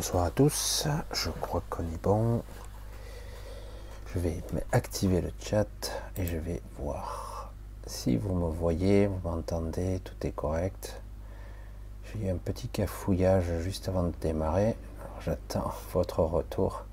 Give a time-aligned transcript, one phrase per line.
[0.00, 2.42] Bonsoir à tous, je crois qu'on est bon.
[4.06, 5.66] Je vais activer le chat
[6.16, 7.52] et je vais voir
[7.86, 11.02] si vous me voyez, vous m'entendez, tout est correct.
[12.06, 14.74] J'ai eu un petit cafouillage juste avant de démarrer.
[15.20, 16.86] J'attends votre retour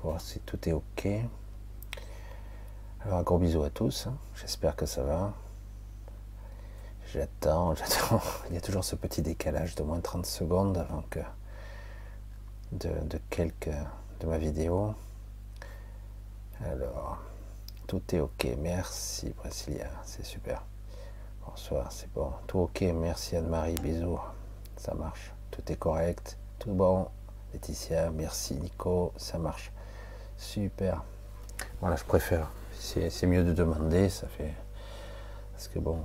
[0.00, 1.08] pour voir si tout est ok.
[3.04, 4.06] Alors un gros bisou à tous,
[4.36, 5.32] j'espère que ça va.
[7.12, 8.22] J'attends, j'attends.
[8.50, 11.18] Il y a toujours ce petit décalage de moins de 30 secondes avant que
[12.72, 13.70] de, quelques
[14.20, 14.94] de ma vidéo.
[16.64, 17.18] Alors,
[17.86, 18.48] tout est ok.
[18.58, 20.64] Merci Brasilia, c'est super.
[21.46, 22.32] Bonsoir, c'est bon.
[22.46, 22.82] Tout ok.
[22.94, 24.20] Merci Anne-Marie, bisous.
[24.76, 25.32] Ça marche.
[25.50, 26.38] Tout est correct.
[26.58, 27.08] Tout bon.
[27.52, 29.70] Laetitia, merci Nico, ça marche.
[30.36, 31.02] Super.
[31.80, 32.50] Voilà, je préfère.
[32.72, 34.54] C'est mieux de demander, ça fait.
[35.52, 35.98] Parce que bon,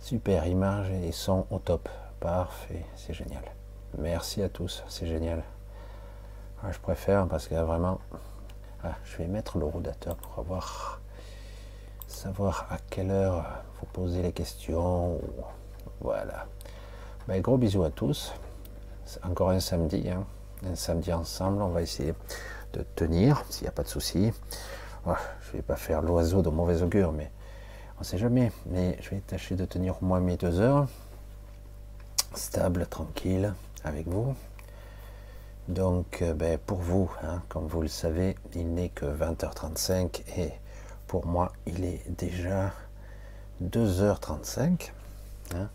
[0.00, 1.88] super image et son au top.
[2.20, 3.42] Parfait, c'est génial.
[3.98, 5.42] Merci à tous, c'est génial
[6.70, 7.98] je préfère parce que vraiment,
[8.84, 11.00] ah, je vais mettre le rodateur pour avoir
[12.06, 13.44] savoir à quelle heure
[13.80, 15.18] vous posez les questions.
[16.00, 16.46] Voilà.
[17.26, 18.32] Ben, gros bisous à tous.
[19.24, 20.24] Encore un samedi, hein.
[20.70, 21.62] un samedi ensemble.
[21.62, 22.14] On va essayer
[22.72, 24.32] de tenir s'il n'y a pas de souci.
[25.06, 27.30] je ne vais pas faire l'oiseau de mauvais augure, mais
[27.96, 28.52] on ne sait jamais.
[28.66, 30.86] Mais je vais tâcher de tenir au moins mes deux heures,
[32.34, 33.52] stable, tranquille,
[33.84, 34.34] avec vous.
[35.68, 40.50] Donc, euh, ben, pour vous, hein, comme vous le savez, il n'est que 20h35 et
[41.06, 42.72] pour moi, il est déjà
[43.62, 44.90] 2h35.
[45.54, 45.68] Hein.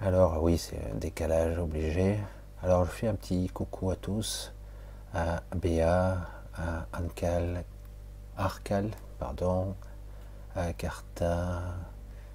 [0.00, 2.18] Alors, oui, c'est un décalage obligé.
[2.62, 4.52] Alors, je fais un petit coucou à tous,
[5.14, 6.18] à Béa,
[6.54, 7.64] à Ancal,
[8.36, 9.76] Arcal, pardon,
[10.56, 11.62] à Carta,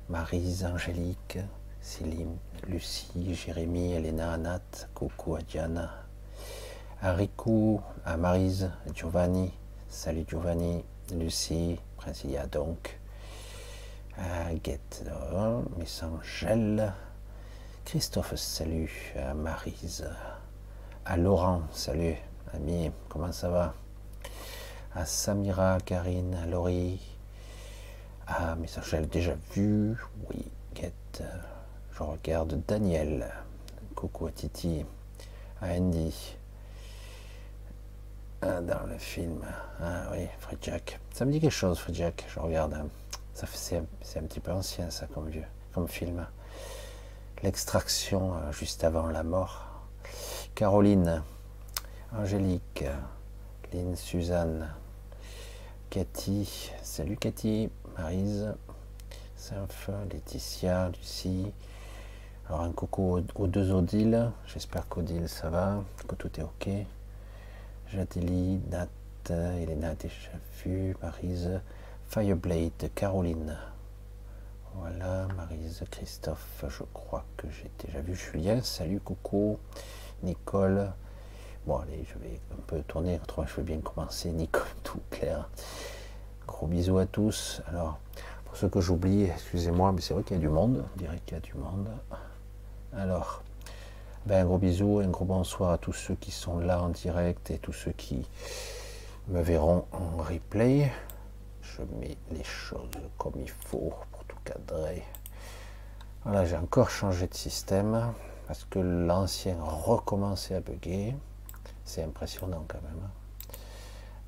[0.07, 1.39] Marise, Angélique,
[1.81, 2.38] Céline,
[2.68, 5.92] Lucie, Jérémy, Elena, Anat, coucou à Diana,
[7.03, 7.15] à
[8.06, 9.51] à Marise, Giovanni,
[9.89, 13.00] salut Giovanni, Lucie, Princilia donc,
[14.19, 15.03] à Guette,
[15.77, 16.94] Miss Angèle,
[17.86, 20.07] Christophe, salut, à Marise,
[21.03, 22.18] à Laurent, salut,
[22.53, 23.74] ami, comment ça va?
[24.94, 27.01] À Samira, Karine, à Laurie,
[28.27, 29.97] à Miss Angèle, déjà vu,
[30.30, 30.45] oui,
[30.75, 31.24] Guette,
[31.94, 33.27] je regarde Daniel,
[33.95, 34.86] coucou à Titi,
[35.63, 36.38] à Andy,
[38.42, 39.42] ah, dans le film.
[39.82, 41.00] Ah oui, Fred Jack.
[41.14, 42.26] Ça me dit quelque chose, Fred Jack.
[42.34, 42.74] Je regarde.
[42.74, 42.88] Hein.
[43.34, 46.26] C'est un petit peu ancien, ça, comme vieux, comme film.
[47.44, 49.66] L'extraction euh, juste avant la mort.
[50.56, 51.24] Caroline,
[52.16, 52.84] Angélique,
[53.74, 54.74] Lynn, Suzanne,
[55.90, 56.72] Cathy.
[56.84, 58.54] Salut Cathy, Marise,
[59.36, 61.52] Symph, Laetitia, Lucie.
[62.48, 64.32] Alors un coucou aux, deux Odile.
[64.46, 66.70] J'espère qu'Odile ça va, que tout est ok.
[67.94, 68.88] Jadeli, Nat,
[69.30, 70.32] Elena déjà
[70.64, 71.60] vu, Marise,
[72.08, 73.58] Fireblade, Caroline.
[74.76, 78.62] Voilà, Marise, Christophe, je crois que j'ai déjà vu Julien.
[78.62, 79.60] Salut, coucou,
[80.24, 80.90] Nicole.
[81.68, 84.32] Bon, allez, je vais un peu tourner, autrement je veux bien commencer.
[84.32, 85.50] Nicole, tout clair.
[86.48, 87.62] Gros bisous à tous.
[87.68, 88.00] Alors,
[88.46, 90.86] pour ceux que j'oublie, excusez-moi, mais c'est vrai qu'il y a du monde.
[90.96, 91.90] On dirait qu'il y a du monde.
[92.94, 93.44] Alors,
[94.27, 97.50] ben, un gros bisou, un gros bonsoir à tous ceux qui sont là en direct
[97.50, 98.27] et tous ceux qui
[99.29, 100.91] me verront en replay.
[101.62, 105.03] Je mets les choses comme il faut pour tout cadrer.
[106.23, 108.13] Voilà, j'ai encore changé de système
[108.47, 111.15] parce que l'ancien recommençait à bugger.
[111.83, 113.09] C'est impressionnant quand même.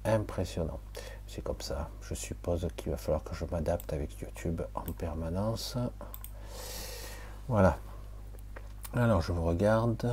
[0.06, 0.80] Impressionnant.
[1.28, 1.90] C'est comme ça.
[2.02, 5.78] Je suppose qu'il va falloir que je m'adapte avec YouTube en permanence.
[7.48, 7.78] Voilà.
[8.96, 10.06] Alors je vous regarde.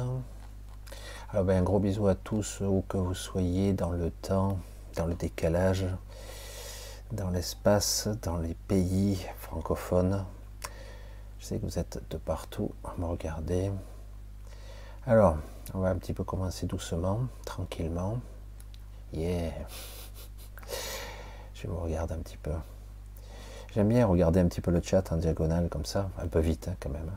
[1.29, 4.59] Alors ben, un gros bisou à tous où que vous soyez dans le temps,
[4.97, 5.85] dans le décalage,
[7.13, 10.25] dans l'espace, dans les pays francophones.
[11.39, 13.71] Je sais que vous êtes de partout à me regarder.
[15.07, 15.37] Alors,
[15.75, 18.19] on va un petit peu commencer doucement, tranquillement.
[19.13, 19.53] Yeah.
[21.53, 22.53] Je vous regarde un petit peu.
[23.75, 26.69] J'aime bien regarder un petit peu le chat en diagonale comme ça, un peu vite
[26.69, 27.11] hein, quand même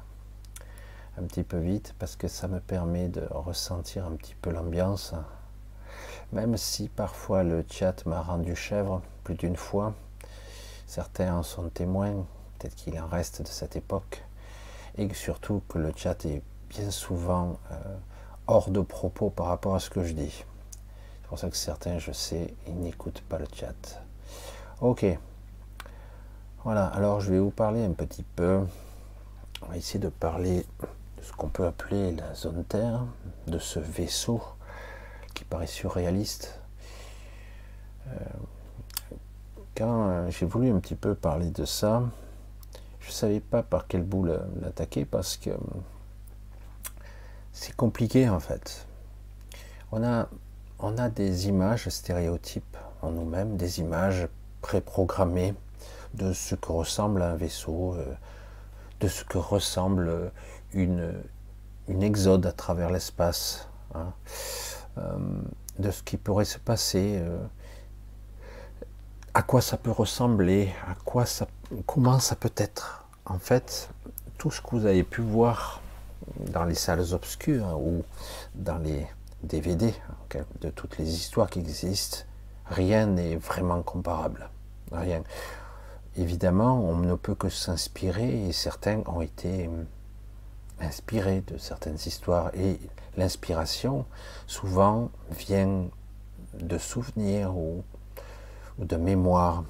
[1.18, 5.14] un petit peu vite parce que ça me permet de ressentir un petit peu l'ambiance.
[6.32, 9.94] Même si parfois le chat m'a rendu chèvre plus d'une fois,
[10.88, 12.26] certains en sont témoins,
[12.58, 14.24] peut-être qu'il en reste de cette époque,
[14.98, 17.76] et surtout que le chat est bien souvent euh,
[18.48, 20.44] hors de propos par rapport à ce que je dis.
[21.22, 24.02] C'est pour ça que certains, je sais, ils n'écoutent pas le chat.
[24.82, 25.06] Ok.
[26.64, 28.66] Voilà, alors je vais vous parler un petit peu.
[29.62, 30.66] On va essayer de parler
[31.24, 33.06] ce qu'on peut appeler la zone Terre,
[33.48, 34.42] de ce vaisseau
[35.34, 36.60] qui paraît surréaliste.
[38.08, 38.16] Euh,
[39.76, 42.04] quand euh, j'ai voulu un petit peu parler de ça,
[43.00, 45.52] je ne savais pas par quel bout l'attaquer parce que
[47.52, 48.86] c'est compliqué en fait.
[49.92, 50.28] On a,
[50.80, 54.28] on a des images stéréotypes en nous-mêmes, des images
[54.62, 55.54] préprogrammées
[56.14, 58.14] de ce que ressemble un vaisseau, euh,
[59.00, 60.32] de ce que ressemble
[60.74, 61.14] une,
[61.88, 64.14] une exode à travers l'espace, hein,
[64.98, 65.18] euh,
[65.80, 67.38] de ce qui pourrait se passer, euh,
[69.34, 71.48] à quoi ça peut ressembler, à quoi ça,
[71.86, 73.06] comment ça peut être.
[73.26, 73.90] En fait,
[74.38, 75.82] tout ce que vous avez pu voir
[76.52, 78.04] dans les salles obscures ou
[78.56, 79.08] dans les
[79.44, 79.94] DVD
[80.62, 82.20] de toutes les histoires qui existent,
[82.66, 84.50] rien n'est vraiment comparable.
[84.92, 85.24] Rien.
[86.16, 89.70] Évidemment, on ne peut que s'inspirer et certains ont été
[90.80, 92.80] inspirés de certaines histoires et
[93.18, 94.06] l'inspiration
[94.48, 95.86] souvent vient
[96.60, 97.84] de souvenirs ou,
[98.80, 99.64] de mémoires.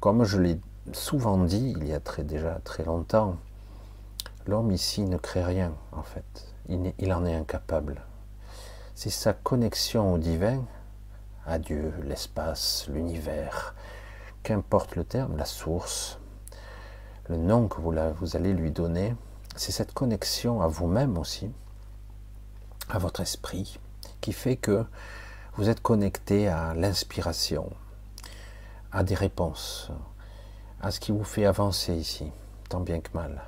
[0.00, 0.60] Comme je l'ai
[0.92, 3.36] souvent dit il y a très, déjà très longtemps,
[4.46, 6.48] l'homme ici ne crée rien en fait.
[6.68, 8.02] Il, il en est incapable.
[8.94, 10.64] C'est sa connexion au divin,
[11.46, 13.74] à Dieu, l'espace, l'univers,
[14.42, 16.18] qu'importe le terme, la source,
[17.28, 19.14] le nom que vous, allez lui donner,
[19.56, 21.50] c'est cette connexion à vous-même aussi,
[22.88, 23.78] à votre esprit,
[24.20, 24.84] qui fait que
[25.54, 27.70] vous êtes connecté à l'inspiration,
[28.90, 29.90] à des réponses,
[30.80, 32.30] à ce qui vous fait avancer ici,
[32.68, 33.42] tant bien que mal.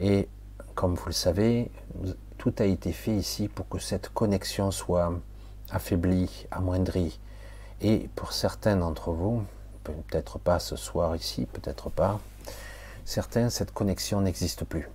[0.00, 0.28] Et
[0.74, 1.70] comme vous le savez,
[2.36, 5.12] tout a été fait ici pour que cette connexion soit
[5.70, 7.18] affaiblie, amoindrie.
[7.80, 9.42] Et pour certains d'entre vous,
[9.84, 12.20] peut-être pas ce soir ici, peut-être pas,
[13.08, 14.86] certains, cette connexion n'existe plus.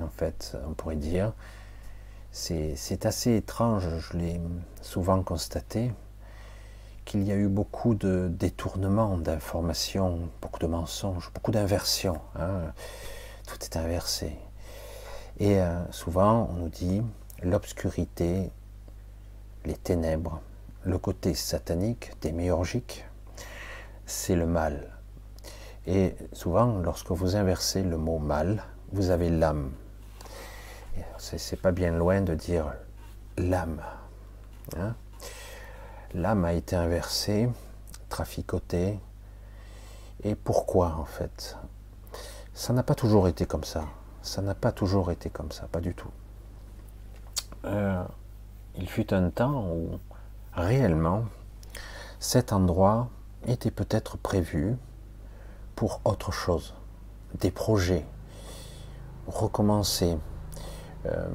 [0.00, 1.34] En fait, on pourrait dire,
[2.32, 4.40] c'est assez étrange, je l'ai
[4.80, 5.92] souvent constaté,
[7.04, 12.20] qu'il y a eu beaucoup de détournements d'informations, beaucoup de mensonges, beaucoup d'inversions.
[12.34, 12.72] Hein.
[13.46, 14.36] Tout est inversé.
[15.38, 17.02] Et euh, souvent, on nous dit
[17.42, 18.50] l'obscurité,
[19.66, 20.40] les ténèbres,
[20.84, 23.04] le côté satanique, démiurgique,
[24.06, 24.99] c'est le mal.
[25.86, 29.72] Et souvent, lorsque vous inversez le mot mal, vous avez l'âme.
[31.16, 32.72] C'est pas bien loin de dire
[33.38, 33.80] l'âme.
[34.76, 34.94] Hein.
[36.14, 37.48] l'âme a été inversée,
[38.08, 38.98] traficotée.
[40.22, 41.56] Et pourquoi en fait?
[42.52, 43.84] Ça n'a pas toujours été comme ça.
[44.22, 46.10] Ça n'a pas toujours été comme ça, pas du tout.
[47.64, 48.04] Euh,
[48.76, 49.98] il fut un temps où
[50.52, 51.24] réellement
[52.18, 53.08] cet endroit
[53.46, 54.76] était peut-être prévu
[55.80, 56.74] pour autre chose,
[57.38, 58.04] des projets,
[59.26, 60.18] recommencer.
[61.06, 61.26] Euh,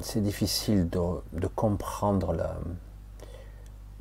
[0.00, 2.34] c'est difficile de, comprendre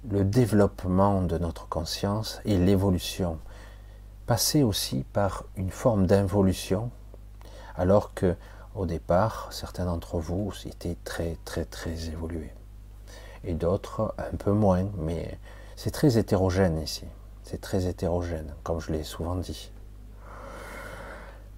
[0.10, 3.38] le développement de notre conscience et l'évolution.
[4.26, 6.90] Passer aussi par une forme d'involution,
[7.76, 8.36] alors que
[8.74, 12.56] au départ, certains d'entre vous étaient très très très évolués,
[13.44, 15.38] et d'autres un peu moins, mais
[15.76, 17.06] c'est très hétérogène ici.
[17.62, 19.72] Très hétérogène, comme je l'ai souvent dit.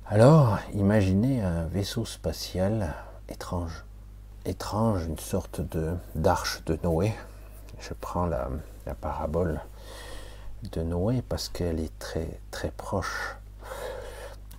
[0.07, 2.93] Alors, imaginez un vaisseau spatial
[3.27, 3.85] étrange.
[4.45, 7.13] Étrange, une sorte de d'arche de Noé.
[7.79, 8.49] Je prends la,
[9.01, 9.61] parabole
[10.71, 13.37] de Noé parce qu'elle est très très proche.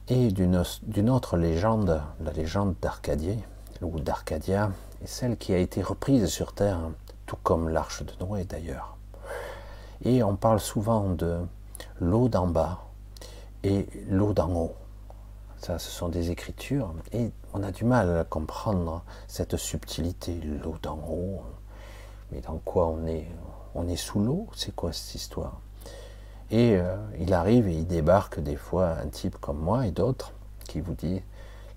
[0.09, 3.39] Et d'une autre légende, la légende d'Arcadie,
[3.83, 4.71] ou d'Arcadia,
[5.03, 6.81] est celle qui a été reprise sur Terre,
[7.27, 8.96] tout comme l'arche de Noé d'ailleurs.
[10.05, 11.41] Et on parle souvent de
[12.01, 12.85] l'eau d'en bas
[13.63, 14.75] et l'eau d'en haut.
[15.59, 20.77] Ça, ce sont des écritures et on a du mal à comprendre cette subtilité, l'eau
[20.83, 21.43] d'en haut.
[22.31, 23.27] Mais dans quoi on est
[23.75, 24.49] On est sous l'eau?
[24.55, 25.61] C'est quoi cette histoire?
[26.51, 30.33] Et euh, il arrive et il débarque des fois un type comme moi et d'autres
[30.69, 31.23] qui vous dit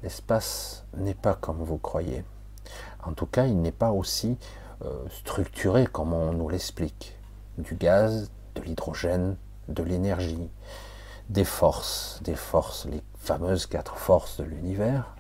[0.03, 2.23] l'espace n'est pas comme vous croyez.
[3.03, 4.38] En tout cas, il n'est pas aussi
[4.85, 7.18] euh, structuré comme on nous l'explique
[7.61, 9.35] du gaz, de l'hydrogène,
[9.67, 10.49] de l'énergie,
[11.29, 15.15] des forces, des forces, les fameuses quatre forces de l'univers.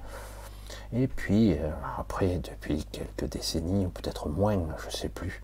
[0.91, 1.69] Et puis, euh,
[1.99, 5.43] après, depuis quelques décennies, ou peut-être moins, je ne sais plus,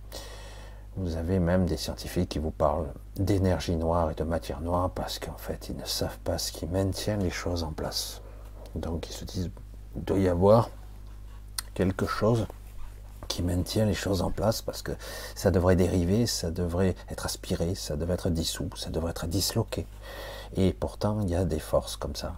[0.97, 5.19] vous avez même des scientifiques qui vous parlent d'énergie noire et de matière noire parce
[5.19, 8.21] qu'en fait, ils ne savent pas ce qui maintient les choses en place.
[8.75, 9.51] Donc, ils se disent,
[9.95, 10.69] il doit y avoir
[11.73, 12.47] quelque chose
[13.27, 14.91] qui maintient les choses en place parce que
[15.35, 19.85] ça devrait dériver, ça devrait être aspiré, ça devrait être dissous, ça devrait être disloqué.
[20.55, 22.33] Et pourtant, il y a des forces comme ça.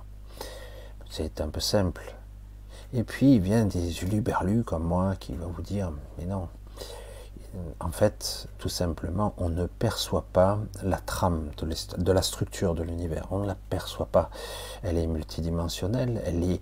[1.10, 2.16] C'est un peu simple.
[2.94, 6.48] Et puis il vient des uluberlus comme moi qui vont vous dire, mais non,
[7.80, 13.28] en fait, tout simplement, on ne perçoit pas la trame de, la structure de l'univers.
[13.32, 14.30] On ne la perçoit pas.
[14.84, 16.60] Elle est multidimensionnelle, elle n'est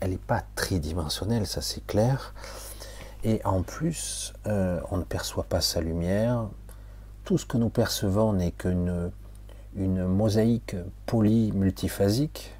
[0.00, 2.32] elle est pas tridimensionnelle, ça c'est clair.
[3.24, 6.48] Et en plus, euh, on ne perçoit pas sa lumière.
[7.24, 9.10] Tout ce que nous percevons n'est qu'une
[9.78, 12.54] une mosaïque poly multiphasique,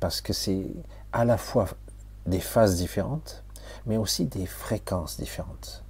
[0.00, 0.66] parce que c'est
[1.12, 1.66] à la fois
[2.26, 3.42] des phases différentes,
[3.86, 5.82] mais aussi des fréquences différentes.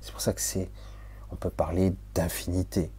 [0.00, 0.70] C'est pour ça que c'est,
[1.32, 2.90] on peut parler d'infinité.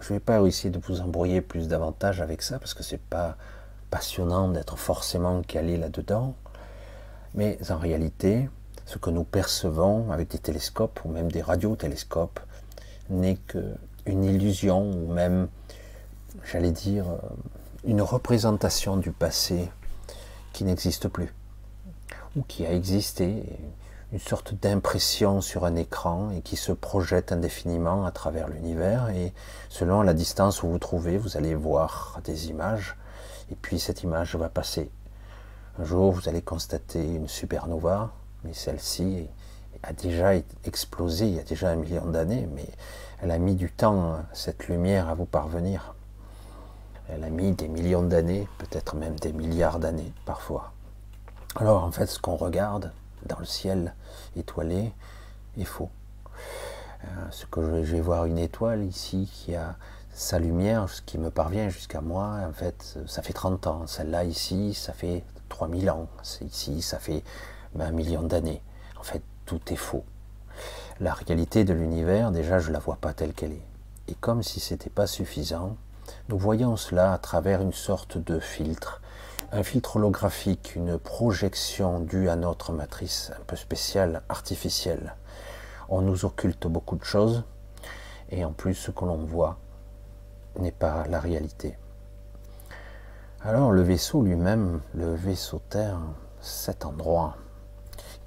[0.00, 3.00] Je ne vais pas essayer de vous embrouiller plus davantage avec ça, parce que c'est
[3.00, 3.36] pas
[3.90, 6.34] passionnant d'être forcément calé là-dedans.
[7.34, 8.48] Mais en réalité,
[8.88, 12.40] ce que nous percevons avec des télescopes ou même des radiotélescopes
[13.10, 15.48] n'est qu'une illusion ou même,
[16.42, 17.04] j'allais dire,
[17.84, 19.70] une représentation du passé
[20.54, 21.34] qui n'existe plus
[22.34, 23.44] ou qui a existé
[24.10, 29.10] une sorte d'impression sur un écran et qui se projette indéfiniment à travers l'univers.
[29.10, 29.34] Et
[29.68, 32.96] selon la distance où vous trouvez, vous allez voir des images.
[33.52, 34.90] Et puis cette image va passer.
[35.78, 38.12] Un jour, vous allez constater une supernova,
[38.44, 39.26] mais celle-ci
[39.82, 42.68] a déjà explosé il y a déjà un million d'années, mais
[43.22, 45.94] elle a mis du temps, cette lumière, à vous parvenir.
[47.08, 50.72] Elle a mis des millions d'années, peut-être même des milliards d'années parfois.
[51.56, 52.92] Alors en fait, ce qu'on regarde,
[53.26, 53.94] dans le ciel
[54.36, 54.92] étoilé
[55.58, 55.90] est faux.
[57.04, 59.76] Euh, ce que je, vais voir une étoile ici qui a
[60.12, 63.86] sa lumière, ce qui me parvient jusqu'à moi, en fait, ça fait 30 ans.
[63.86, 66.08] Celle-là ici, ça fait 3000 ans.
[66.40, 67.22] Ici, ça fait
[67.86, 68.62] un million d'années.
[68.98, 70.04] En fait, tout est faux.
[71.00, 73.66] La réalité de l'univers, déjà, je ne la vois pas telle qu'elle est.
[74.08, 75.76] Et comme si ce n'était pas suffisant,
[76.28, 79.00] nous voyons cela à travers une sorte de filtre
[79.50, 85.14] un filtre holographique, une projection due à notre matrice un peu spéciale, artificielle.
[85.88, 87.44] On nous occulte beaucoup de choses
[88.30, 89.58] et en plus ce que l'on voit
[90.58, 91.78] n'est pas la réalité.
[93.42, 96.00] Alors le vaisseau lui-même, le vaisseau Terre,
[96.40, 97.36] cet endroit,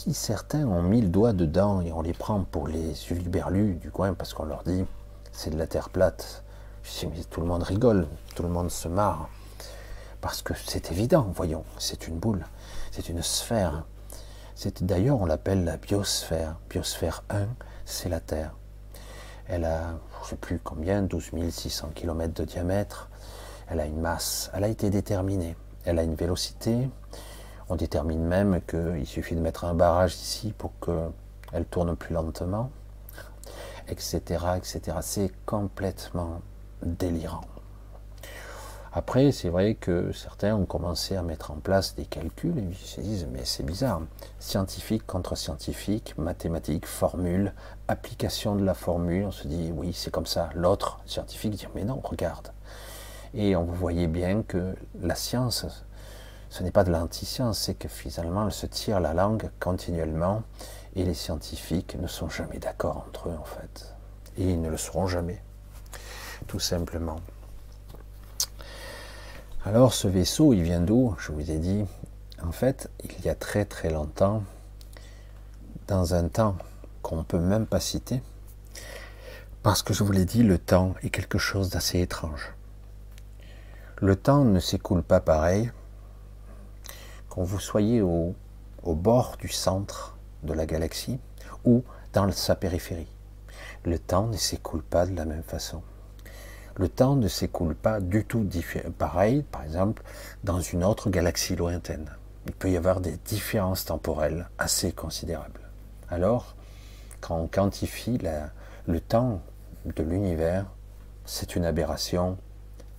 [0.03, 3.91] qui certains ont mis le doigt dedans et on les prend pour les uluberlus du
[3.91, 4.83] coin parce qu'on leur dit
[5.31, 6.43] c'est de la Terre plate.
[6.81, 9.29] Je mais tout le monde rigole, tout le monde se marre.
[10.19, 12.47] Parce que c'est évident, voyons, c'est une boule,
[12.89, 13.83] c'est une sphère.
[14.55, 16.55] C'est D'ailleurs, on l'appelle la biosphère.
[16.67, 17.45] Biosphère 1,
[17.85, 18.55] c'est la Terre.
[19.47, 19.81] Elle a,
[20.21, 23.07] je ne sais plus combien, 12 600 km de diamètre.
[23.69, 25.55] Elle a une masse, elle a été déterminée.
[25.85, 26.89] Elle a une vélocité.
[27.71, 32.69] On détermine même qu'il suffit de mettre un barrage ici pour qu'elle tourne plus lentement,
[33.87, 34.19] etc.
[34.57, 34.97] etc.
[34.99, 36.41] C'est complètement
[36.83, 37.45] délirant.
[38.91, 42.75] Après, c'est vrai que certains ont commencé à mettre en place des calculs et ils
[42.75, 44.01] se disent mais c'est bizarre,
[44.37, 47.53] scientifique contre scientifique, mathématiques, formule,
[47.87, 50.49] application de la formule, on se dit oui c'est comme ça.
[50.55, 52.49] L'autre scientifique dit mais non regarde.
[53.33, 55.85] Et on voyait bien que la science,
[56.51, 60.43] ce n'est pas de l'anti-science, c'est que finalement elle se tire la langue continuellement
[60.97, 63.95] et les scientifiques ne sont jamais d'accord entre eux en fait.
[64.37, 65.41] Et ils ne le seront jamais,
[66.47, 67.21] tout simplement.
[69.63, 71.15] Alors ce vaisseau, il vient d'où?
[71.19, 71.85] Je vous ai dit,
[72.43, 74.43] en fait, il y a très très longtemps,
[75.87, 76.57] dans un temps
[77.01, 78.21] qu'on ne peut même pas citer,
[79.63, 82.53] parce que je vous l'ai dit, le temps est quelque chose d'assez étrange.
[83.99, 85.71] Le temps ne s'écoule pas pareil
[87.31, 88.35] quand vous soyez au,
[88.83, 91.19] au bord du centre de la galaxie
[91.65, 91.83] ou
[92.13, 93.11] dans sa périphérie.
[93.83, 95.81] Le temps ne s'écoule pas de la même façon
[96.75, 98.47] le temps ne s'écoule pas du tout
[98.97, 100.03] pareil, par exemple,
[100.43, 102.09] dans une autre galaxie lointaine.
[102.47, 105.69] Il peut y avoir des différences temporelles assez considérables.
[106.09, 106.55] Alors,
[107.19, 108.17] quand on quantifie
[108.87, 109.41] le temps
[109.85, 110.65] de l'univers,
[111.25, 112.37] c'est une aberration,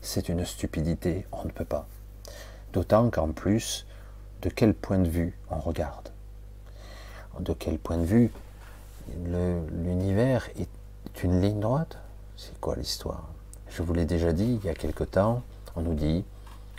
[0.01, 1.89] c'est une stupidité, on ne peut pas.
[2.73, 3.87] D'autant qu'en plus,
[4.43, 6.11] de quel point de vue on regarde?
[7.41, 8.31] De quel point de vue
[9.25, 11.99] l'univers est une ligne droite?
[12.37, 13.29] C'est quoi l'histoire?
[13.71, 15.43] Je vous l'ai déjà dit il y a quelque temps,
[15.77, 16.25] on nous dit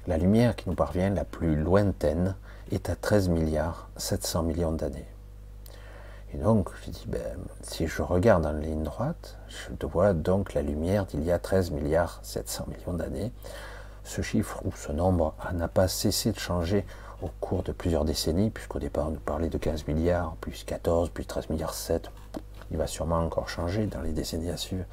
[0.06, 2.36] la lumière qui nous parvient la plus lointaine
[2.72, 5.08] est à 13 milliards 700 millions d'années.
[6.34, 10.64] Et donc, je dis, ben, si je regarde en ligne droite, je vois donc la
[10.64, 13.32] lumière d'il y a 13 milliards 700 millions d'années.
[14.04, 16.86] Ce chiffre ou ce nombre n'a pas cessé de changer
[17.22, 21.10] au cours de plusieurs décennies, puisqu'au départ on nous parlait de 15 milliards, puis 14,
[21.10, 22.12] puis 13 milliards 7.
[22.72, 24.86] Il va sûrement encore changer dans les décennies à suivre.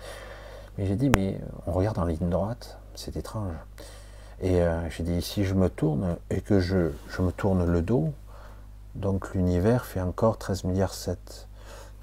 [0.78, 3.54] Mais j'ai dit, mais on regarde en ligne droite, c'est étrange.
[4.40, 7.82] Et euh, j'ai dit, si je me tourne et que je, je, me tourne le
[7.82, 8.12] dos,
[8.94, 11.48] Donc l'univers fait encore 13 milliards 7.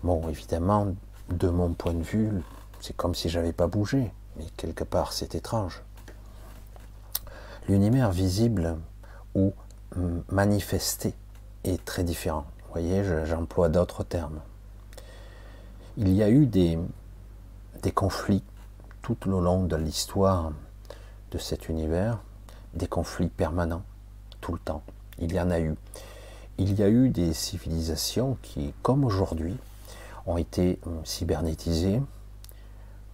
[0.03, 0.93] Bon, évidemment,
[1.29, 2.31] de mon point de vue,
[2.79, 5.81] c'est comme si j'avais pas bougé, mais quelque part c'est étrange.
[7.67, 8.77] L'univers visible
[9.35, 9.53] ou
[10.29, 11.13] manifesté
[11.63, 12.45] est très différent.
[12.65, 14.39] Vous voyez, j'emploie d'autres termes.
[15.97, 16.77] Il y a eu des,
[17.93, 18.43] conflits
[19.01, 20.51] tout au long de l'histoire
[21.31, 22.19] de cet univers,
[22.73, 23.83] des conflits permanents,
[24.39, 24.83] tout le temps.
[25.19, 25.75] Il y en a eu.
[26.57, 29.57] Il y a eu des civilisations qui, comme aujourd'hui,
[30.25, 32.01] ont été euh, cybernétisées,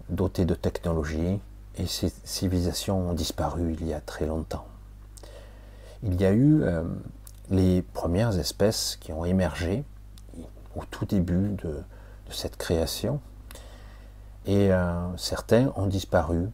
[0.09, 1.39] dotées de technologies,
[1.77, 4.65] et ces civilisations ont disparu il y a très longtemps.
[6.03, 6.83] Il y a eu euh,
[7.49, 9.83] les premières espèces qui ont émergé
[10.75, 11.83] au tout début de,
[12.29, 13.19] cette création,
[14.47, 16.49] et euh, certains ont disparu,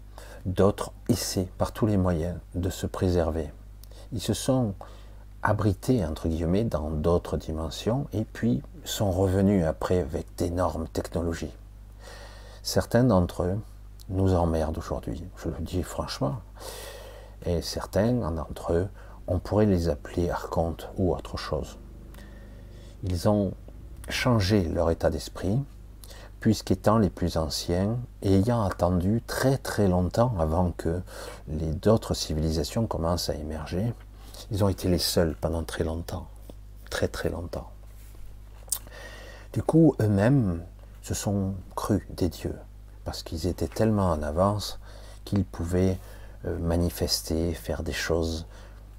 [0.46, 3.50] d'autres essaient par tous les moyens de se préserver.
[4.12, 4.74] Ils se sont
[5.42, 11.54] abrités, entre guillemets, dans d'autres dimensions, et puis sont revenus après avec d'énormes technologies.
[12.62, 13.60] Certains d'entre eux
[14.10, 16.36] nous emmerdent aujourd'hui, je le dis franchement,
[17.46, 18.88] et certains d'entre eux,
[19.28, 21.78] on pourrait les appeler archontes ou autre chose.
[23.04, 23.54] Ils ont
[24.10, 25.58] changé leur état d'esprit,
[26.40, 31.02] puisqu'étant les plus anciens et ayant attendu très très longtemps avant que
[31.48, 33.94] les d'autres civilisations commencent à émerger,
[34.52, 36.28] ils ont été les seuls pendant très longtemps,
[36.90, 37.70] très très longtemps.
[39.54, 40.64] Du coup, eux-mêmes
[41.02, 42.56] se sont crus des dieux,
[43.10, 44.78] parce qu'ils étaient tellement en avance
[45.26, 45.98] qu'ils pouvaient
[46.46, 48.46] euh, manifester, faire des choses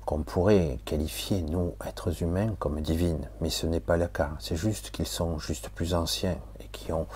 [0.05, 3.29] qu'on pourrait qualifier, nous, êtres humains, comme divines.
[3.41, 4.33] Mais ce n'est pas le cas.
[4.41, 7.07] C'est juste qu'ils sont juste plus anciens et qui ont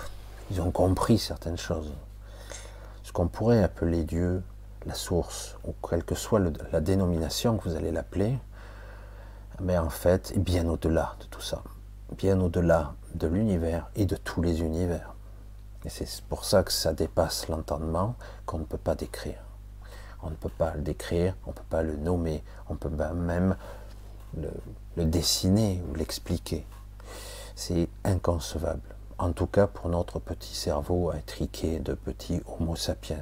[0.71, 1.91] compris certaines choses.
[3.03, 4.41] Ce qu'on pourrait appeler Dieu,
[4.85, 6.39] la source, ou quelle que soit
[6.71, 8.37] la dénomination que vous allez l'appeler,
[9.59, 11.61] mais en fait, bien au-delà de tout ça,
[12.17, 15.14] bien au-delà de l'univers et de tous les univers.
[15.85, 19.39] Et c'est pour ça que ça dépasse l'entendement qu'on ne peut pas décrire.
[20.23, 22.89] On ne peut pas le décrire, on ne peut pas le nommer, on ne peut
[22.89, 23.55] même
[24.35, 26.65] le dessiner ou l'expliquer.
[27.55, 33.21] C'est inconcevable en tout cas pour notre petit cerveau intriqué de petits Homo sapiens.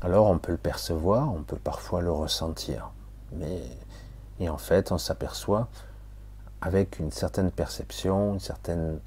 [0.00, 2.90] Alors on peut le percevoir, on peut parfois le ressentir,
[3.32, 3.62] mais
[4.40, 5.68] et en fait on s'aperçoit
[6.60, 9.00] avec une certaine perception, une certaine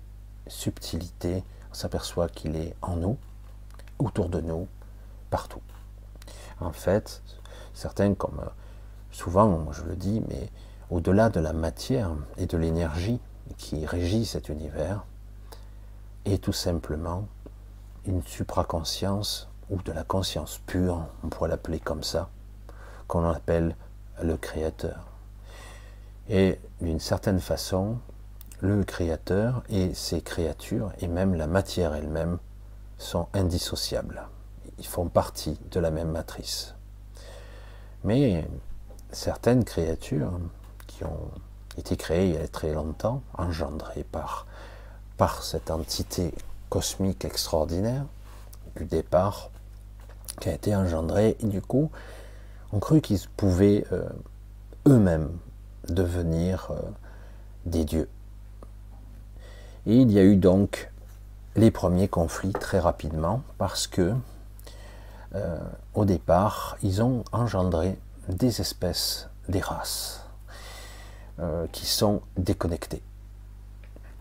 [0.47, 1.43] subtilité,
[1.75, 3.17] s'aperçoit qu'il est en nous,
[3.99, 4.67] autour de nous,
[5.29, 5.61] partout.
[6.59, 7.21] En fait,
[7.73, 8.41] certains comme
[9.11, 10.49] souvent je le dis, mais
[10.89, 13.19] au-delà de la matière et de l'énergie,
[13.57, 15.05] qui régit cet univers
[16.25, 17.27] est tout simplement
[18.05, 22.29] une supraconscience ou de la conscience pure, on pourrait l'appeler comme ça,
[23.07, 23.75] qu'on appelle
[24.21, 25.07] le Créateur.
[26.29, 27.97] Et d'une certaine façon,
[28.65, 32.39] le Créateur et ses créatures, et même la matière elle-même,
[32.97, 34.23] sont indissociables.
[34.79, 36.73] Ils font partie de la même matrice.
[38.03, 38.47] Mais
[39.11, 40.39] certaines créatures
[40.87, 41.31] qui ont
[41.77, 44.45] été créé il y a très longtemps, engendré par,
[45.43, 46.33] cette entité
[46.69, 48.05] cosmique extraordinaire
[48.75, 49.49] du départ,
[50.41, 51.89] qui a été engendré, et du coup,
[52.73, 54.09] on crut qu'ils pouvaient euh,
[54.87, 55.29] eux-mêmes
[55.87, 56.81] devenir euh,
[57.65, 58.09] des dieux.
[59.87, 60.91] Et il y a eu donc
[61.55, 64.13] les premiers conflits très rapidement, parce que
[65.35, 65.59] euh,
[65.93, 67.97] au départ, ils ont engendré
[68.29, 70.25] des espèces, des races
[71.39, 73.01] euh, qui sont déconnectés.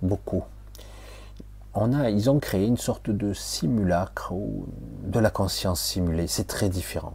[0.03, 0.45] Beaucoup.
[1.73, 4.67] On a, ils ont créé une sorte de simulacre ou
[5.05, 6.27] de la conscience simulée.
[6.27, 7.15] C'est très différent.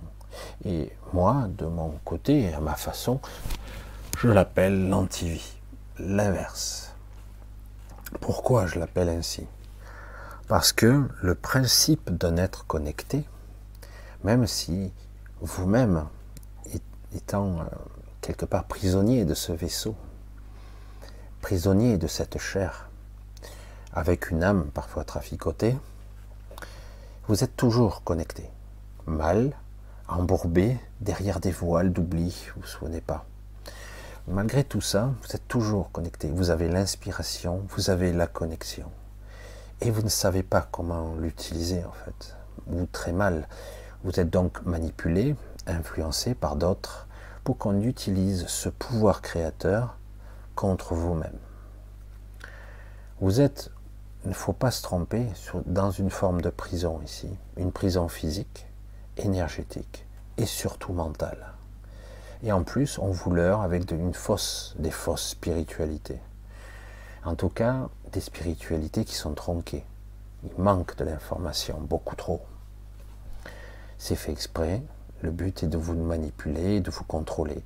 [0.65, 3.19] Et moi, de mon côté, à ma façon,
[4.17, 5.57] je l'appelle l'antivie,
[5.97, 6.88] l'inverse.
[8.21, 9.45] Pourquoi je l'appelle ainsi?
[10.47, 13.23] Parce que le principe d'un être connecté,
[14.23, 14.91] même si
[15.41, 16.05] vous-même,
[17.15, 17.63] étant euh,
[18.21, 19.95] quelque part prisonnier de ce vaisseau,
[21.41, 22.89] prisonnier de cette chair,
[23.93, 25.77] avec une âme parfois traficotée,
[27.27, 28.49] vous êtes toujours connecté,
[29.05, 29.55] mal,
[30.07, 33.25] embourbé derrière des voiles d'oubli, vous vous souvenez pas.
[34.27, 38.91] Malgré tout ça, vous êtes toujours connecté, vous avez l'inspiration, vous avez la connexion,
[39.81, 42.35] et vous ne savez pas comment l'utiliser en fait,
[42.67, 43.47] ou très mal.
[44.03, 47.07] Vous êtes donc manipulé, influencé par d'autres,
[47.43, 49.97] pour qu'on utilise ce pouvoir créateur
[50.55, 51.39] contre vous-même.
[53.21, 53.71] Vous êtes,
[54.25, 55.25] il ne faut pas se tromper,
[55.65, 58.67] dans une forme de prison ici, une prison physique,
[59.17, 60.05] énergétique
[60.37, 61.53] et surtout mentale.
[62.43, 66.19] Et en plus on vous leurre avec une fausse, des fausses spiritualités.
[67.25, 69.85] En tout cas, des spiritualités qui sont tronquées.
[70.43, 72.41] Il manque de l'information, beaucoup trop.
[73.97, 74.81] C'est fait exprès.
[75.21, 77.61] Le but est de vous manipuler de vous contrôler.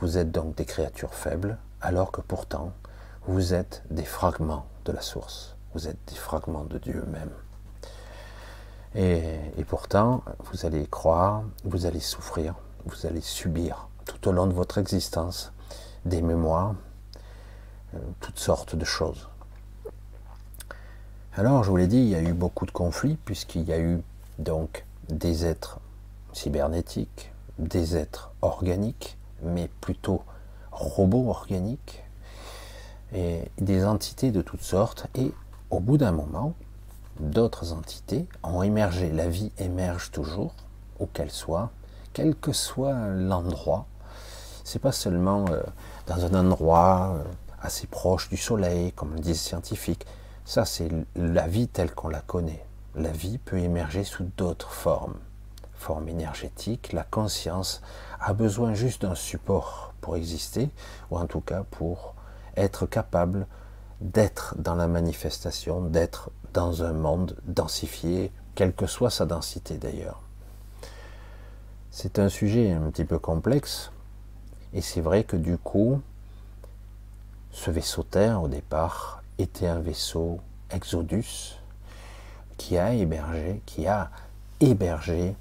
[0.00, 2.72] Vous êtes donc des créatures faibles, alors que pourtant,
[3.26, 5.56] vous êtes des fragments de la source.
[5.74, 7.30] Vous êtes des fragments de Dieu même.
[8.94, 12.54] Et, pourtant, vous allez croire, vous allez souffrir,
[12.86, 15.52] vous allez subir tout au long de votre existence
[16.06, 16.74] des mémoires,
[17.94, 19.28] euh, toutes sortes de choses.
[21.34, 23.78] Alors, je vous l'ai dit, il y a eu beaucoup de conflits, puisqu'il y a
[23.78, 24.00] eu
[24.38, 25.80] donc des êtres
[26.32, 30.22] cybernétiques, des êtres organiques, mais plutôt
[30.72, 32.02] robots organiques,
[33.14, 35.32] et des entités de toutes sortes, et
[35.70, 36.54] au bout d'un moment,
[37.20, 39.10] d'autres entités ont émergé.
[39.10, 40.54] La vie émerge toujours,
[41.00, 41.70] où qu'elle soit,
[42.12, 43.86] quel que soit l'endroit.
[44.66, 45.62] C'est pas seulement euh,
[46.08, 47.22] dans un endroit euh,
[47.62, 50.04] assez proche du Soleil, comme le disent les scientifiques.
[50.44, 52.66] Ça, c'est la vie telle qu'on la connaît.
[52.96, 55.14] La vie peut émerger sous d'autres formes.
[55.74, 57.80] Forme énergétique, la conscience
[58.18, 60.68] a besoin juste d'un support pour exister,
[61.12, 62.16] ou en tout cas pour
[62.56, 63.46] être capable
[64.00, 70.22] d'être dans la manifestation, d'être dans un monde densifié, quelle que soit sa densité d'ailleurs.
[71.92, 73.92] C'est un sujet un petit peu complexe,
[74.76, 76.02] et c'est vrai que du coup,
[77.50, 80.38] ce vaisseau Terre, au départ, était un vaisseau
[80.70, 81.58] Exodus
[82.58, 84.10] qui a hébergé, qui a
[84.60, 85.34] hébergé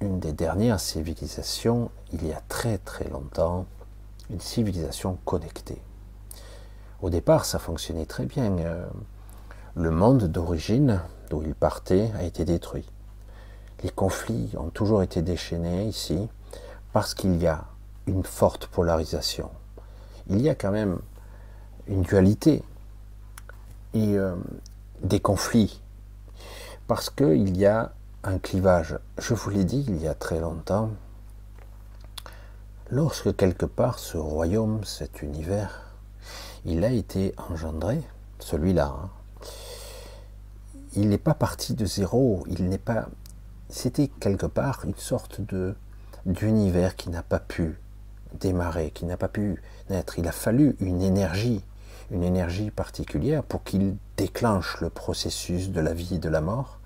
[0.00, 3.66] une des dernières civilisations, il y a très très longtemps,
[4.30, 5.80] une civilisation connectée.
[7.02, 8.50] Au départ, ça fonctionnait très bien.
[8.58, 8.84] Euh,
[9.76, 12.88] le monde d'origine, d'où il partait, a été détruit.
[13.84, 16.28] Les conflits ont toujours été déchaînés ici
[16.92, 17.64] parce qu'il y a
[18.06, 19.50] une forte polarisation.
[20.28, 20.98] Il y a quand même
[21.86, 22.62] une dualité
[23.94, 24.34] et euh,
[25.02, 25.80] des conflits
[26.86, 27.92] parce qu'il y a
[28.24, 28.98] un clivage.
[29.18, 30.90] Je vous l'ai dit il y a très longtemps,
[32.90, 35.92] lorsque quelque part ce royaume, cet univers,
[36.64, 38.02] il a été engendré,
[38.40, 39.10] celui-là, hein,
[40.94, 43.06] il n'est pas parti de zéro, il n'est pas.
[43.68, 45.74] C'était quelque part une sorte de
[46.24, 47.78] d'univers qui n'a pas pu
[48.34, 50.18] démarrer, qui n'a pas pu naître.
[50.18, 51.64] Il a fallu une énergie,
[52.10, 56.78] une énergie particulière pour qu'il déclenche le processus de la vie et de la mort,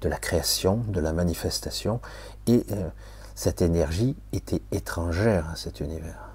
[0.00, 2.00] de la création, de la manifestation.
[2.46, 2.88] Et euh,
[3.34, 6.30] cette énergie était étrangère à cet univers.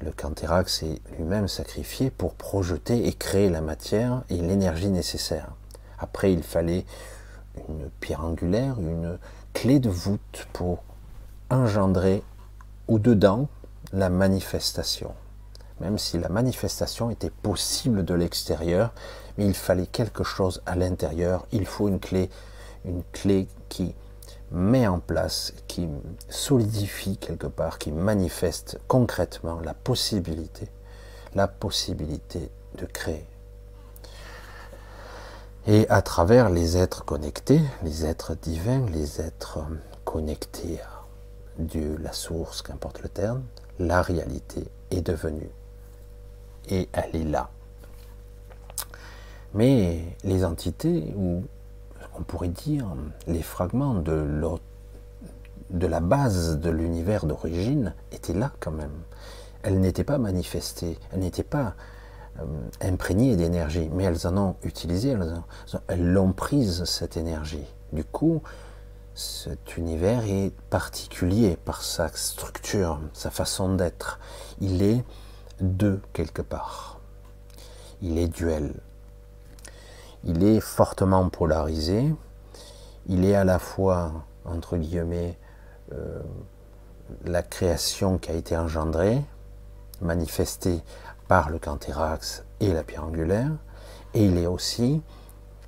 [0.00, 5.52] Le Canthérax s'est lui-même sacrifié pour projeter et créer la matière et l'énergie nécessaire.
[5.98, 6.84] Après, il fallait
[7.68, 9.18] une pierre angulaire, une
[9.52, 10.82] clé de voûte pour
[11.48, 12.22] engendrer
[12.88, 13.48] au-dedans
[13.92, 15.14] la manifestation.
[15.80, 18.92] Même si la manifestation était possible de l'extérieur,
[19.36, 21.46] mais il fallait quelque chose à l'intérieur.
[21.52, 22.30] Il faut une clé,
[22.84, 23.94] une clé qui
[24.50, 25.88] met en place, qui
[26.28, 30.68] solidifie quelque part, qui manifeste concrètement la possibilité,
[31.34, 33.26] la possibilité de créer.
[35.66, 39.60] Et à travers les êtres connectés, les êtres divins, les êtres
[40.04, 40.78] connectés
[41.58, 43.42] Dieu, la source, qu'importe le terme,
[43.78, 45.50] la réalité est devenue.
[46.68, 47.50] Et elle est là.
[49.54, 51.44] Mais les entités, ou
[52.18, 52.86] on pourrait dire
[53.26, 54.26] les fragments de,
[55.70, 59.02] la base de l'univers d'origine, étaient là quand même.
[59.62, 61.74] Elles n'étaient pas manifestées, elles n'étaient pas
[62.40, 62.44] euh,
[62.80, 65.16] imprégnées d'énergie, mais elles en ont utilisé,
[65.88, 67.64] elles l'ont prise, cette énergie.
[67.92, 68.42] Du coup,
[69.14, 74.18] cet univers est particulier par sa structure, sa façon d'être.
[74.60, 75.04] Il est
[75.60, 76.98] deux quelque part.
[78.02, 78.74] Il est duel.
[80.24, 82.12] Il est fortement polarisé.
[83.06, 85.38] Il est à la fois, entre guillemets,
[85.92, 86.20] euh,
[87.24, 89.22] la création qui a été engendrée,
[90.00, 90.82] manifestée
[91.28, 93.50] par le canthérax et la pierre angulaire,
[94.14, 95.02] et il est aussi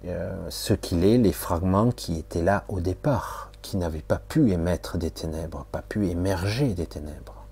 [0.09, 4.51] euh, ce qu'il est, les fragments qui étaient là au départ, qui n'avaient pas pu
[4.53, 7.45] émettre des ténèbres, pas pu émerger des ténèbres.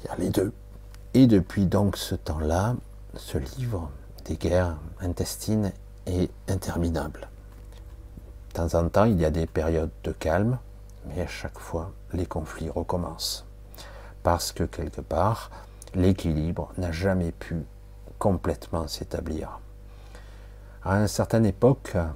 [0.00, 0.52] Il y a les deux.
[1.14, 2.76] Et depuis donc ce temps-là,
[3.16, 3.90] ce livre
[4.24, 5.72] des guerres intestines
[6.06, 7.28] est interminable.
[8.48, 10.58] De temps en temps, il y a des périodes de calme,
[11.06, 13.46] mais à chaque fois, les conflits recommencent.
[14.22, 15.50] Parce que quelque part,
[15.94, 17.64] l'équilibre n'a jamais pu
[18.18, 19.60] complètement s'établir
[20.86, 22.14] à une certaine époque, à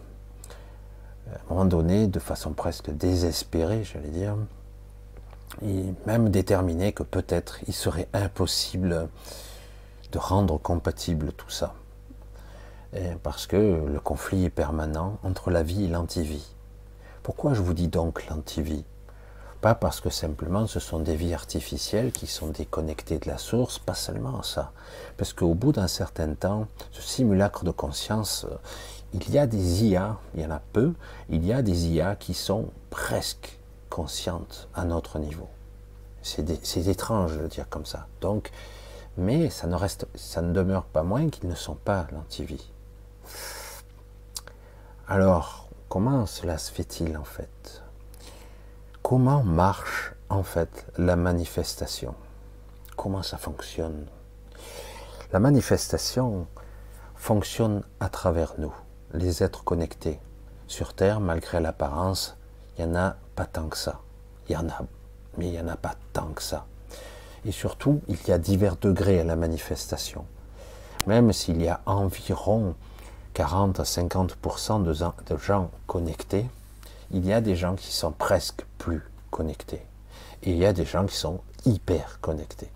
[1.35, 4.37] un moment donné, de façon presque désespérée, j'allais dire,
[5.63, 9.09] et même déterminer que peut-être il serait impossible
[10.13, 11.75] de rendre compatible tout ça.
[13.23, 16.55] parce que le conflit est permanent entre la vie et l'antivie.
[17.23, 18.85] Pourquoi je vous dis donc l'antivie?
[19.61, 23.79] Pas parce que simplement ce sont des vies artificielles qui sont déconnectées de la source,
[23.79, 24.73] pas seulement ça.
[25.19, 28.47] Parce qu'au bout d'un certain temps, ce simulacre de conscience,
[29.13, 30.95] il y a des IA, il y en a peu,
[31.29, 33.59] il y a des IA qui sont presque
[33.91, 35.49] conscientes à notre niveau.
[36.23, 38.07] C'est étrange de le dire comme ça.
[38.23, 38.51] Donc,
[39.19, 42.71] mais ça ne, reste, ça ne demeure pas moins qu'ils ne sont pas l'antivie.
[45.07, 47.80] Alors, comment cela se fait-il en fait?
[49.03, 52.15] Comment marche en fait la manifestation?
[52.97, 54.07] Comment ça fonctionne?
[55.33, 56.47] La manifestation
[57.17, 58.73] fonctionne à travers nous
[59.15, 60.21] les êtres connectés.
[60.69, 62.37] Sur Terre, malgré l'apparence,
[62.79, 64.01] il n'y en a pas tant que ça.
[64.49, 64.83] Il y en a,
[65.39, 66.67] mais il n'y en a pas tant que ça.
[67.45, 70.25] Et surtout, il y a divers degrés à la manifestation.
[71.07, 72.77] Même s'il y a environ
[73.35, 76.47] 40 à 50% de, de gens connectés,
[77.13, 79.83] il y a des gens qui sont presque plus connectés.
[80.43, 82.71] Et il y a des gens qui sont hyper connectés.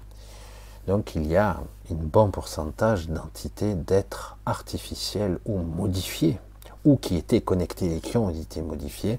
[0.87, 6.39] Donc il y a un bon pourcentage d'entités, d'êtres artificiels ou modifiés,
[6.85, 9.19] ou qui étaient connectés et qui ont été modifiés,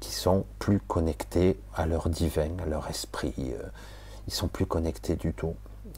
[0.00, 3.34] qui sont plus connectés à leur divin, à leur esprit.
[3.38, 3.62] Euh,
[4.26, 5.54] ils sont plus connectés du tout.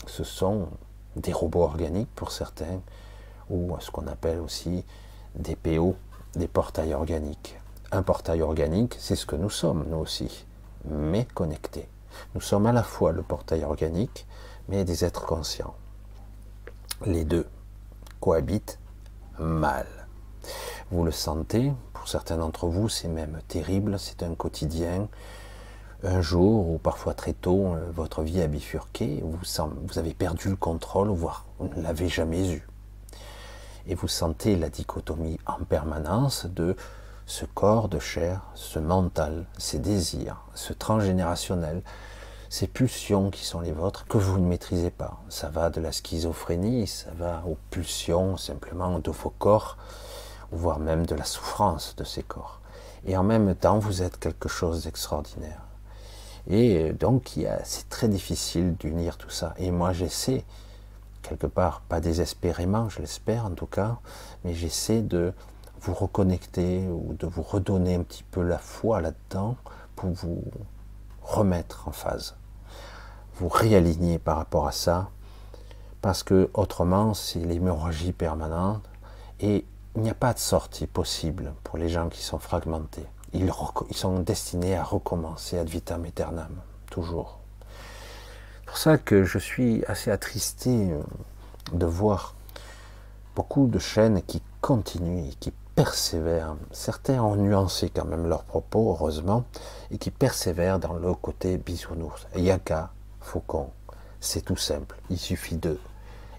[0.07, 0.69] Ce sont
[1.17, 2.81] des robots organiques pour certains,
[3.49, 4.85] ou ce qu'on appelle aussi
[5.35, 5.97] des PO,
[6.35, 7.57] des portails organiques.
[7.95, 10.47] Un portail organique, c'est ce que nous sommes, nous aussi,
[10.85, 11.89] mais connectés.
[12.35, 14.27] Nous sommes à la fois le portail organique,
[14.69, 15.77] mais des êtres conscients.
[17.07, 17.47] Les deux
[18.19, 18.81] cohabitent
[19.39, 19.87] mal.
[20.91, 25.07] Vous le sentez, pour certains d'entre vous, c'est même terrible, c'est un quotidien.
[26.03, 29.39] Un jour, ou parfois très tôt, euh, votre vie a bifurqué, vous,
[29.87, 32.67] vous avez perdu le contrôle, voire vous ne l'avez jamais eu.
[33.87, 36.75] Et vous sentez la dichotomie en permanence de
[37.27, 41.83] ce corps de chair, ce mental, ces désirs, ce transgénérationnel,
[42.51, 45.21] ces pulsions qui sont les vôtres que vous ne maîtrisez pas.
[45.29, 49.77] Ça va de la schizophrénie, ça va aux pulsions simplement de vos corps,
[50.53, 52.61] voire même de la souffrance de ces corps.
[53.07, 55.63] Et en même temps, vous êtes quelque chose d'extraordinaire.
[56.47, 59.55] Et donc, c'est très difficile d'unir tout ça.
[59.57, 60.45] Et moi, j'essaie,
[61.23, 63.97] quelque part, pas désespérément, je l'espère en tout cas,
[64.45, 65.33] mais j'essaie de
[65.85, 69.57] vous reconnecter ou de vous redonner un petit peu la foi là-dedans
[69.97, 70.43] pour vous
[71.23, 72.35] remettre en phase
[73.37, 75.11] vous réaligner par rapport à ça,
[76.01, 78.85] parce que autrement c'est l'hémorragie permanente
[79.41, 79.65] et
[79.97, 83.07] il n'y a pas de sortie possible pour les gens qui sont fragmentés.
[83.33, 83.51] Ils,
[83.91, 86.55] ils sont destinés à recommencer ad vitam aeternam,
[86.91, 87.39] toujours.
[88.61, 91.01] C'est pour ça que je suis assez attristé euh,
[91.73, 92.35] de voir
[93.37, 96.57] beaucoup de chaînes qui continuent et qui persévèrent.
[96.71, 99.45] Certains ont nuancé quand même leurs propos, heureusement,
[99.91, 102.27] et qui persévèrent dans le côté bisounours.
[102.37, 103.71] Yaka, Faucon.
[104.21, 105.79] C'est tout simple, il suffit de,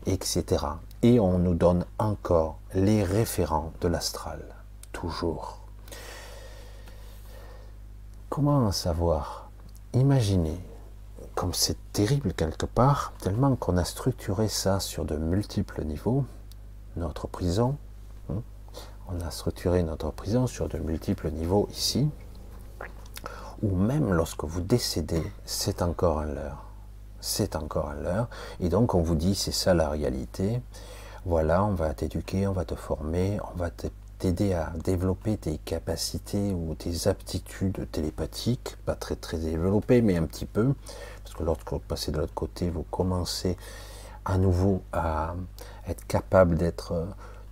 [0.05, 0.65] etc.
[1.03, 4.41] Et on nous donne encore les référents de l'astral,
[4.91, 5.59] toujours.
[8.29, 9.49] Comment savoir?
[9.93, 10.59] Imaginez,
[11.35, 16.25] comme c'est terrible quelque part, tellement qu'on a structuré ça sur de multiples niveaux,
[16.95, 17.77] notre prison,
[19.09, 22.09] on a structuré notre prison sur de multiples niveaux ici,
[23.61, 26.65] ou même lorsque vous décédez, c'est encore un leurre
[27.25, 28.27] c'est encore à l'heure.
[28.59, 30.61] Et donc on vous dit c'est ça la réalité.
[31.25, 33.71] Voilà, on va t'éduquer, on va te former, on va
[34.19, 40.25] t'aider à développer tes capacités ou tes aptitudes télépathiques, pas très très développées, mais un
[40.27, 40.75] petit peu,
[41.23, 43.57] parce que lorsque vous passez de l'autre côté, vous commencez
[44.23, 45.33] à nouveau à
[45.87, 47.05] être capable d'être euh,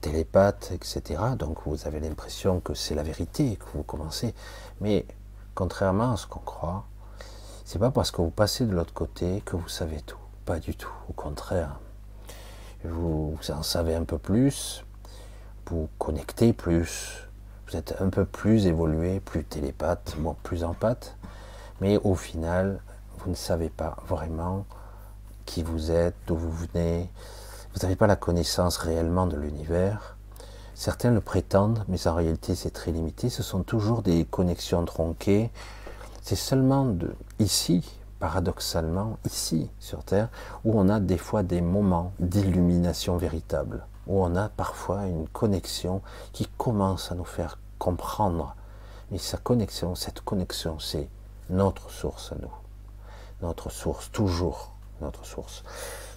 [0.04, 1.22] télépathe, etc.
[1.40, 4.36] Donc vous avez l'impression que c'est la vérité que vous commencez.
[4.82, 5.06] Mais
[5.56, 6.84] contrairement à ce qu'on croit,
[7.64, 10.18] c'est pas parce que vous passez de l'autre côté que vous savez tout.
[10.46, 10.92] Pas du tout.
[11.10, 11.80] Au contraire.
[12.84, 14.84] Vous, en savez un peu plus,
[15.68, 17.30] vous connectez plus,
[17.66, 21.16] vous êtes un peu plus évolué, plus télépathe, bon, plus empathe,
[21.80, 22.82] mais au final,
[23.20, 24.66] vous ne savez pas vraiment
[25.46, 27.10] qui vous êtes, d'où vous venez,
[27.74, 30.16] vous n'avez pas la connaissance réellement de l'univers.
[30.76, 33.30] Certains le prétendent, mais en réalité c'est très limité.
[33.30, 35.52] Ce sont toujours des connexions tronquées,
[36.22, 36.96] c'est seulement
[37.40, 37.84] ici,
[38.20, 40.30] paradoxalement, ici sur Terre,
[40.64, 46.02] où on a des fois des moments d'illumination véritable, où on a parfois une connexion
[46.32, 48.56] qui commence à nous faire comprendre.
[49.12, 51.10] Mais cette connexion, c'est
[51.50, 52.54] notre source à nous.
[53.42, 55.64] notre source, toujours notre source.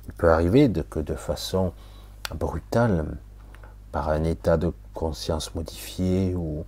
[0.06, 1.72] Il peut arriver que de façon
[2.34, 3.04] brutale,
[3.92, 6.64] par un état de conscience modifié ou,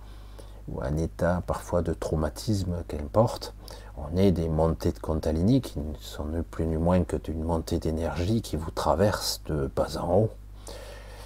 [0.81, 3.55] un état parfois de traumatisme qu'importe,
[3.97, 7.43] on ait des montées de Kundalini qui ne sont ni plus ni moins que d'une
[7.43, 10.29] montée d'énergie qui vous traverse de bas en haut,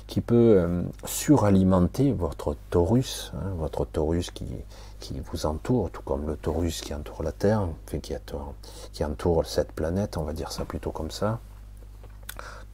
[0.08, 4.46] qui peut euh, suralimenter votre torus, hein, votre torus qui,
[5.32, 7.68] vous entoure, tout comme le torus qui entoure la Terre,
[8.94, 11.40] qui entoure cette planète, on va dire ça plutôt comme ça.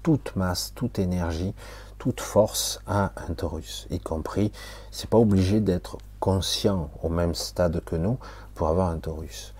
[0.04, 1.54] Toute masse, toute énergie,
[1.98, 4.52] toute force a un torus, y compris,
[4.92, 8.18] c'est pas obligé d'être conscient au même stade que nous
[8.56, 9.54] pour avoir un torus.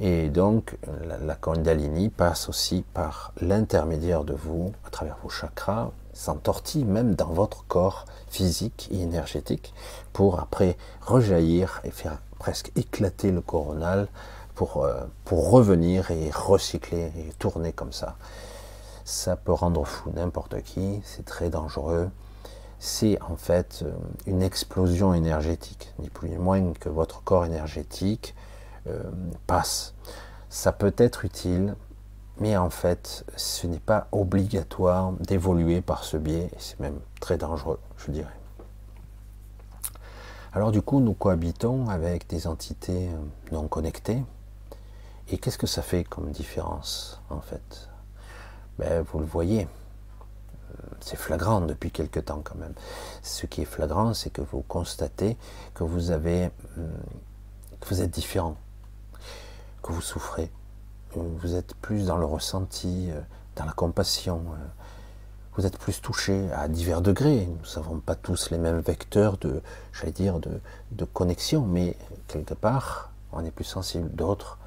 [0.00, 0.76] Et donc,
[1.06, 7.14] la, la Kundalini passe aussi par l'intermédiaire de vous, à travers vos chakras, s'entortille même
[7.14, 9.72] dans votre corps physique et énergétique,
[10.12, 14.08] pour après rejaillir et faire presque éclater le coronal
[14.54, 18.16] pour, euh, pour revenir et recycler et tourner comme ça
[19.04, 22.10] ça peut rendre fou n'importe qui, c'est très dangereux.
[22.78, 23.92] C'est en fait euh,
[24.26, 28.34] une explosion énergétique, ni plus ni moins que votre corps énergétique
[28.86, 29.02] euh,
[29.46, 29.94] passe.
[30.48, 31.76] Ça peut être utile,
[32.40, 37.38] mais en fait, ce n'est pas obligatoire d'évoluer par ce biais, et c'est même très
[37.38, 38.28] dangereux, je dirais.
[40.52, 44.22] Alors du coup, nous cohabitons avec des entités euh, non connectées,
[45.28, 47.88] et qu'est-ce que ça fait comme différence, en fait?
[48.78, 49.68] Ben, vous le voyez,
[51.00, 52.74] c'est flagrant depuis quelque temps quand même.
[53.22, 55.36] Ce qui est flagrant, c'est que vous constatez
[55.74, 56.88] que vous avez, hum,
[57.80, 58.56] que vous êtes différent,
[59.82, 60.50] que vous souffrez,
[61.14, 63.20] vous êtes plus dans le ressenti, euh,
[63.56, 64.66] dans la compassion, euh,
[65.56, 67.46] vous êtes plus touché à divers degrés.
[67.46, 69.62] Nous n'avons pas tous les mêmes vecteurs de,
[69.92, 70.60] j'allais dire, de,
[70.90, 71.96] de connexion, mais
[72.26, 74.10] quelque part, on est plus sensible.
[74.10, 74.58] D'autres,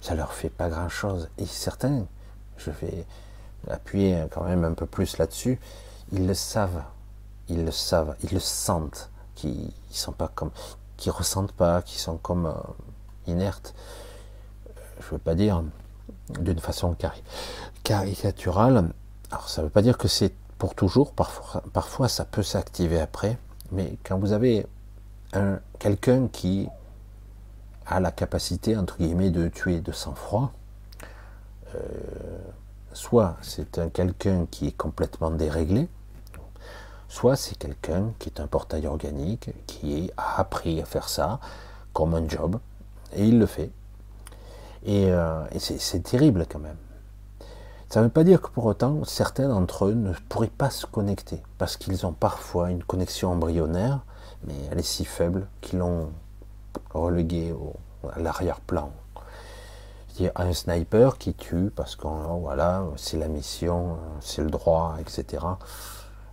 [0.00, 1.28] ça leur fait pas grand chose.
[1.38, 2.06] Et certains,
[2.56, 3.06] je vais
[3.68, 5.58] appuyer quand même un peu plus là-dessus,
[6.12, 6.82] ils le savent,
[7.48, 10.50] ils le savent, ils le sentent, qui sont pas comme,
[10.96, 12.52] qui ressentent pas, qui sont comme euh,
[13.26, 13.74] inertes.
[15.00, 15.62] Je veux pas dire
[16.40, 16.96] d'une façon
[17.82, 18.90] caricaturale.
[19.30, 21.12] Alors ça veut pas dire que c'est pour toujours.
[21.12, 23.38] Parfois, ça peut s'activer après.
[23.72, 24.66] Mais quand vous avez
[25.32, 26.68] un, quelqu'un qui
[27.86, 30.52] a la capacité entre guillemets de tuer de sang-froid,
[31.74, 31.78] euh,
[32.96, 35.88] soit c'est un quelqu'un qui est complètement déréglé,
[37.08, 41.38] soit c'est quelqu'un qui est un portail organique, qui a appris à faire ça
[41.92, 42.58] comme un job,
[43.14, 43.70] et il le fait.
[44.84, 46.76] Et, euh, c'est terrible quand même.
[47.90, 50.86] Ça ne veut pas dire que pour autant, certains d'entre eux ne pourraient pas se
[50.86, 54.00] connecter, parce qu'ils ont parfois une connexion embryonnaire,
[54.44, 56.08] mais elle est si faible qu'ils l'ont
[56.94, 57.54] reléguée
[58.14, 58.90] à l'arrière-plan
[60.34, 65.44] un sniper qui tue parce que voilà, c'est la mission, c'est le droit, etc.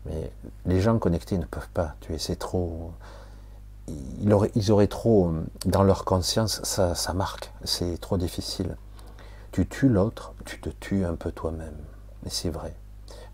[0.06, 0.32] Mais
[0.66, 2.92] les gens connectés ne peuvent pas tuer, c'est trop.
[3.88, 5.34] Ils auraient, ils auraient, trop
[5.66, 8.78] dans leur conscience, ça, ça marque, c'est trop difficile.
[9.52, 11.78] Tu tues l'autre, tu te tues un peu toi-même.
[12.24, 12.74] Mais c'est vrai.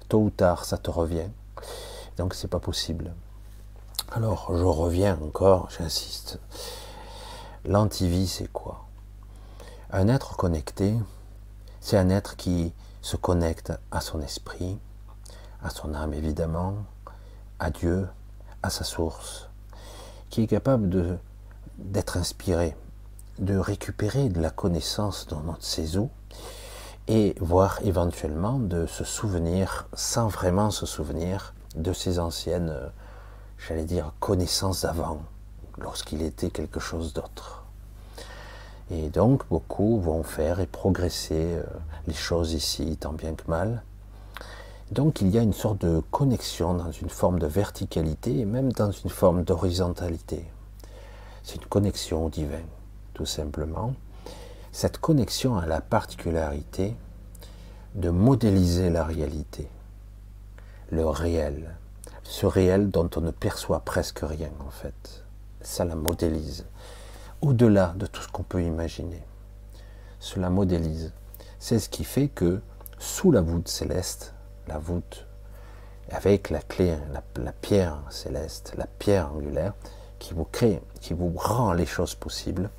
[0.09, 1.29] Tôt ou tard, ça te revient.
[2.17, 3.13] Donc c'est pas possible.
[4.11, 6.39] Alors je reviens encore, j'insiste.
[7.65, 8.88] L'antivie, c'est quoi?
[9.91, 10.95] Un être connecté,
[11.81, 14.77] c'est un être qui se connecte à son esprit,
[15.63, 16.75] à son âme évidemment,
[17.57, 18.07] à Dieu,
[18.61, 19.49] à sa source,
[20.29, 21.19] qui est capable
[21.79, 22.75] d'être inspiré,
[23.39, 26.09] de récupérer de la connaissance dans notre séjour
[27.07, 32.75] et voire éventuellement de se souvenir, sans vraiment se souvenir, de ses anciennes,
[33.57, 35.23] j'allais dire, connaissances d'avant,
[35.79, 37.58] lorsqu'il était quelque chose d'autre.
[38.91, 41.63] Et donc beaucoup vont faire et progresser euh,
[42.07, 43.83] les choses ici, tant bien que mal.
[44.91, 48.71] Donc il y a une sorte de connexion dans une forme de verticalité et même
[48.71, 50.43] dans une forme d'horizontalité.
[51.43, 52.63] C'est une connexion au divin,
[53.13, 53.93] tout simplement.
[54.71, 56.95] Cette connexion a la particularité
[57.93, 59.67] de modéliser la réalité,
[60.91, 61.75] le réel,
[62.23, 65.23] ce réel dont on ne perçoit presque rien en fait.
[65.61, 66.65] Ça la modélise
[67.41, 69.23] au-delà de tout ce qu'on peut imaginer.
[70.19, 71.13] Cela modélise.
[71.59, 72.61] C'est ce qui fait que
[72.97, 74.33] sous la voûte céleste,
[74.67, 75.25] la voûte
[76.11, 79.73] avec la clé, la, pierre céleste, la pierre angulaire,
[80.17, 82.69] qui vous crée, qui vous rend les choses possibles,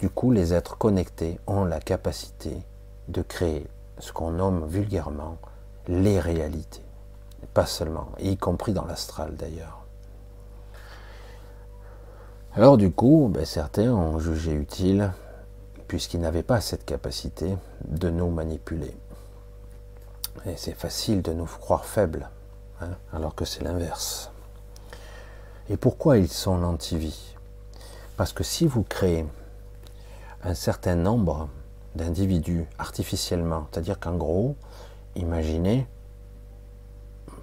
[0.00, 2.62] du coup, les êtres connectés ont la capacité
[3.06, 3.68] de créer
[3.98, 5.38] ce qu'on nomme vulgairement
[5.86, 6.82] les réalités.
[7.54, 9.81] Pas seulement, y compris dans l'astral d'ailleurs.
[12.54, 15.10] Alors du coup, ben, certains ont jugé utile,
[15.88, 17.56] puisqu'ils n'avaient pas cette capacité
[17.88, 18.94] de nous manipuler.
[20.44, 22.28] Et c'est facile de nous croire faibles,
[22.82, 24.30] hein, alors que c'est l'inverse.
[25.70, 27.36] Et pourquoi ils sont l'antivie
[28.18, 29.24] Parce que si vous créez
[30.44, 31.48] un certain nombre
[31.94, 34.56] d'individus artificiellement, c'est-à-dire qu'en gros,
[35.16, 35.86] imaginez,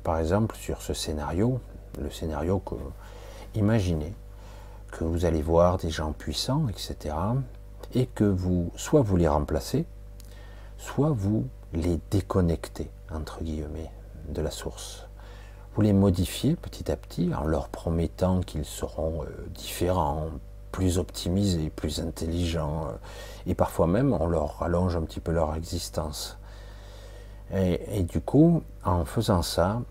[0.03, 1.59] par exemple, sur ce scénario,
[1.99, 2.75] le scénario que,
[3.55, 4.13] imaginez
[4.91, 7.15] que vous allez voir des gens puissants, etc.,
[7.93, 9.85] et que vous, soit vous les remplacez,
[10.77, 13.91] soit vous les déconnectez, entre guillemets,
[14.29, 15.07] de la source.
[15.75, 20.27] Vous les modifiez petit à petit en leur promettant qu'ils seront euh, différents,
[20.71, 22.91] plus optimisés, plus intelligents, euh,
[23.47, 26.37] et parfois même on leur rallonge un petit peu leur existence.
[27.51, 29.81] Et, et, du coup, en faisant ça,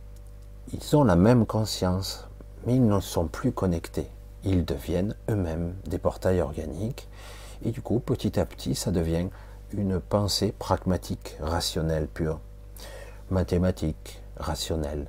[0.72, 2.28] ils ont la même conscience,
[2.64, 4.08] mais ils ne sont plus connectés.
[4.50, 7.06] Ils deviennent eux-mêmes des portails organiques,
[7.62, 9.28] et du coup, petit à petit, ça devient
[9.74, 12.40] une pensée pragmatique, rationnelle, pure,
[13.30, 15.06] mathématique, rationnelle.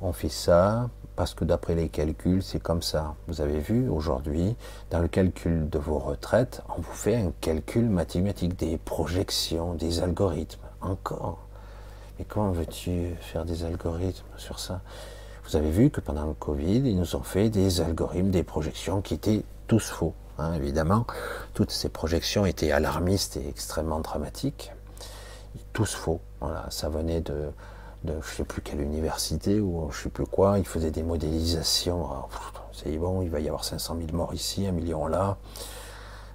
[0.00, 3.14] On fait ça parce que d'après les calculs, c'est comme ça.
[3.28, 4.56] Vous avez vu aujourd'hui,
[4.90, 10.00] dans le calcul de vos retraites, on vous fait un calcul mathématique, des projections, des
[10.00, 10.58] algorithmes.
[10.80, 11.38] Encore.
[12.18, 14.80] Mais comment veux-tu faire des algorithmes sur ça?
[15.44, 19.02] Vous avez vu que pendant le Covid, ils nous ont fait des algorithmes, des projections
[19.02, 20.14] qui étaient tous faux.
[20.38, 21.06] Hein, évidemment,
[21.54, 24.72] toutes ces projections étaient alarmistes et extrêmement dramatiques.
[25.72, 26.20] Tous faux.
[26.40, 27.50] Voilà, ça venait de,
[28.04, 30.58] je ne sais plus quelle université ou je ne sais plus quoi.
[30.58, 32.08] Ils faisaient des modélisations.
[32.72, 35.36] C'est bon, il va y avoir 500 000 morts ici, un million là.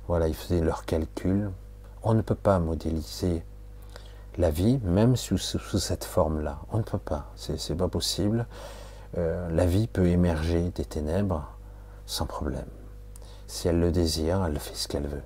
[0.07, 1.51] Voilà, ils faisaient leurs calculs.
[2.03, 3.43] On ne peut pas modéliser
[4.37, 6.59] la vie, même sous, sous cette forme-là.
[6.71, 7.31] On ne peut pas.
[7.35, 8.45] C'est pas possible.
[9.17, 11.47] Euh, la vie peut émerger des ténèbres
[12.05, 12.67] sans problème.
[13.47, 15.23] Si elle le désire, elle fait ce qu'elle veut.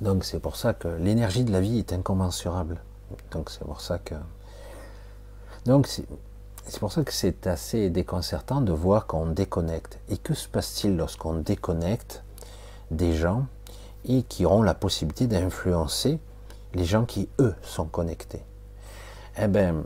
[0.00, 2.80] Donc c'est pour ça que l'énergie de la vie est incommensurable.
[3.30, 4.14] Donc c'est pour ça que.
[5.66, 9.98] Donc c'est pour ça que c'est assez déconcertant de voir qu'on déconnecte.
[10.08, 12.22] Et que se passe-t-il lorsqu'on déconnecte
[12.90, 13.46] des gens
[14.06, 16.18] et qui auront la possibilité d'influencer
[16.74, 18.42] les gens qui, eux, sont connectés?
[19.38, 19.82] Eh bien,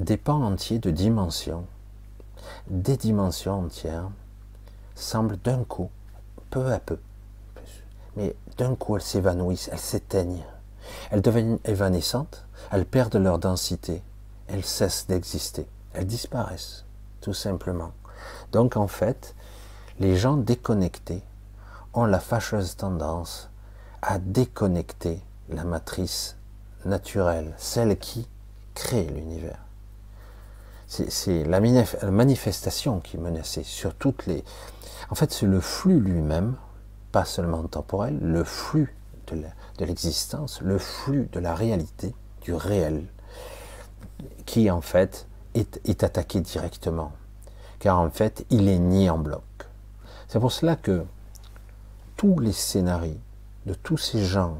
[0.00, 1.66] des pans entiers de dimensions,
[2.68, 4.10] des dimensions entières,
[4.94, 5.90] semblent d'un coup,
[6.50, 6.98] peu à peu,
[8.16, 10.44] mais d'un coup elles s'évanouissent, elles s'éteignent,
[11.10, 14.02] elles deviennent évanescentes, elles perdent leur densité,
[14.48, 16.84] elles cessent d'exister, elles disparaissent,
[17.20, 17.92] tout simplement.
[18.52, 19.34] Donc en fait,
[20.00, 21.22] les gens déconnectés
[21.92, 23.48] ont la fâcheuse tendance
[24.02, 26.36] à déconnecter la matrice
[26.84, 28.28] naturelle, celle qui
[28.74, 29.63] crée l'univers.
[31.08, 34.44] C'est la manifestation qui est menacée sur toutes les,
[35.10, 36.54] en fait, c'est le flux lui-même,
[37.10, 38.94] pas seulement temporel, le flux
[39.32, 43.04] de l'existence, le flux de la réalité, du réel,
[44.46, 47.12] qui en fait est, attaqué directement.
[47.78, 49.42] Car en fait, il est nié en bloc.
[50.28, 51.04] C'est pour cela que
[52.16, 53.18] tous les scénarios
[53.66, 54.58] de tous ces gens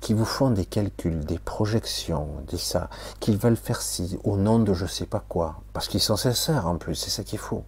[0.00, 2.88] qui vous font des calculs, des projections, des ça,
[3.20, 6.66] qu'ils veulent faire ci au nom de je sais pas quoi, parce qu'ils sont sincères
[6.66, 7.64] en plus, c'est ça qu'il faut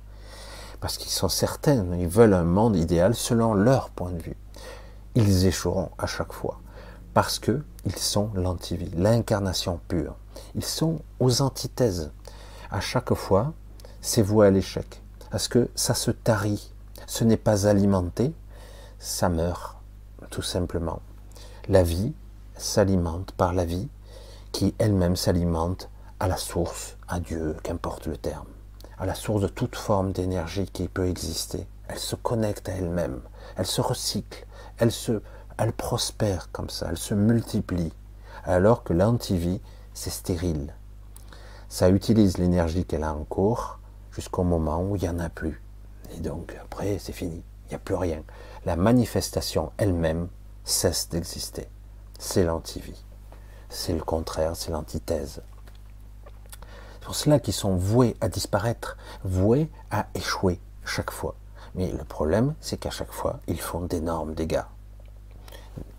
[0.81, 4.37] parce qu'ils sont certains, ils veulent un monde idéal selon leur point de vue.
[5.15, 6.61] Ils échoueront à chaque fois,
[7.15, 10.17] parce que ils sont l'antivie, l'incarnation pure.
[10.55, 12.11] Ils sont aux antithèses.
[12.71, 13.53] À chaque fois,
[14.01, 16.73] c'est voué à l'échec, parce que ça se tarit,
[17.07, 18.33] ce n'est pas alimenté,
[18.99, 19.77] ça meurt,
[20.31, 21.01] tout simplement.
[21.69, 22.15] La vie
[22.61, 23.89] s'alimente par la vie,
[24.53, 28.47] qui elle-même s'alimente à la source, à Dieu, qu'importe le terme
[29.01, 31.67] à la source de toute forme d'énergie qui peut exister.
[31.89, 33.23] Elle se connecte à elle-même,
[33.57, 34.47] elle se recycle,
[34.77, 35.23] elle, se,
[35.57, 37.93] elle prospère comme ça, elle se multiplie,
[38.45, 39.63] alors que l'antivie,
[39.95, 40.75] c'est stérile.
[41.69, 43.79] Ça utilise l'énergie qu'elle a en cours
[44.13, 45.63] jusqu'au moment où il n'y en a plus.
[46.15, 48.23] Et donc après, c'est fini, il n'y a plus rien.
[48.67, 50.29] La manifestation elle-même
[50.65, 51.69] cesse d'exister.
[52.23, 53.03] C'est l'antivie.
[53.71, 55.41] C'est le contraire, c'est l'antithèse.
[56.93, 61.35] C'est pour cela qu'ils sont voués à disparaître, voués à échouer chaque fois.
[61.75, 64.67] Mais le problème, c'est qu'à chaque fois, ils font d'énormes dégâts.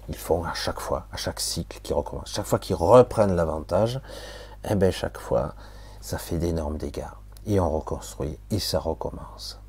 [0.09, 3.99] Ils font à chaque fois, à chaque cycle qui recommence, chaque fois qu'ils reprennent l'avantage,
[4.69, 5.55] eh bien chaque fois,
[6.01, 7.09] ça fait d'énormes dégâts.
[7.47, 9.59] Et on reconstruit, et ça recommence.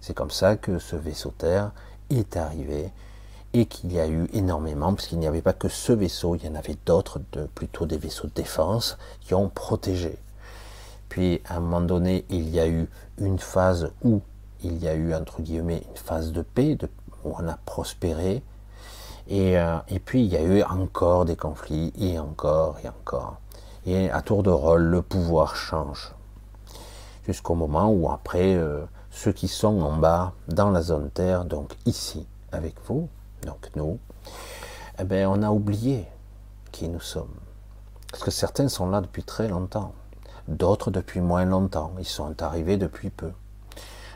[0.00, 1.72] C'est comme ça que ce vaisseau Terre
[2.08, 2.90] est arrivé
[3.54, 6.44] et qu'il y a eu énormément, parce qu'il n'y avait pas que ce vaisseau, il
[6.44, 7.20] y en avait d'autres,
[7.54, 10.18] plutôt des vaisseaux de défense, qui ont protégé
[11.14, 12.88] puis à un moment donné, il y a eu
[13.18, 14.20] une phase où
[14.64, 16.76] il y a eu, entre guillemets, une phase de paix,
[17.24, 18.42] où on a prospéré.
[19.28, 23.36] Et, euh, et puis il y a eu encore des conflits, et encore, et encore.
[23.86, 26.12] Et à tour de rôle, le pouvoir change.
[27.24, 31.76] Jusqu'au moment où après, euh, ceux qui sont en bas, dans la zone Terre, donc
[31.86, 33.08] ici, avec vous,
[33.44, 33.98] donc nous,
[34.98, 36.06] eh ben, on a oublié
[36.72, 37.34] qui nous sommes.
[38.10, 39.92] Parce que certains sont là depuis très longtemps,
[40.48, 43.32] d'autres depuis moins longtemps, ils sont arrivés depuis peu.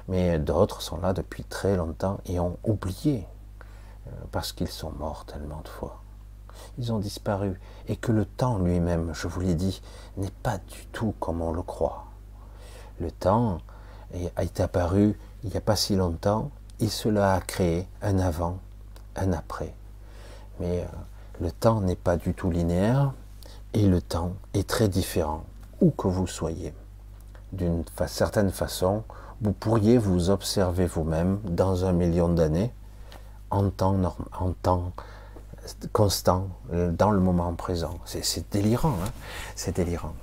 [0.08, 3.26] Mais d'autres sont là depuis très longtemps et ont oublié,
[4.06, 6.02] euh, parce qu'ils sont morts tellement de fois.
[6.78, 9.82] Ils ont disparu, et que le temps lui-même, je vous l'ai dit,
[10.16, 12.06] n'est pas du tout comme on le croit.
[13.00, 13.58] Le temps
[14.36, 16.50] a été apparu il n'y a pas si longtemps,
[16.80, 18.58] et cela a créé un avant,
[19.18, 19.74] un après.
[20.60, 20.84] Mais euh,
[21.40, 23.12] le temps n'est pas du tout linéaire
[23.74, 25.44] et le temps est très différent,
[25.80, 26.74] où que vous soyez.
[27.52, 29.04] D'une certaine façon,
[29.40, 32.72] vous pourriez vous observer vous-même dans un million d'années
[33.50, 33.96] en temps,
[34.38, 34.92] en temps
[35.92, 37.98] constant, euh, dans le moment présent.
[38.04, 39.10] C'est délirant, hein
[39.54, 40.14] c'est délirant.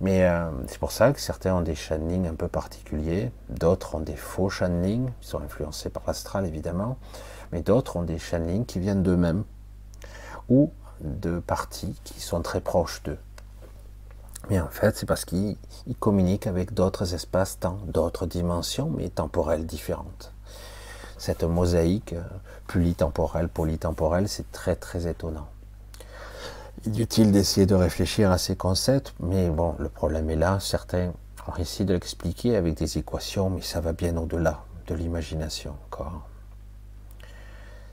[0.00, 4.00] Mais euh, c'est pour ça que certains ont des channelings un peu particuliers, d'autres ont
[4.00, 6.96] des faux channelings, ils sont influencés par l'astral évidemment,
[7.52, 9.44] mais d'autres ont des channelings qui viennent d'eux-mêmes,
[10.48, 13.18] ou de parties qui sont très proches d'eux.
[14.50, 15.56] Mais en fait, c'est parce qu'ils
[16.00, 20.32] communiquent avec d'autres espaces-temps, d'autres dimensions, mais temporelles différentes.
[21.18, 22.22] Cette mosaïque euh,
[22.66, 25.48] pluritemporelle, polytemporelle, c'est très très étonnant.
[26.86, 30.60] Il est utile d'essayer de réfléchir à ces concepts, mais bon, le problème est là.
[30.60, 31.12] Certains
[31.48, 36.27] ont essayé de l'expliquer avec des équations, mais ça va bien au-delà de l'imagination encore.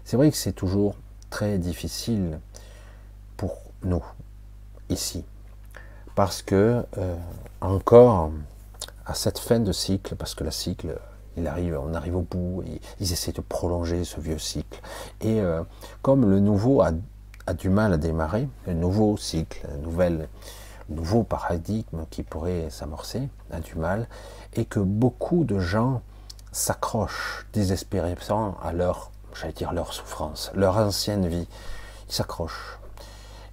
[0.05, 0.95] C'est vrai que c'est toujours
[1.31, 2.39] très difficile
[3.37, 4.03] pour nous,
[4.89, 5.25] ici,
[6.13, 7.15] parce que euh,
[7.59, 8.31] encore
[9.07, 10.95] à cette fin de cycle, parce que le cycle,
[11.37, 12.63] on arrive au bout,
[12.99, 14.79] ils essaient de prolonger ce vieux cycle.
[15.21, 15.63] Et euh,
[16.03, 16.91] comme le nouveau a,
[17.53, 20.29] du mal à démarrer, le nouveau cycle, nouvel,
[20.87, 24.07] nouveau paradigme qui pourrait s'amorcer a du mal,
[24.53, 26.03] et que beaucoup de gens
[26.51, 31.47] s'accrochent désespérément à leur j'allais dire leur souffrance, leur ancienne vie.
[32.07, 32.79] Ils s'accrochent.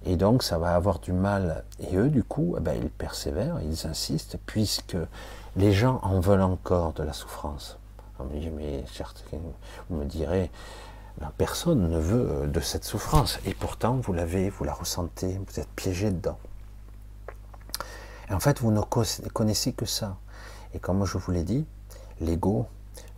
[0.05, 1.63] Et donc ça va avoir du mal.
[1.79, 4.97] Et eux, du coup, eh ben, ils persévèrent, ils insistent, puisque
[5.55, 7.77] les gens en veulent encore de la souffrance.
[8.31, 8.83] Mais
[9.89, 10.51] vous me direz,
[11.19, 13.39] ben, personne ne veut de cette souffrance.
[13.45, 16.37] Et pourtant, vous l'avez, vous la ressentez, vous êtes piégé dedans.
[18.29, 20.17] En fait, vous ne connaissez que ça.
[20.73, 21.65] Et comme je vous l'ai dit,
[22.19, 22.65] l'ego,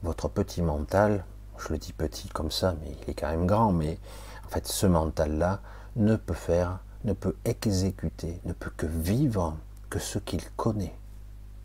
[0.03, 1.23] votre petit mental,
[1.59, 3.97] je le dis petit comme ça, mais il est quand même grand, mais
[4.45, 5.59] en fait ce mental-là
[5.95, 9.55] ne peut faire, ne peut exécuter, ne peut que vivre
[9.89, 10.95] que ce qu'il connaît.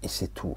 [0.03, 0.57] Et c'est tout.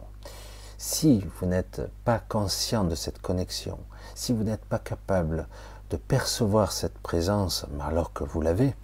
[0.77, 3.79] Si vous n'êtes pas conscient de cette connexion,
[4.15, 5.47] si vous n'êtes pas capable
[5.89, 8.75] de percevoir cette présence, alors que vous l'avez,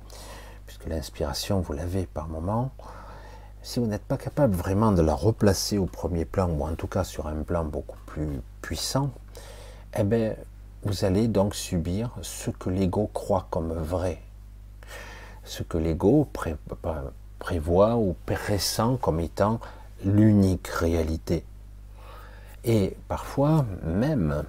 [0.66, 2.72] puisque l'inspiration vous l'avez par moment,
[3.62, 6.88] si vous n'êtes pas capable vraiment de la replacer au premier plan, ou en tout
[6.88, 9.12] cas sur un plan beaucoup plus puissant,
[9.98, 10.36] eh bien,
[10.84, 14.22] vous allez donc subir ce que l'ego croit comme vrai,
[15.44, 16.28] ce que l'ego
[17.40, 19.60] prévoit ou pressent comme étant
[20.06, 21.44] l'unique réalité.
[22.64, 24.44] Et parfois, même,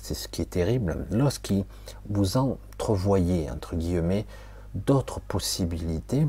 [0.00, 1.64] c'est ce qui est terrible, lorsqu'il
[2.08, 4.24] vous entrevoyez, entre guillemets,
[4.74, 6.26] d'autres possibilités,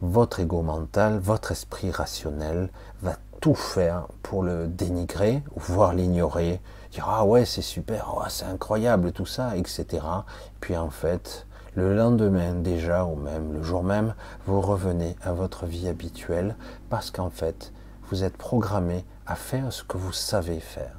[0.00, 2.70] votre ego mental, votre esprit rationnel
[3.02, 6.60] va tout faire pour le dénigrer, voire l'ignorer,
[7.04, 10.04] ah ouais c'est super, oh, c'est incroyable tout ça, etc.
[10.60, 14.14] Puis en fait, le lendemain déjà, ou même le jour même,
[14.46, 16.56] vous revenez à votre vie habituelle
[16.88, 17.72] parce qu'en fait,
[18.08, 20.98] vous êtes programmé à faire ce que vous savez faire,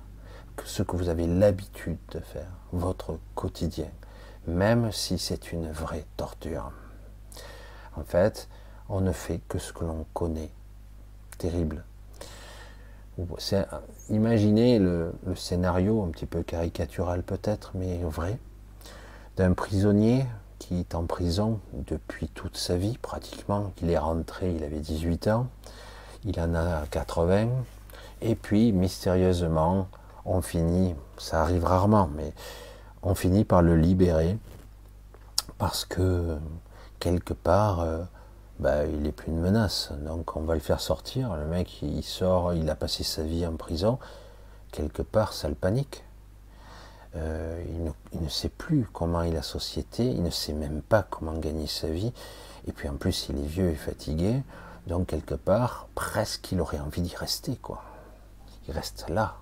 [0.66, 3.90] ce que vous avez l'habitude de faire, votre quotidien,
[4.46, 6.72] même si c'est une vraie torture.
[7.96, 8.48] En fait,
[8.90, 10.52] on ne fait que ce que l'on connaît.
[11.38, 11.84] Terrible.
[14.10, 18.38] Imaginez le, scénario un petit peu caricatural peut-être, mais vrai,
[19.38, 20.26] d'un prisonnier
[20.60, 25.28] qui est en prison depuis toute sa vie pratiquement, qu'il est rentré, il avait 18
[25.28, 25.48] ans,
[26.26, 27.50] il en a 80,
[28.22, 29.88] et puis mystérieusement,
[30.26, 32.34] on finit, ça arrive rarement, mais
[33.04, 34.38] on finit par le libérer
[35.58, 36.38] parce que
[37.00, 38.04] quelque part, euh,
[38.60, 39.92] bah, il n'est plus une menace.
[40.06, 41.36] Donc on va le faire sortir.
[41.36, 44.00] Le mec, il sort, il a passé sa vie en prison.
[44.72, 46.04] Quelque part, ça le panique.
[47.16, 47.64] Euh,
[48.14, 51.66] il, ne, sait plus comment est la société, il ne sait même pas comment gagner
[51.66, 52.14] sa vie.
[52.68, 54.42] Et puis en plus, il est vieux et fatigué.
[54.88, 57.56] Donc quelque part, presque, il aurait envie d'y rester.
[57.56, 57.82] quoi.
[58.68, 59.36] Il reste là.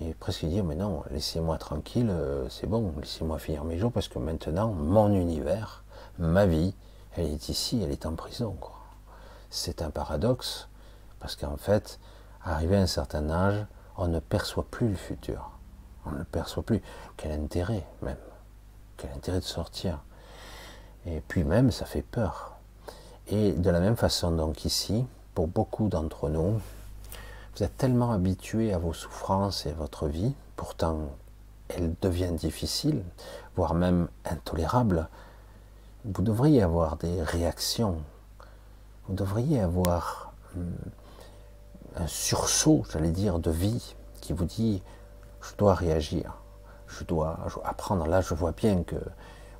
[0.00, 4.06] Et presque dire, mais non, laissez-moi tranquille, euh, c'est bon, laissez-moi finir mes jours, parce
[4.06, 5.82] que maintenant, mon univers,
[6.20, 6.72] ma vie,
[7.18, 8.56] elle est ici, elle est en prison.
[9.50, 10.68] C'est un paradoxe,
[11.20, 11.98] parce qu'en fait,
[12.44, 13.66] arrivé à un certain âge,
[13.96, 15.50] on ne perçoit plus le futur.
[16.06, 16.82] On ne le perçoit plus.
[17.16, 18.16] Quel intérêt, même.
[18.96, 20.00] Quel intérêt de sortir.
[21.06, 22.56] Et puis même, ça fait peur.
[23.28, 25.04] Et de la même façon, donc ici,
[25.34, 26.60] pour beaucoup d'entre nous,
[27.56, 31.10] vous êtes tellement habitués à vos souffrances et à votre vie, pourtant
[31.68, 33.02] elle devient difficile,
[33.56, 35.08] voire même intolérable,
[36.08, 37.96] vous devriez avoir des réactions,
[39.06, 40.72] vous devriez avoir hum,
[41.96, 44.82] un sursaut, j'allais dire, de vie qui vous dit
[45.42, 46.34] je dois réagir,
[46.86, 48.06] je dois apprendre.
[48.06, 48.96] Là, je vois bien que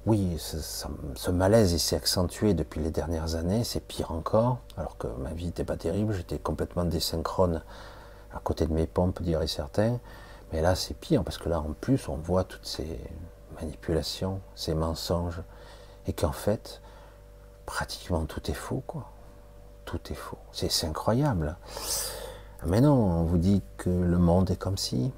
[0.06, 5.32] oui, ce, malaise s'est accentué depuis les dernières années, c'est pire encore, alors que ma
[5.32, 7.62] vie n'était pas terrible, j'étais complètement désynchrone
[8.32, 9.98] à côté de mes pompes, diraient certains.
[10.52, 12.98] Mais là, c'est pire, parce que là, en plus, on voit toutes ces
[13.60, 15.42] manipulations, ces mensonges,
[16.08, 16.80] et qu'en fait,
[17.66, 19.04] pratiquement tout est faux, quoi.
[19.84, 20.38] Tout est faux.
[20.52, 21.56] C'est incroyable.
[22.66, 25.12] Mais non, on vous dit que le monde est comme si,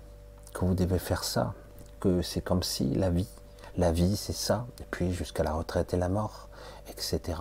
[0.52, 1.54] que vous devez faire ça,
[2.00, 3.28] que c'est comme si la vie,
[3.76, 6.48] la vie c'est ça, et puis jusqu'à la retraite et la mort,
[6.88, 7.38] etc.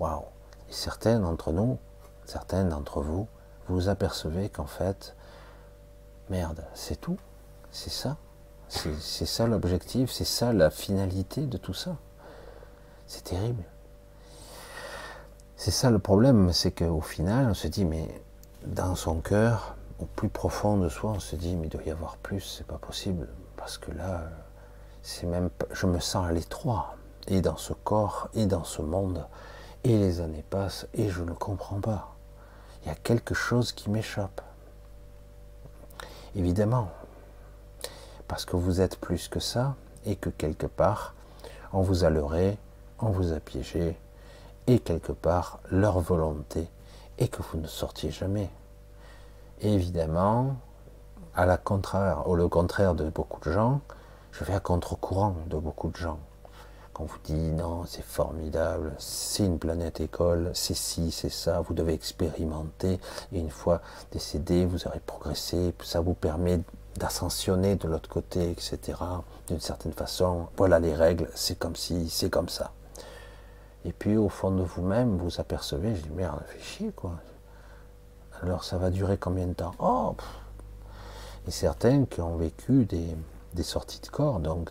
[0.00, 0.24] Waouh
[0.68, 1.78] Et certains d'entre nous,
[2.24, 3.28] certains d'entre vous,
[3.68, 5.14] vous apercevez qu'en fait,
[6.30, 7.18] merde, c'est tout,
[7.70, 8.16] c'est ça,
[8.68, 11.96] c'est ça l'objectif, c'est ça la finalité de tout ça.
[13.06, 13.62] C'est terrible.
[15.56, 18.08] C'est ça le problème, c'est qu'au final, on se dit, mais
[18.66, 21.90] dans son cœur, au plus profond de soi, on se dit, mais il doit y
[21.90, 24.24] avoir plus, c'est pas possible, parce que là,
[25.02, 26.96] c'est même, je me sens à l'étroit,
[27.28, 29.26] et dans ce corps, et dans ce monde,
[29.84, 32.14] et les années passent, et je ne comprends pas.
[32.82, 34.42] Il y a quelque chose qui m'échappe.
[36.34, 36.90] Évidemment,
[38.28, 41.14] parce que vous êtes plus que ça, et que quelque part,
[41.72, 42.10] on vous a
[43.04, 43.96] on vous a piégé,
[44.66, 46.66] et quelque part, leur volonté
[47.18, 48.50] et que vous ne sortiez jamais.
[49.60, 50.56] évidemment,
[51.36, 53.80] à la contraire, au le contraire de beaucoup de gens,
[54.32, 56.18] je vais à contre-courant de beaucoup de gens.
[56.92, 61.74] Quand vous dit non, c'est formidable, c'est une planète école, c'est ci, c'est ça, vous
[61.74, 63.00] devez expérimenter,
[63.32, 63.80] et une fois
[64.12, 66.60] décédé, vous aurez progressé, ça vous permet
[66.96, 68.98] d'ascensionner de l'autre côté, etc.
[69.48, 72.70] D'une certaine façon, voilà les règles, c'est comme si, c'est comme ça.
[73.84, 77.12] Et puis au fond de vous-même, vous apercevez, je dis merde, fait chier quoi.
[78.42, 79.74] Alors ça va durer combien de temps?
[79.78, 80.14] Oh
[81.46, 84.70] Et certains qui ont vécu des, sorties de corps, donc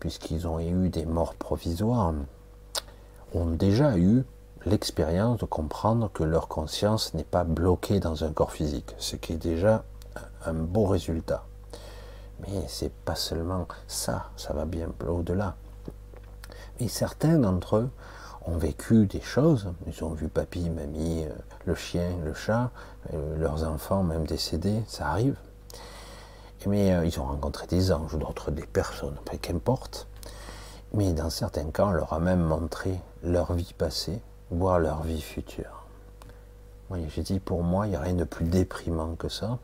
[0.00, 2.12] puisqu'ils ont eu des morts provisoires,
[3.34, 4.24] ont déjà eu
[4.64, 9.34] l'expérience de comprendre que leur conscience n'est pas bloquée dans un corps physique, ce qui
[9.34, 9.84] est déjà
[10.44, 11.44] un beau résultat.
[12.40, 15.54] Mais c'est pas seulement ça, ça va bien au-delà.
[16.80, 17.90] Et certains d'entre eux
[18.46, 19.72] ont vécu des choses.
[19.86, 21.34] Ils ont vu papy, mamie, euh,
[21.64, 22.70] le chien, le chat,
[23.12, 25.36] euh, leurs enfants même décédés, ça arrive.
[26.66, 30.08] Mais euh, ils ont rencontré des anges ou d'autres, des personnes, qu'importe.
[30.92, 34.20] Mais dans certains cas, on leur a même montré leur vie passée,
[34.50, 35.84] voire leur vie future.
[36.90, 39.58] Oui, j'ai dit, pour moi, il n'y a rien de plus déprimant que ça,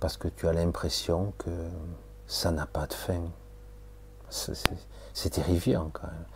[0.00, 1.50] parce que tu as l'impression que
[2.26, 3.22] ça n'a pas de fin.
[4.30, 6.26] C'est terrifiant quand même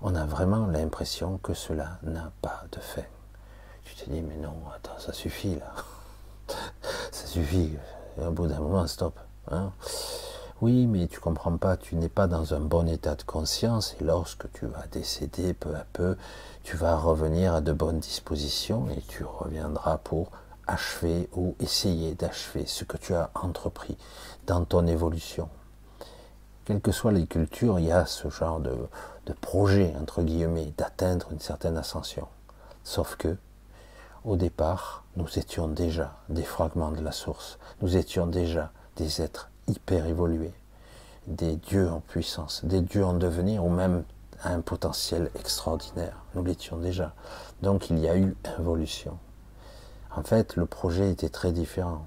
[0.00, 3.04] on a vraiment l'impression que cela n'a pas de fin.
[3.84, 5.72] Tu te dis, mais non, attends, ça suffit là.
[7.10, 7.72] ça suffit.
[8.18, 9.18] au bout d'un moment, stop.
[9.50, 9.72] Hein.
[10.62, 14.04] oui, mais tu comprends pas, tu n'es pas dans un bon état de conscience et
[14.04, 16.16] lorsque tu vas décéder peu à peu,
[16.62, 20.30] tu vas revenir à de bonnes dispositions et tu reviendras pour
[20.66, 23.98] achever ou essayer d'achever ce que tu as entrepris
[24.46, 25.48] dans ton évolution.
[26.64, 28.74] Quelles que soient les cultures, il y a ce genre de,
[29.26, 32.26] de projet, entre guillemets, d'atteindre une certaine ascension.
[32.84, 33.36] Sauf que,
[34.24, 39.50] au départ, nous étions déjà des fragments de la source, nous étions déjà des êtres
[39.68, 40.54] hyper évolués,
[41.26, 44.04] des dieux en puissance, des dieux en devenir, ou même
[44.42, 46.16] à un potentiel extraordinaire.
[46.34, 47.14] Nous l'étions déjà.
[47.62, 49.18] Donc il y a eu évolution.
[50.14, 52.04] En fait, le projet était très différent.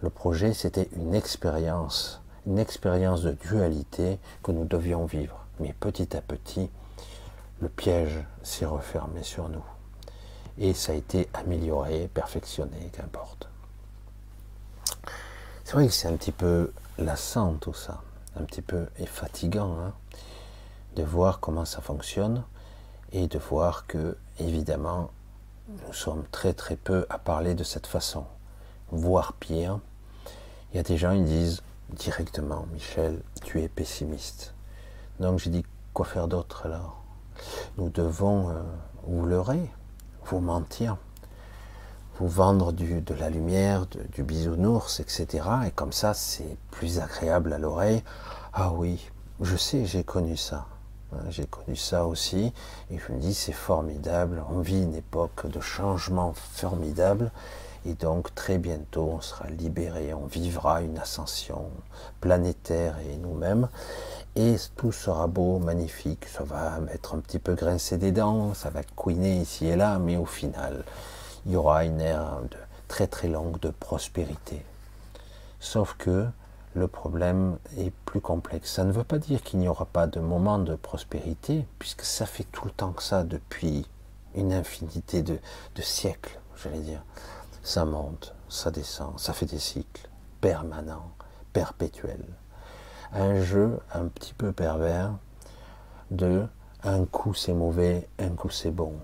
[0.00, 5.38] Le projet, c'était une expérience, une expérience de dualité que nous devions vivre.
[5.60, 6.70] Mais petit à petit,
[7.60, 9.64] le piège s'est refermé sur nous.
[10.58, 13.48] Et ça a été amélioré, perfectionné, qu'importe.
[15.64, 18.02] C'est vrai que c'est un petit peu lassant tout ça,
[18.38, 19.92] un petit peu et fatigant hein,
[20.96, 22.42] de voir comment ça fonctionne
[23.12, 25.10] et de voir que, évidemment,
[25.68, 28.24] nous sommes très très peu à parler de cette façon,
[28.90, 29.78] voire pire.
[30.72, 31.62] Il y a des gens qui disent
[31.94, 34.54] directement, Michel, tu es pessimiste.
[35.20, 37.02] Donc j'ai dit, quoi faire d'autre alors?
[37.78, 38.62] Nous devons euh,
[39.04, 39.70] vous leurrer,
[40.24, 40.96] vous mentir,
[42.18, 45.44] vous vendre de la lumière, du bisounours, etc.
[45.66, 48.02] Et comme ça, c'est plus agréable à l'oreille.
[48.52, 50.66] Ah oui, je sais, j'ai connu ça.
[51.12, 52.52] Hein, j'ai connu ça aussi.
[52.90, 54.42] Et je me dis, c'est formidable.
[54.50, 57.30] On vit une époque de changement formidable.
[57.84, 60.14] Et donc, très bientôt, on sera libéré.
[60.14, 61.70] On vivra une ascension
[62.20, 63.68] planétaire et nous-mêmes.
[64.36, 66.26] Et tout sera beau, magnifique.
[66.26, 68.54] Ça va mettre un petit peu grincer des dents.
[68.54, 69.98] Ça va couiner ici et là.
[69.98, 70.84] Mais au final,
[71.46, 72.56] il y aura une ère de
[72.88, 74.64] très très longue de prospérité.
[75.58, 76.26] Sauf que
[76.74, 78.72] le problème est plus complexe.
[78.72, 82.26] Ça ne veut pas dire qu'il n'y aura pas de moment de prospérité, puisque ça
[82.26, 83.86] fait tout le temps que ça depuis
[84.34, 85.38] une infinité de,
[85.74, 87.02] de siècles, j'allais dire.
[87.62, 90.08] Ça monte, ça descend, ça fait des cycles
[90.40, 91.12] permanents,
[91.52, 92.26] perpétuels.
[93.12, 95.12] Un jeu un petit peu pervers
[96.10, 96.46] de
[96.82, 98.94] un coup c'est mauvais, un coup c'est bon.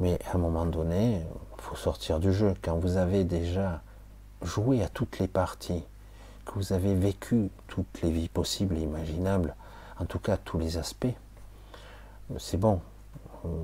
[0.00, 1.22] Mais à un moment donné,
[1.56, 2.54] il faut sortir du jeu.
[2.62, 3.82] Quand vous avez déjà
[4.42, 5.84] joué à toutes les parties,
[6.46, 9.54] que vous avez vécu toutes les vies possibles et imaginables,
[9.98, 11.14] en tout cas tous les aspects,
[12.38, 12.80] c'est bon.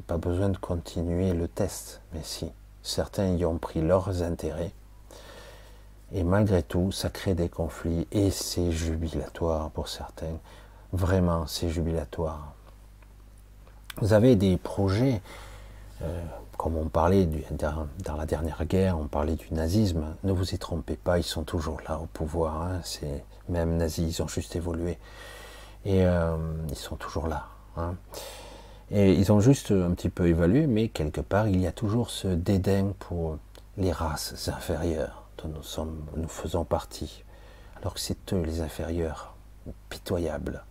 [0.07, 2.03] Pas besoin de continuer le test.
[2.13, 2.51] Mais si,
[2.83, 4.73] certains y ont pris leurs intérêts.
[6.13, 10.39] Et malgré tout, ça crée des conflits et c'est jubilatoire pour certains.
[10.93, 12.53] Vraiment, c'est jubilatoire.
[13.99, 15.23] Vous avez des projets
[16.03, 16.23] euh,
[16.57, 20.97] comme on parlait dans, la dernière guerre, on parlait du nazisme, ne vous y trompez
[20.97, 22.81] pas, ils sont toujours là au pouvoir, hein.
[22.85, 24.99] c'est même nazis, ils ont juste évolué.
[25.85, 26.37] Et euh,
[26.69, 27.47] ils sont toujours là.
[27.77, 27.95] Hein.
[28.95, 32.11] Et ils ont juste un petit peu évolué, mais quelque part, il y a toujours
[32.11, 33.39] ce dédain pour
[33.79, 37.25] les races inférieures dont nous, sommes, nous faisons partie.
[37.77, 39.35] Alors que c'est eux les inférieurs,
[39.89, 40.63] pitoyables.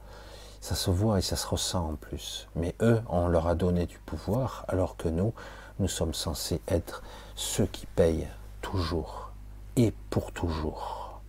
[0.60, 2.48] Ça se voit et ça se ressent en plus.
[2.56, 5.34] Mais eux, on leur a donné du pouvoir, alors que nous,
[5.80, 7.02] nous sommes censés être
[7.34, 8.28] ceux qui payent
[8.62, 9.32] toujours
[9.78, 11.22] et pour toujours.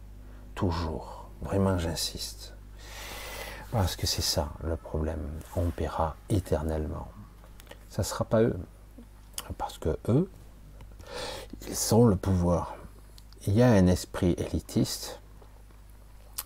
[0.55, 1.30] Toujours.
[1.40, 2.53] Vraiment, j'insiste.
[3.72, 5.40] Parce que c'est ça le problème.
[5.56, 7.08] On paiera éternellement.
[7.88, 8.58] Ça ne sera pas eux.
[9.56, 10.30] Parce que eux,
[11.66, 12.76] ils sont le pouvoir.
[13.46, 15.20] Il y a un esprit élitiste,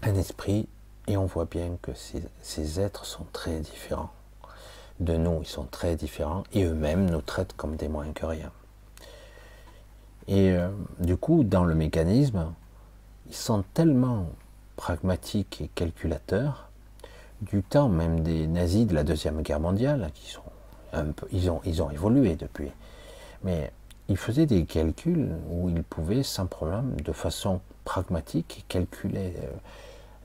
[0.03, 0.69] un esprit
[1.09, 4.11] et on voit bien que ces, êtres sont très différents.
[5.01, 8.53] De nous, ils sont très différents et eux-mêmes nous traitent comme des moins que rien.
[10.29, 10.71] Et euh,
[11.01, 12.53] du coup, dans le mécanisme,
[13.29, 14.29] ils sont tellement
[14.77, 16.66] pragmatiques et calculateurs,
[17.43, 20.43] du temps même des nazis de la Deuxième Guerre mondiale, qui sont
[20.93, 22.71] un peu, ils, ont, ils ont évolué depuis,
[23.45, 23.73] mais
[24.09, 29.51] ils faisaient des calculs où ils pouvaient sans problème, de façon pragmatique, calculer euh,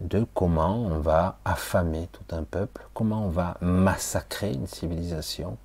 [0.01, 5.57] de comment on va affamer tout un peuple, comment on va massacrer une civilisation,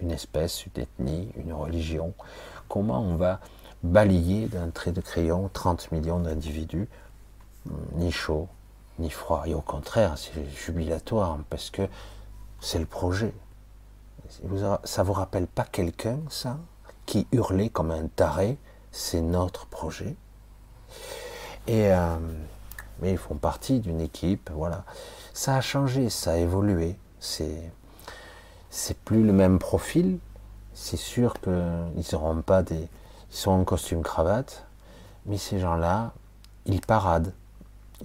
[0.00, 2.12] une espèce, une ethnie, une religion,
[2.68, 3.40] comment on va
[3.82, 6.88] balayer d'un trait de crayon 30 millions d'individus,
[7.96, 8.48] ni chaud,
[8.98, 9.44] ni froid.
[9.46, 11.88] Et au contraire, c'est jubilatoire, parce que
[12.60, 13.32] c'est le projet.
[14.84, 16.58] Ça vous rappelle pas quelqu'un, ça,
[17.06, 18.58] qui hurlait comme un taré,
[18.90, 20.16] c'est notre projet.
[21.66, 22.16] Et euh,
[23.00, 24.84] mais ils font partie d'une équipe, voilà.
[25.32, 26.96] Ça a changé, ça a évolué.
[27.20, 27.70] C'est
[28.70, 30.18] c'est plus le même profil.
[30.74, 32.88] C'est sûr qu'ils seront pas des,
[33.30, 34.66] ils sont en costume cravate,
[35.26, 36.12] mais ces gens-là,
[36.66, 37.32] ils paradent.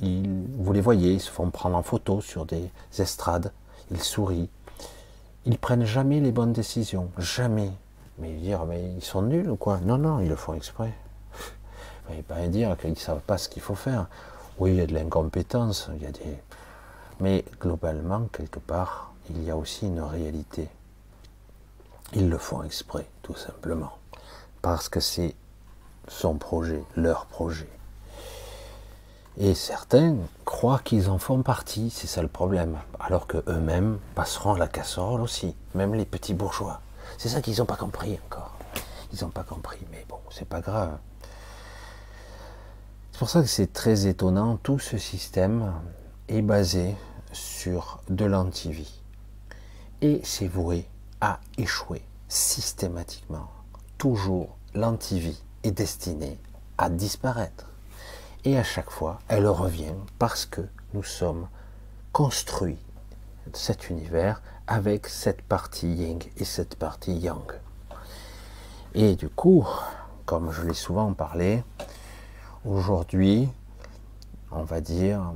[0.02, 3.52] Ils, vous les voyez, ils se font prendre en photo sur des estrades.
[3.92, 4.50] Ils sourient.
[5.46, 7.72] Ils prennent jamais les bonnes décisions, jamais.
[8.18, 9.80] Mais dire, mais ils sont nuls ou quoi?
[9.80, 10.94] Non, non, ils le font exprès.
[12.10, 14.08] Vous pas dire qu'ils ne savent pas ce qu'il faut faire.
[14.58, 16.38] Oui, il y a de l'incompétence, il y a des...
[17.20, 20.68] mais globalement, quelque part, il y a aussi une réalité.
[22.14, 23.98] Ils le font exprès, tout simplement,
[24.62, 25.36] parce que c'est
[26.08, 27.70] son projet, leur projet.
[29.38, 34.56] Et certains croient qu'ils en font partie, c'est ça le problème, alors que eux-mêmes passeront
[34.56, 36.82] la casserole aussi, même les petits bourgeois.
[37.18, 38.58] C'est ça qu'ils n'ont pas compris encore.
[39.14, 40.98] Ils n'ont pas compris, mais bon, c'est pas grave.
[43.12, 45.74] C'est pour ça que c'est très étonnant, tout ce système
[46.28, 46.96] est basé
[47.32, 49.02] sur de l'antivie.
[50.02, 50.86] Et c'est voué
[51.22, 53.50] à échouer systématiquement.
[53.98, 56.40] Toujours l'antivie est destinée
[56.78, 57.69] à disparaître.
[58.46, 60.62] Et à chaque fois, elle revient parce que
[60.94, 61.48] nous sommes
[62.12, 62.80] construits
[63.54, 67.52] cet univers avec cette partie yin et cette partie yang.
[68.94, 69.68] Et du coup,
[70.26, 71.64] comme je l'ai souvent parlé,
[72.66, 73.48] Aujourd'hui,
[74.52, 75.32] on va dire,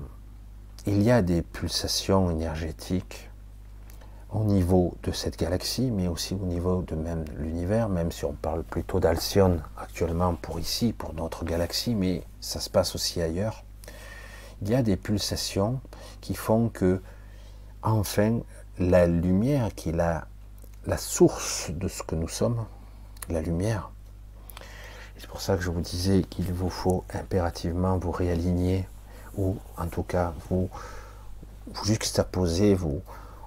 [0.85, 3.29] il y a des pulsations énergétiques
[4.33, 8.33] au niveau de cette galaxie, mais aussi au niveau de même l'univers, même si on
[8.33, 13.63] parle plutôt d'Alcyone actuellement pour ici, pour notre galaxie, mais ça se passe aussi ailleurs.
[14.61, 15.79] Il y a des pulsations
[16.19, 17.01] qui font que,
[17.83, 18.39] enfin,
[18.79, 20.25] la lumière qui est la,
[20.87, 22.65] la source de ce que nous sommes,
[23.29, 23.91] la lumière,
[25.17, 28.87] c'est pour ça que je vous disais qu'il vous faut impérativement vous réaligner,
[29.37, 30.69] ou en tout cas vous,
[31.67, 33.01] vous juxtaposer, vous,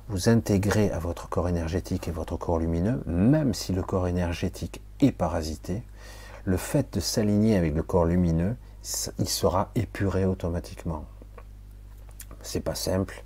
[0.08, 4.80] vous intégrer à votre corps énergétique et votre corps lumineux, même si le corps énergétique
[5.00, 5.82] est parasité,
[6.44, 8.56] le fait de s'aligner avec le corps lumineux,
[9.18, 11.04] il sera épuré automatiquement.
[12.40, 13.24] C'est pas simple,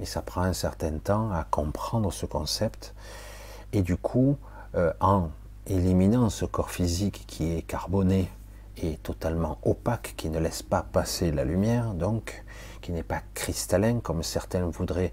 [0.00, 2.94] mais ça prend un certain temps à comprendre ce concept.
[3.72, 4.36] Et du coup,
[4.74, 5.30] euh, en
[5.66, 8.28] éliminant ce corps physique qui est carboné
[8.76, 12.44] et totalement opaque, qui ne laisse pas passer la lumière, donc,
[12.82, 15.12] qui n'est pas cristallin comme certains voudraient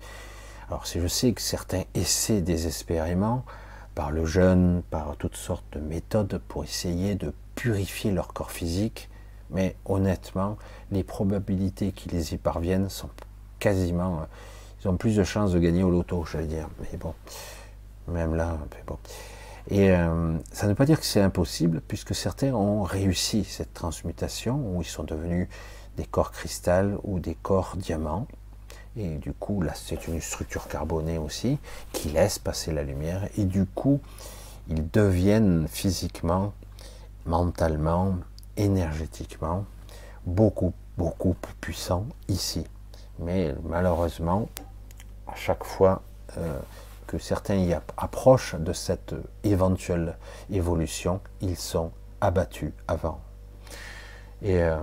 [0.73, 3.45] alors si je sais que certains essaient désespérément,
[3.93, 9.07] par le jeûne, par toutes sortes de méthodes pour essayer de purifier leur corps physique,
[9.51, 10.57] mais honnêtement,
[10.89, 13.11] les probabilités qu'ils y parviennent sont
[13.59, 14.21] quasiment...
[14.21, 14.25] Euh,
[14.81, 16.67] ils ont plus de chances de gagner au loto, j'allais dire.
[16.81, 17.13] Mais bon,
[18.07, 18.57] même là,
[18.87, 18.97] bon.
[19.69, 23.75] Et euh, ça ne veut pas dire que c'est impossible, puisque certains ont réussi cette
[23.75, 25.47] transmutation, où ils sont devenus
[25.97, 28.25] des corps cristal ou des corps diamants.
[28.95, 31.57] Et du coup, là, c'est une structure carbonée aussi
[31.91, 33.27] qui laisse passer la lumière.
[33.37, 33.99] Et du coup,
[34.69, 36.53] ils deviennent physiquement,
[37.25, 38.17] mentalement,
[38.55, 39.65] énergétiquement
[40.25, 42.65] beaucoup, beaucoup plus puissants ici.
[43.19, 44.47] Mais malheureusement,
[45.27, 46.01] à chaque fois
[46.37, 46.59] euh,
[47.07, 50.17] que certains y approchent de cette éventuelle
[50.51, 51.91] évolution, ils sont
[52.21, 53.19] abattus avant.
[54.43, 54.75] Et euh,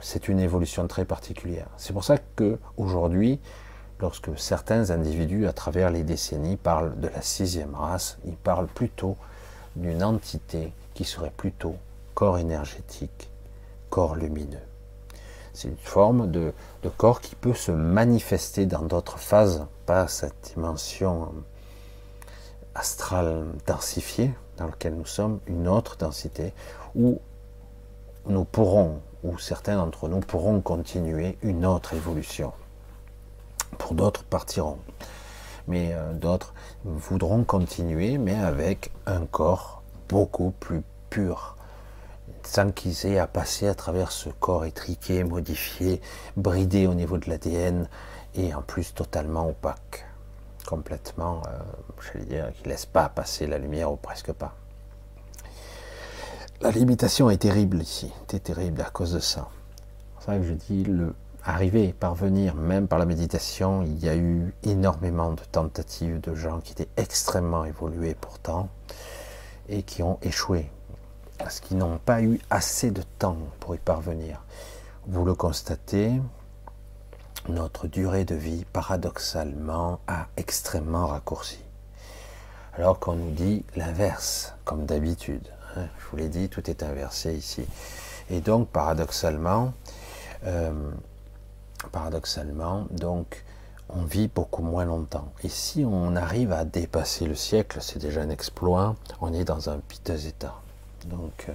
[0.00, 1.68] c'est une évolution très particulière.
[1.76, 3.38] C'est pour ça que aujourd'hui,
[4.00, 9.16] lorsque certains individus, à travers les décennies, parlent de la sixième race, ils parlent plutôt
[9.76, 11.76] d'une entité qui serait plutôt
[12.14, 13.30] corps énergétique,
[13.88, 14.58] corps lumineux.
[15.52, 16.52] C'est une forme de,
[16.96, 21.32] corps qui peut se manifester dans d'autres phases, pas cette dimension
[22.74, 26.52] astrale densifiée dans laquelle nous sommes, une autre densité,
[26.94, 27.20] où
[28.28, 32.52] nous pourrons, ou certains d'entre nous pourront continuer une autre évolution.
[33.78, 34.78] Pour d'autres partiront.
[35.66, 36.54] Mais euh, d'autres
[36.84, 41.56] voudront continuer, mais avec un corps beaucoup plus pur,
[42.42, 46.00] sans qu'ils aient à passer à travers ce corps étriqué, modifié,
[46.36, 47.88] bridé au niveau de l'ADN,
[48.34, 50.06] et en plus totalement opaque,
[50.66, 51.58] complètement, euh,
[52.12, 54.54] j'allais dire, qui laisse pas passer la lumière ou presque pas.
[56.60, 59.48] La limitation est terrible ici, c'est terrible à cause de ça.
[60.18, 64.16] C'est ça que je dis, le arriver, parvenir, même par la méditation, il y a
[64.16, 68.68] eu énormément de tentatives de gens qui étaient extrêmement évolués pourtant
[69.68, 70.68] et qui ont échoué
[71.38, 74.42] parce qu'ils n'ont pas eu assez de temps pour y parvenir.
[75.06, 76.20] Vous le constatez,
[77.48, 81.60] notre durée de vie, paradoxalement, a extrêmement raccourci.
[82.74, 85.48] Alors qu'on nous dit l'inverse, comme d'habitude.
[85.76, 87.64] Hein, je vous l'ai dit, tout est inversé ici.
[88.30, 89.72] Et donc, paradoxalement,
[90.44, 90.72] euh,
[91.92, 93.44] paradoxalement, donc,
[93.88, 95.32] on vit beaucoup moins longtemps.
[95.42, 99.70] Et si on arrive à dépasser le siècle, c'est déjà un exploit, on est dans
[99.70, 100.54] un piteux état.
[101.06, 101.52] Donc, euh,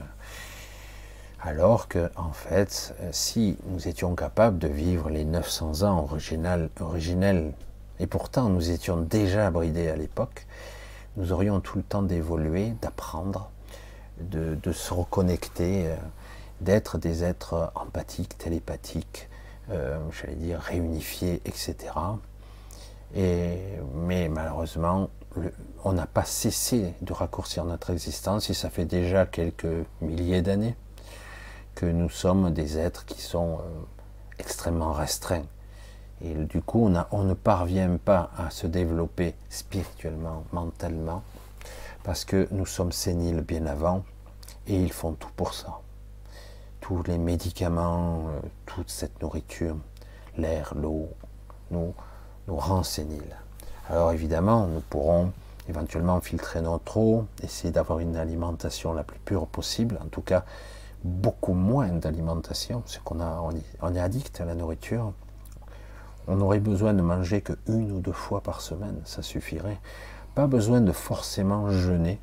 [1.42, 6.08] alors que, en fait, si nous étions capables de vivre les 900 ans
[6.80, 7.54] originels,
[8.00, 10.48] et pourtant nous étions déjà bridés à l'époque,
[11.18, 13.52] nous aurions tout le temps d'évoluer, d'apprendre,
[14.30, 15.96] de, se reconnecter, euh,
[16.62, 19.30] d'être des êtres empathiques, télépathiques,
[19.70, 21.76] euh, j'allais dire réunifiés, etc.
[23.16, 23.58] Et,
[23.94, 25.10] mais malheureusement,
[25.84, 30.76] on n'a pas cessé de raccourcir notre existence et ça fait déjà quelques milliers d'années
[31.76, 33.64] que nous sommes des êtres qui sont euh,
[34.40, 35.46] extrêmement restreints.
[36.22, 41.24] Et du coup, on, on, ne parvient pas à se développer spirituellement, mentalement,
[42.04, 44.04] parce que nous sommes séniles bien avant,
[44.68, 45.80] et ils font tout pour ça.
[46.82, 49.78] Tous les médicaments, euh, toute cette nourriture,
[50.38, 51.10] l'air, l'eau,
[51.72, 51.94] nous,
[52.48, 53.36] nous rend séniles.
[53.90, 55.32] Alors évidemment, nous pourrons
[55.70, 60.44] éventuellement filtrer notre eau, essayer d'avoir une alimentation la plus pure possible, en tout cas
[61.04, 63.44] beaucoup moins d'alimentation, parce qu'on a,
[63.82, 65.14] on est addict à la nourriture.
[66.28, 69.80] On aurait besoin de manger que une ou deux fois par semaine, ça suffirait.
[70.36, 72.20] Pas besoin de forcément jeûner,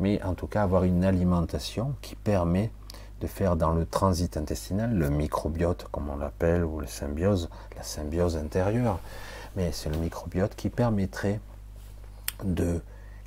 [0.00, 2.72] mais en tout cas avoir une alimentation qui permet
[3.20, 7.82] de faire dans le transit intestinal, le microbiote comme on l'appelle, ou la symbiose, la
[7.82, 8.98] symbiose intérieure,
[9.56, 11.38] mais c'est le microbiote qui permettrait
[12.44, 12.80] de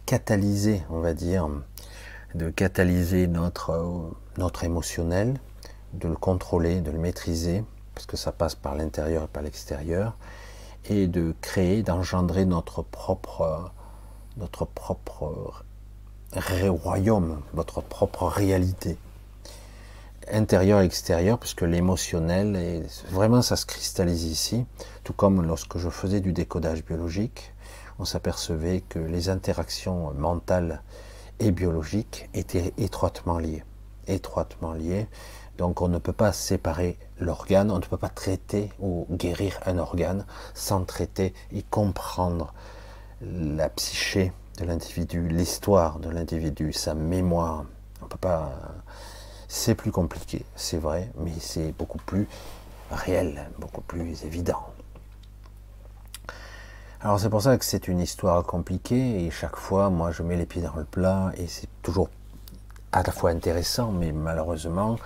[0.05, 1.47] catalyser, on va dire,
[2.33, 5.39] de catalyser notre, notre émotionnel,
[5.93, 7.63] de le contrôler, de le maîtriser,
[7.93, 10.17] parce que ça passe par l'intérieur et par l'extérieur,
[10.89, 13.71] et de créer, d'engendrer notre propre,
[14.37, 15.63] notre propre
[16.35, 18.97] royaume, votre propre réalité,
[20.31, 24.65] intérieure et extérieure, puisque l'émotionnel, vraiment ça se cristallise ici,
[25.03, 27.53] tout comme lorsque je faisais du décodage biologique,
[27.99, 30.81] on s'apercevait que les interactions mentales
[31.39, 33.63] et biologiques étaient étroitement liées.
[34.07, 35.07] Étroitement liées.
[35.57, 39.77] Donc on ne peut pas séparer l'organe, on ne peut pas traiter ou guérir un
[39.77, 40.25] organe
[40.55, 42.53] sans traiter et comprendre
[43.21, 47.65] la psyché de l'individu, l'histoire de l'individu, sa mémoire.
[48.01, 48.51] On peut pas.
[49.47, 52.27] C'est plus compliqué, c'est vrai, mais c'est beaucoup plus
[52.91, 54.63] réel, beaucoup plus évident.
[57.01, 60.37] Alors c'est pour ça que c'est une histoire compliquée et chaque fois, moi, je mets
[60.37, 62.09] les pieds dans le plat et c'est toujours
[62.93, 64.97] à la fois intéressant, mais malheureusement,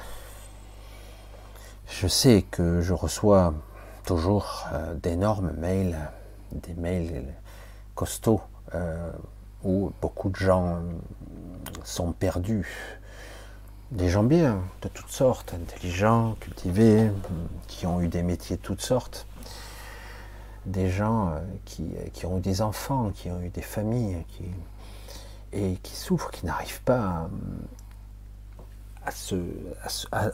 [1.90, 3.54] je sais que je reçois
[4.06, 5.98] toujours euh, d'énormes mails,
[6.52, 7.34] des mails
[7.96, 8.42] costauds
[8.76, 9.12] euh,
[9.64, 10.80] où beaucoup de gens
[11.84, 13.00] sont perdus.
[13.92, 17.10] Des gens bien, de toutes sortes, intelligents, cultivés,
[17.68, 19.26] qui ont eu des métiers de toutes sortes.
[20.66, 24.44] Des gens euh, qui, qui ont eu des enfants, qui ont eu des familles, qui,
[25.54, 27.30] et qui souffrent, qui n'arrivent pas
[29.06, 29.12] à,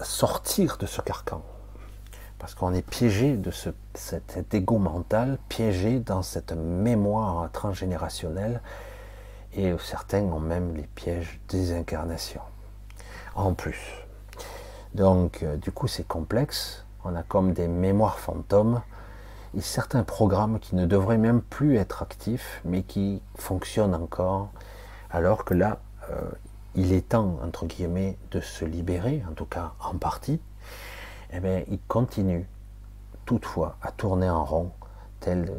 [0.04, 1.42] sortir de ce carcan.
[2.40, 8.62] Parce qu'on est piégé de ce, cet, égo mental, piégé dans cette mémoire transgénérationnelle
[9.56, 12.42] et certains ont même les pièges des incarnations.
[13.36, 13.80] En plus.
[14.94, 16.86] Donc, euh, du coup, c'est complexe.
[17.04, 18.82] On a comme des mémoires fantômes
[19.58, 24.50] et certains programmes qui ne devraient même plus être actifs, mais qui fonctionnent encore,
[25.12, 25.80] alors que là,
[26.10, 26.22] euh,
[26.76, 30.40] il est temps, entre guillemets, de se libérer, en tout cas en partie.
[31.32, 32.48] Eh bien, il continue
[33.26, 34.72] toutefois à tourner en rond,
[35.20, 35.52] tel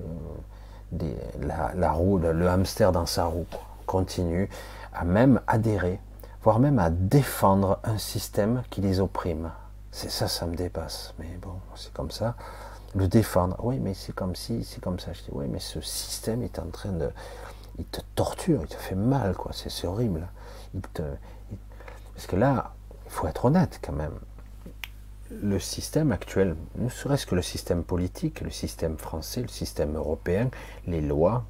[1.03, 3.47] euh, la, roue, le, hamster dans sa roue
[3.95, 4.49] continue
[4.93, 6.01] à même adhérer,
[6.43, 9.53] voire même à défendre un système qui les opprime.
[9.93, 11.15] C'est ça, ça me dépasse.
[11.21, 12.35] Mais bon, c'est comme ça.
[12.97, 15.13] Le défendre, oui, mais c'est comme si, c'est comme ça.
[15.13, 17.09] Je dis, oui, mais ce système est en train de.
[17.79, 19.53] Il te torture, il te fait mal, quoi.
[19.53, 20.27] C'est horrible.
[22.15, 22.73] Parce que là,
[23.05, 24.19] il faut être honnête quand même.
[25.31, 30.51] Le système actuel, ne serait-ce que le système politique, le système français, le système européen,
[30.89, 31.45] les lois,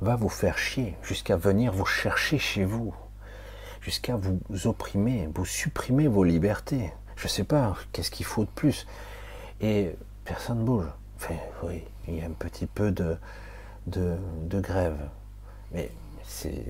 [0.00, 2.94] va vous faire chier, jusqu'à venir vous chercher chez vous,
[3.80, 6.92] jusqu'à vous opprimer, vous supprimer vos libertés.
[7.16, 8.86] Je sais pas, qu'est-ce qu'il faut de plus
[9.60, 10.86] Et personne ne bouge.
[11.16, 13.16] Enfin, oui, il y a un petit peu de,
[13.86, 14.98] de, grève.
[15.72, 15.90] Mais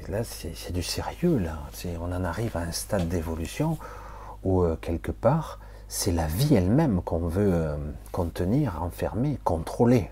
[0.08, 1.58] là, c'est du sérieux, là.
[2.00, 3.76] On en arrive à un stade d'évolution
[4.44, 5.58] où, euh, quelque part,
[5.88, 7.76] c'est la vie elle-même qu'on veut euh,
[8.12, 10.10] contenir, enfermer, contrôler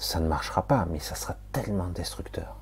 [0.00, 2.56] ça ne marchera pas, mais ça sera tellement destructeur.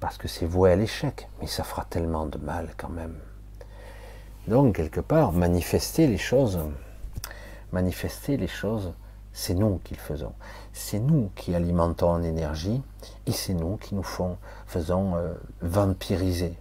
[0.00, 3.16] Parce que c'est voué à l'échec, mais ça fera tellement de mal quand même.
[4.46, 6.60] Donc, quelque part, manifester les choses,
[7.72, 8.92] manifester les choses,
[9.32, 10.34] c'est nous qui le faisons.
[10.74, 12.82] C'est nous qui alimentons en énergie
[13.26, 14.06] et c'est nous qui nous
[14.66, 16.54] faisons euh, vampiriser.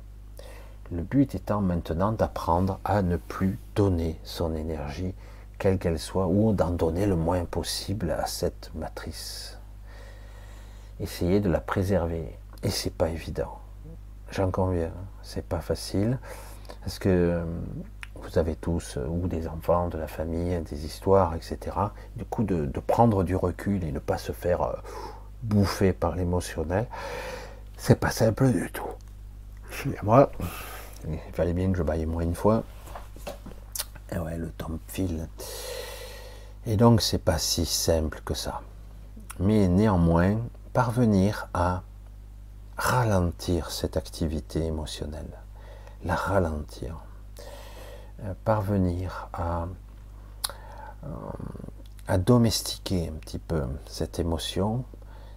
[0.89, 5.13] Le but étant maintenant d'apprendre à ne plus donner son énergie
[5.58, 9.58] quelle qu'elle soit, ou d'en donner le moins possible à cette matrice.
[10.99, 12.38] Essayez de la préserver.
[12.64, 13.60] Et c'est pas évident.
[14.32, 14.91] J'en conviens,
[15.22, 16.18] c'est pas facile.
[16.82, 17.45] Parce que euh,
[18.16, 21.76] vous avez tous, euh, ou des enfants, de la famille, des histoires, etc.
[22.16, 24.74] Du coup, de, prendre du recul et ne pas se faire euh,
[25.43, 26.88] bouffer par l'émotionnel,
[27.78, 28.88] c'est pas simple du tout.
[30.01, 30.32] Moi,
[31.08, 32.64] il fallait bien que je baille moins une fois.
[34.12, 35.28] Et ouais, le temps file.
[36.66, 38.62] Et donc, c'est pas si simple que ça.
[39.39, 40.38] Mais néanmoins,
[40.74, 41.84] parvenir à
[42.78, 45.39] ralentir cette activité émotionnelle,
[46.03, 46.97] la ralentir,
[48.24, 49.66] euh, parvenir euh,
[52.08, 54.84] à domestiquer un petit peu cette émotion,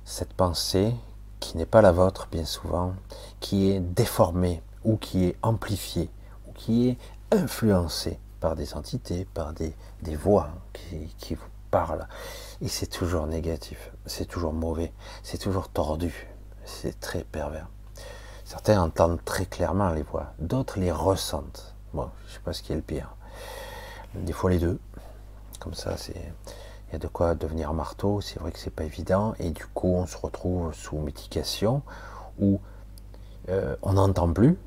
[0.05, 0.95] cette pensée
[1.41, 2.95] qui n'est pas la vôtre bien souvent,
[3.41, 6.11] qui est déformée ou qui est amplifiée
[6.49, 6.99] ou qui est
[7.33, 9.74] influencée par des entités, par des,
[10.16, 10.49] voix
[11.18, 12.09] qui, vous parlent.
[12.61, 16.28] Et c'est toujours négatif, c'est toujours mauvais, c'est toujours tordu,
[16.64, 17.68] c'est très pervers.
[18.45, 21.74] Certains entendent très clairement les voix, d'autres les ressentent.
[21.95, 23.14] Bon, je sais pas ce qui est le pire.
[24.14, 24.80] Des fois les deux.
[25.61, 26.32] Comme ça, c'est
[26.91, 28.20] il y a de quoi devenir marteau.
[28.20, 29.34] C'est vrai que c'est pas évident.
[29.38, 31.82] Et du coup, on se retrouve sous médication
[32.41, 32.61] où
[33.49, 34.59] euh, on n'entend plus,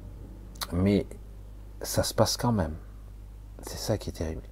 [0.71, 1.05] mais
[1.81, 2.75] ça se passe quand même.
[3.67, 4.43] C'est ça qui est terrible.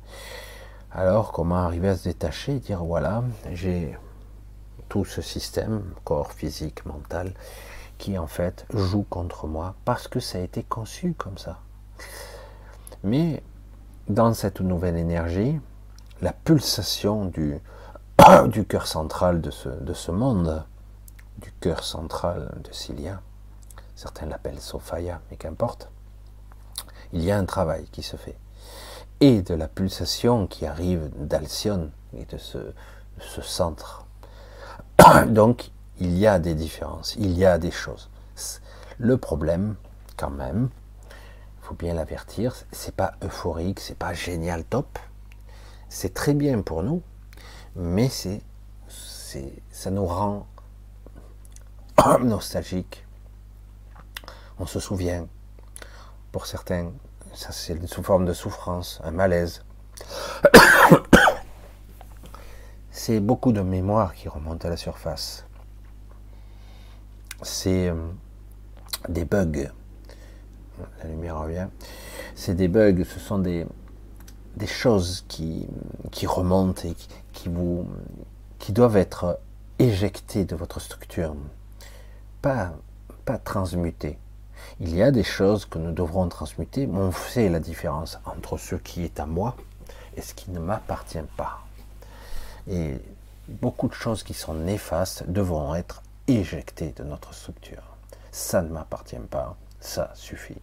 [0.91, 3.97] Alors, comment arriver à se détacher et dire voilà, j'ai
[4.89, 7.34] tout ce système, corps, physique, mental,
[7.97, 11.59] qui en fait joue contre moi parce que ça a été conçu comme ça.
[13.03, 13.41] Mais
[14.09, 15.59] dans cette nouvelle énergie,
[16.22, 17.62] la pulsation du,
[18.68, 20.66] cœur central de ce, de ce monde,
[21.38, 23.22] du cœur central de Cilia,
[23.95, 25.89] certains l'appellent Sophia, mais qu'importe,
[27.14, 28.38] il y a un travail qui se fait.
[29.24, 32.57] Et de la pulsation qui arrive d'Alcyone et de ce,
[33.43, 34.07] centre.
[35.28, 35.69] Donc,
[35.99, 38.09] il y a des différences, il y a des choses.
[38.97, 39.76] Le problème,
[40.18, 40.69] quand même,
[41.11, 44.98] il faut bien l'avertir, c'est pas euphorique, c'est pas génial, top.
[45.88, 47.03] C'est très bien pour nous,
[47.76, 48.41] mais c'est,
[48.88, 50.48] ça nous rend
[52.22, 53.06] nostalgique.
[54.57, 55.27] On se souvient,
[56.31, 56.91] pour certains,
[57.34, 59.64] ça c'est sous forme de souffrance, un malaise.
[62.91, 65.45] c'est beaucoup de mémoire qui remonte à la surface.
[67.41, 67.95] C'est euh,
[69.10, 69.72] des bugs.
[70.99, 71.68] La lumière revient.
[72.36, 73.66] C'est des bugs, ce sont des,
[74.56, 75.68] des choses qui,
[76.12, 76.95] qui remontent et
[77.34, 77.88] qui, vous,
[78.60, 79.40] qui doivent être
[79.80, 81.36] éjectées de votre structure,
[82.41, 82.74] pas,
[83.26, 84.18] pas transmutées.
[84.84, 88.58] Il y a des choses que nous devrons transmuter, mais on sait la différence entre
[88.58, 89.56] ce qui est à moi
[90.18, 91.60] et ce qui ne m'appartient pas.
[92.68, 92.95] Et
[93.48, 97.84] beaucoup de choses qui sont néfastes devront être éjectées de notre structure.
[98.32, 100.58] Ça ne m'appartient pas, ça suffit.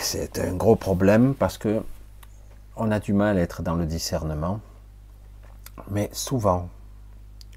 [0.00, 1.82] C'est un gros problème parce que
[2.76, 4.60] on a du mal à être dans le discernement.
[5.90, 6.70] Mais souvent,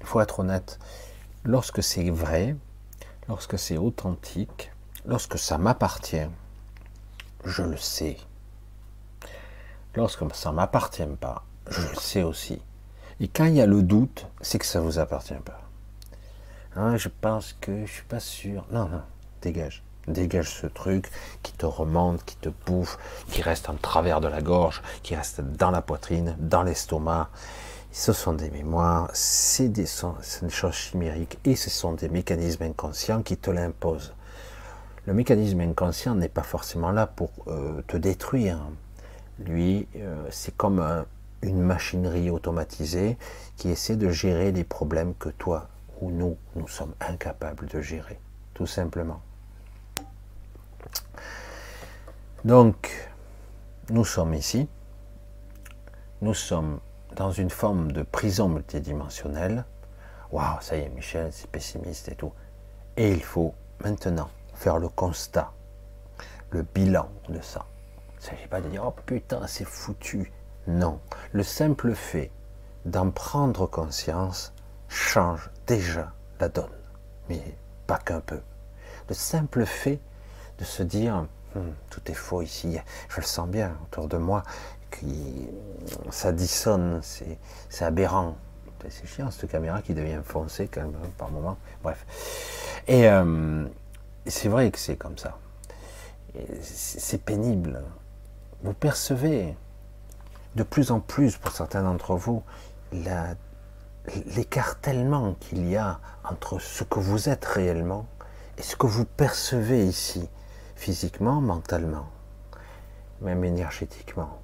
[0.00, 0.78] il faut être honnête,
[1.44, 2.56] lorsque c'est vrai,
[3.28, 4.72] lorsque c'est authentique,
[5.04, 6.28] lorsque ça m'appartient,
[7.44, 8.16] je le sais.
[9.94, 12.60] Lorsque ça ne m'appartient pas, je le sais aussi.
[13.20, 15.60] Et quand il y a le doute, c'est que ça ne vous appartient pas.
[16.74, 18.66] Hein, je pense que je suis pas sûr.
[18.70, 19.02] Non, non,
[19.40, 19.82] dégage.
[20.06, 21.10] Dégage ce truc
[21.42, 22.98] qui te remonte, qui te bouffe,
[23.30, 27.30] qui reste en travers de la gorge, qui reste dans la poitrine, dans l'estomac.
[27.98, 33.38] Ce sont des mémoires, c'est des, choses chimériques et ce sont des mécanismes inconscients qui
[33.38, 34.12] te l'imposent.
[35.06, 38.58] Le mécanisme inconscient n'est pas forcément là pour euh, te détruire.
[39.38, 41.06] Lui, euh, c'est comme
[41.40, 43.16] une machinerie automatisée
[43.56, 45.66] qui essaie de gérer les problèmes que toi
[46.02, 48.20] ou nous, nous sommes incapables de gérer,
[48.52, 49.22] tout simplement.
[52.44, 53.10] Donc,
[53.88, 54.68] nous sommes ici,
[56.20, 56.78] nous sommes
[57.16, 59.64] dans une forme de prison multidimensionnelle.
[60.30, 62.32] Waouh, ça y est, Michel, c'est pessimiste et tout.
[62.96, 65.50] Et il faut maintenant faire le constat,
[66.50, 67.64] le bilan de ça.
[68.12, 70.30] Il ne s'agit pas de dire, oh putain, c'est foutu.
[70.66, 71.00] Non,
[71.32, 72.30] le simple fait
[72.84, 74.52] d'en prendre conscience
[74.88, 76.66] change déjà la donne,
[77.28, 77.56] mais
[77.86, 78.40] pas qu'un peu.
[79.08, 80.00] Le simple fait
[80.58, 81.26] de se dire,
[81.56, 82.76] Hmm, tout est faux ici,
[83.08, 84.42] je le sens bien autour de moi,
[84.90, 85.48] qui,
[86.10, 88.36] ça dissonne, c'est aberrant.
[88.88, 91.56] C'est chiant cette caméra qui devient foncée quand même, par moment.
[91.82, 92.06] Bref.
[92.86, 93.66] Et euh,
[94.26, 95.38] c'est vrai que c'est comme ça.
[96.62, 97.82] C'est pénible.
[98.62, 99.56] Vous percevez
[100.56, 102.42] de plus en plus, pour certains d'entre vous,
[104.36, 108.06] l'écartèlement qu'il y a entre ce que vous êtes réellement
[108.56, 110.28] et ce que vous percevez ici
[110.74, 112.06] physiquement, mentalement,
[113.20, 114.40] même énergétiquement.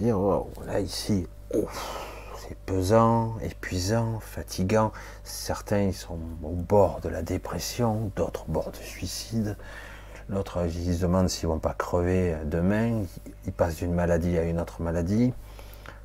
[0.00, 0.18] Dire,
[0.66, 4.92] là ici, c'est pesant, épuisant, fatigant.
[5.22, 9.56] Certains ils sont au bord de la dépression, d'autres au bord du suicide.
[10.28, 13.04] L'autre, ils se demandent s'ils vont pas crever demain.
[13.46, 15.32] Ils passent d'une maladie à une autre maladie.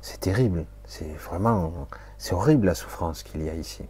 [0.02, 0.66] C'est terrible.
[0.86, 1.72] C'est vraiment,
[2.18, 3.84] c'est horrible la souffrance qu'il y a ici.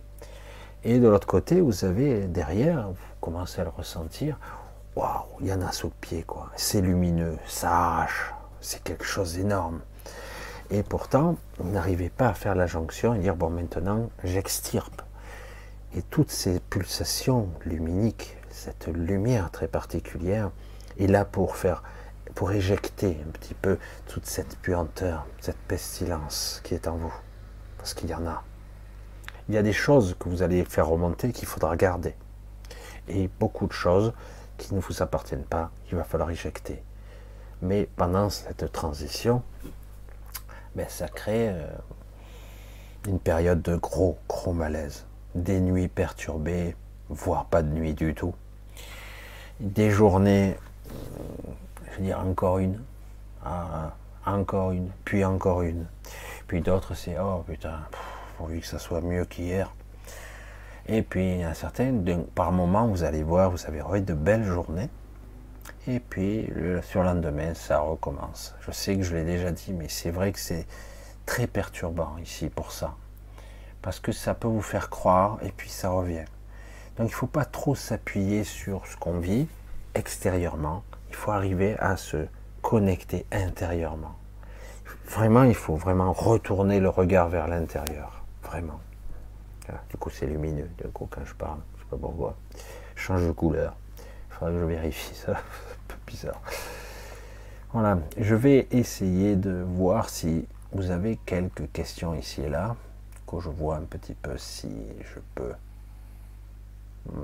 [0.82, 4.39] Et de l'autre côté, vous avez derrière, vous commencez à le ressentir,
[4.97, 6.51] waouh, il y en a sous le pied, quoi.
[6.56, 9.81] C'est lumineux, ça arrache, c'est quelque chose d'énorme.
[10.72, 15.02] Et pourtant, vous n'arrivez pas à faire la jonction et dire, bon, maintenant, j'extirpe.
[15.97, 20.52] Et toutes ces pulsations luminiques, cette lumière très particulière,
[21.01, 21.82] est là pour faire,
[22.36, 27.14] pour éjecter un petit peu toute cette puanteur, cette pestilence qui est en vous.
[27.76, 28.44] Parce qu'il y en a.
[29.48, 32.14] Il y a des choses que vous allez faire remonter qu'il faudra garder.
[33.09, 34.12] Et beaucoup de choses
[34.56, 36.80] qui ne vous appartiennent pas, il va falloir éjecter.
[37.60, 39.42] Mais pendant cette transition,
[40.74, 41.66] ben, ça crée euh,
[43.06, 45.06] une période de gros, gros malaise.
[45.34, 46.76] Des nuits perturbées,
[47.09, 48.34] voire pas de nuit du tout.
[49.60, 50.56] Des journées,
[51.90, 52.80] je veux dire encore une,
[53.44, 53.94] ah,
[54.26, 55.86] encore une, puis encore une.
[56.47, 57.80] Puis d'autres, c'est oh putain,
[58.36, 59.72] pourvu que ça soit mieux qu'hier.
[60.86, 61.44] Et puis, il y
[62.34, 64.88] par moment, vous allez voir, vous avez de belles journées.
[65.89, 68.55] Et puis, le surlendemain, ça recommence.
[68.61, 70.66] Je sais que je l'ai déjà dit, mais c'est vrai que c'est
[71.24, 72.94] très perturbant ici pour ça.
[73.81, 76.27] Parce que ça peut vous faire croire, et puis ça revient.
[76.97, 79.48] Donc, il ne faut pas trop s'appuyer sur ce qu'on vit
[79.94, 80.85] extérieurement.
[81.09, 82.27] Il faut arriver à se
[82.61, 84.15] connecter intérieurement.
[85.07, 88.23] Vraiment, il faut vraiment retourner le regard vers l'intérieur.
[88.43, 88.81] Vraiment.
[89.89, 91.61] Du coup, c'est lumineux, du coup, quand je parle.
[91.77, 92.36] Je sais pas pourquoi.
[92.97, 93.74] change de couleur.
[93.98, 95.35] Il faudrait que je vérifie ça.
[97.73, 97.99] Voilà.
[98.16, 102.77] Je vais essayer de voir si vous avez quelques questions ici et là.
[103.27, 104.69] Que je vois un petit peu si
[105.01, 105.53] je peux.
[107.07, 107.23] Hmm.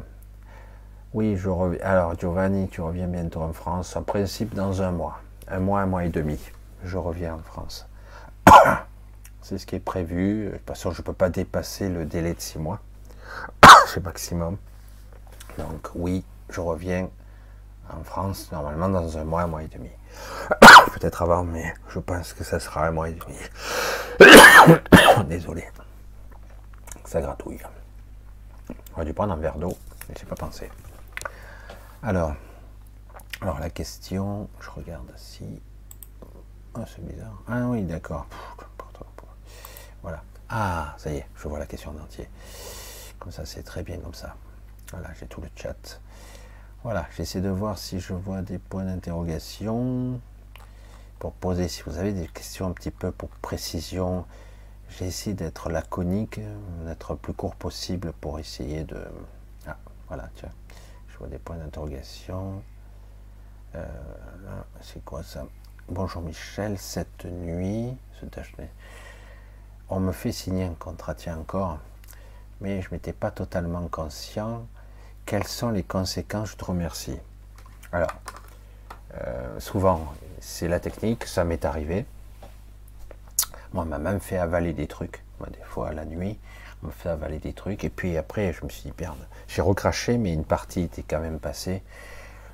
[1.14, 1.80] Oui, je reviens.
[1.82, 3.96] Alors, Giovanni, tu reviens bientôt en France.
[3.96, 5.20] En principe, dans un mois.
[5.48, 6.38] Un mois, un mois et demi.
[6.84, 7.88] Je reviens en France.
[9.42, 10.46] C'est ce qui est prévu.
[10.46, 12.80] De toute façon, je ne peux pas dépasser le délai de six mois.
[13.86, 14.58] C'est maximum.
[15.58, 17.08] Donc oui, je reviens
[17.90, 19.90] en France normalement dans un mois, un mois et demi.
[20.94, 23.36] Peut-être avant, mais je pense que ça sera un mois et demi.
[25.28, 25.64] Désolé.
[27.04, 27.60] Ça gratouille.
[28.96, 29.76] Va dû prendre un verre d'eau,
[30.08, 30.70] mais j'ai pas pensé.
[32.02, 32.34] Alors,
[33.40, 35.60] alors la question, je regarde si.
[36.74, 37.42] Oh, c'est bizarre.
[37.48, 38.26] Ah oui, d'accord.
[40.02, 40.22] Voilà.
[40.48, 42.28] Ah, ça y est, je vois la question en entier.
[43.18, 44.36] Comme ça, c'est très bien comme ça.
[44.92, 46.00] Voilà, j'ai tout le chat.
[46.86, 50.20] Voilà, j'essaie de voir si je vois des points d'interrogation
[51.18, 51.66] pour poser.
[51.66, 54.24] Si vous avez des questions un petit peu pour précision,
[54.90, 56.38] j'ai essayé d'être laconique,
[56.84, 59.04] d'être le plus court possible pour essayer de.
[59.66, 59.76] Ah,
[60.06, 60.52] voilà, tiens,
[61.08, 62.62] je vois des points d'interrogation.
[63.74, 63.84] Euh,
[64.80, 65.44] c'est quoi ça?
[65.88, 67.96] Bonjour Michel, cette nuit,
[69.88, 71.80] on me fait signer un contrat, tiens encore,
[72.60, 74.68] mais je m'étais pas totalement conscient.
[75.26, 77.18] Quelles sont les conséquences Je te remercie.
[77.92, 78.14] Alors,
[79.20, 82.06] euh, souvent, c'est la technique, ça m'est arrivé.
[83.72, 85.22] Moi, on m'a même fait avaler des trucs.
[85.38, 86.38] Moi, des fois, la nuit,
[86.82, 87.84] on me fait avaler des trucs.
[87.84, 91.20] Et puis après, je me suis dit, merde, j'ai recraché, mais une partie était quand
[91.20, 91.82] même passée.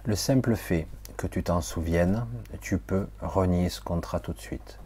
[0.04, 2.26] Le simple fait que tu t'en souviennes,
[2.60, 4.78] tu peux renier ce contrat tout de suite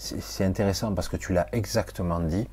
[0.00, 2.48] c'est intéressant parce que tu l'as exactement dit.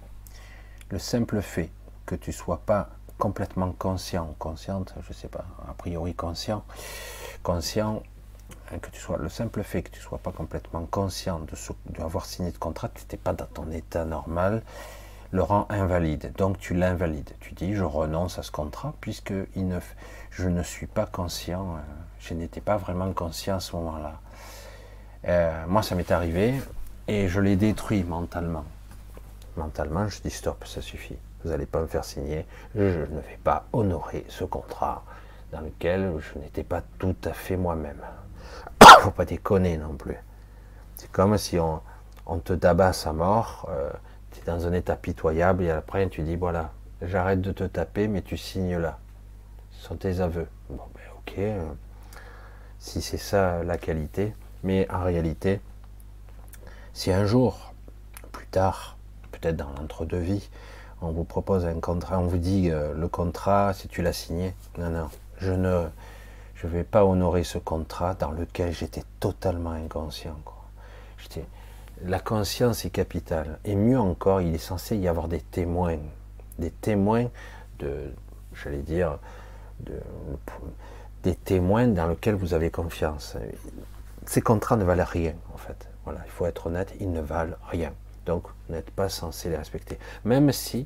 [0.89, 1.69] Le simple fait
[2.05, 6.64] que tu sois pas complètement conscient, consciente, je sais pas, a priori conscient,
[7.44, 8.03] conscient,
[8.72, 11.53] hein, que tu sois, le simple fait que tu sois pas complètement conscient de,
[11.98, 14.61] d'avoir signé de contrat, tu n'étais pas dans ton état normal,
[15.31, 16.31] le rend invalide.
[16.38, 17.31] Donc tu l'invalides.
[17.39, 19.80] Tu dis je renonce à ce contrat puisque ne,
[20.31, 21.80] je ne suis pas conscient, euh,
[22.19, 24.19] je n'étais pas vraiment conscient à ce moment-là.
[25.27, 26.53] Euh, moi, ça m'est arrivé
[27.07, 28.65] et je l'ai détruit mentalement.
[29.57, 31.18] Mentalement, je dis stop, ça suffit.
[31.43, 32.45] Vous n'allez pas me faire signer.
[32.76, 35.03] Je ne vais pas honorer ce contrat
[35.51, 38.01] dans lequel je n'étais pas tout à fait moi-même.
[39.01, 40.18] Faut pas déconner non plus.
[40.95, 41.81] C'est comme si on,
[42.39, 43.89] te tabasse à mort, euh,
[44.31, 48.07] tu es dans un état pitoyable et après tu dis voilà, j'arrête de te taper
[48.07, 48.97] mais tu signes là.
[49.72, 50.47] Ce sont tes aveux.
[50.69, 51.64] Bon ben ok, euh,
[52.80, 54.34] si c'est ça la qualité,
[54.64, 55.61] mais en réalité,
[56.93, 57.73] si un jour,
[58.31, 58.97] plus tard,
[59.31, 60.49] peut-être dans l'entre-deux vies,
[61.01, 64.53] on vous propose un contrat, on vous dit euh, le contrat, si tu l'as signé,
[64.77, 65.09] non, non,
[65.39, 65.87] je ne
[66.55, 70.35] je vais pas honorer ce contrat dans lequel j'étais totalement inconscient.
[72.03, 73.59] La conscience est capitale.
[73.65, 75.97] Et mieux encore, il est censé y avoir des témoins.
[76.59, 77.27] Des témoins
[77.79, 78.11] de,
[78.53, 79.19] j'allais dire,
[81.23, 83.35] des témoins dans lesquels vous avez confiance.
[84.25, 85.87] Ces contrats ne valent rien, en fait.
[86.07, 87.91] Il faut être honnête, ils ne valent rien.
[88.27, 89.97] Donc, vous n'êtes pas censé les respecter.
[90.25, 90.85] Même si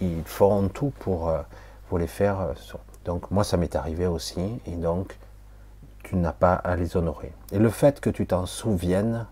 [0.00, 1.40] ils feront tout pour euh,
[1.98, 2.40] les faire.
[2.40, 2.52] Euh,
[3.04, 4.60] donc, moi, ça m'est arrivé aussi.
[4.66, 5.18] Et donc,
[6.02, 7.32] tu n'as pas à les honorer.
[7.52, 9.26] Et le fait que tu t'en souviennes,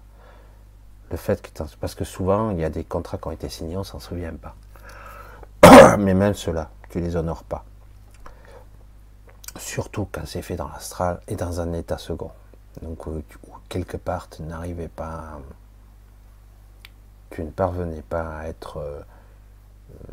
[1.10, 3.76] le fait que parce que souvent, il y a des contrats qui ont été signés,
[3.76, 5.96] on s'en souvient pas.
[5.98, 7.64] Mais même ceux-là, tu les honores pas.
[9.58, 12.30] Surtout quand c'est fait dans l'astral et dans un état second.
[12.80, 13.22] Donc, euh,
[13.68, 15.38] quelque part, tu n'arrivais pas,
[17.32, 19.00] tu ne parvenais pas à être euh,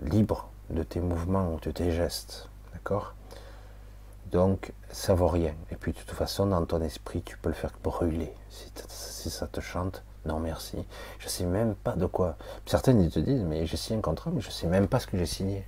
[0.03, 2.49] libre de tes mouvements ou de tes gestes.
[2.73, 3.13] D'accord?
[4.31, 5.53] Donc, ça vaut rien.
[5.71, 8.31] Et puis, de toute façon, dans ton esprit, tu peux le faire brûler.
[8.49, 10.85] Si, ça te chante, non merci.
[11.17, 12.37] Je sais même pas de quoi.
[12.65, 15.07] Certaines ils te disent, mais j'ai signé un contrat, mais je sais même pas ce
[15.07, 15.65] que j'ai signé.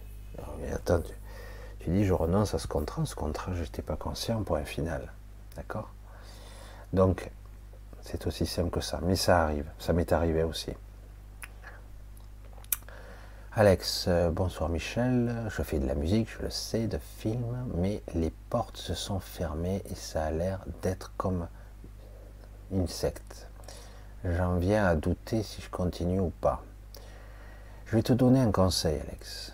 [0.59, 1.01] mais attends,
[1.79, 3.05] tu, dis, je renonce à ce contrat.
[3.05, 5.11] Ce contrat, je n'étais pas conscient pour un final.
[5.55, 5.89] D'accord?
[6.93, 7.29] Donc,
[8.01, 8.99] c'est aussi simple que ça.
[9.03, 9.65] Mais ça arrive.
[9.79, 10.71] Ça m'est arrivé aussi.
[13.53, 18.01] Alex, euh, bonsoir Michel, je fais de la musique, je le sais, de films, mais
[18.15, 21.49] les portes se sont fermées et ça a l'air d'être comme
[22.71, 23.49] une secte.
[24.23, 26.63] J'en viens à douter si je continue ou pas.
[27.87, 29.53] Je vais te donner un conseil, Alex.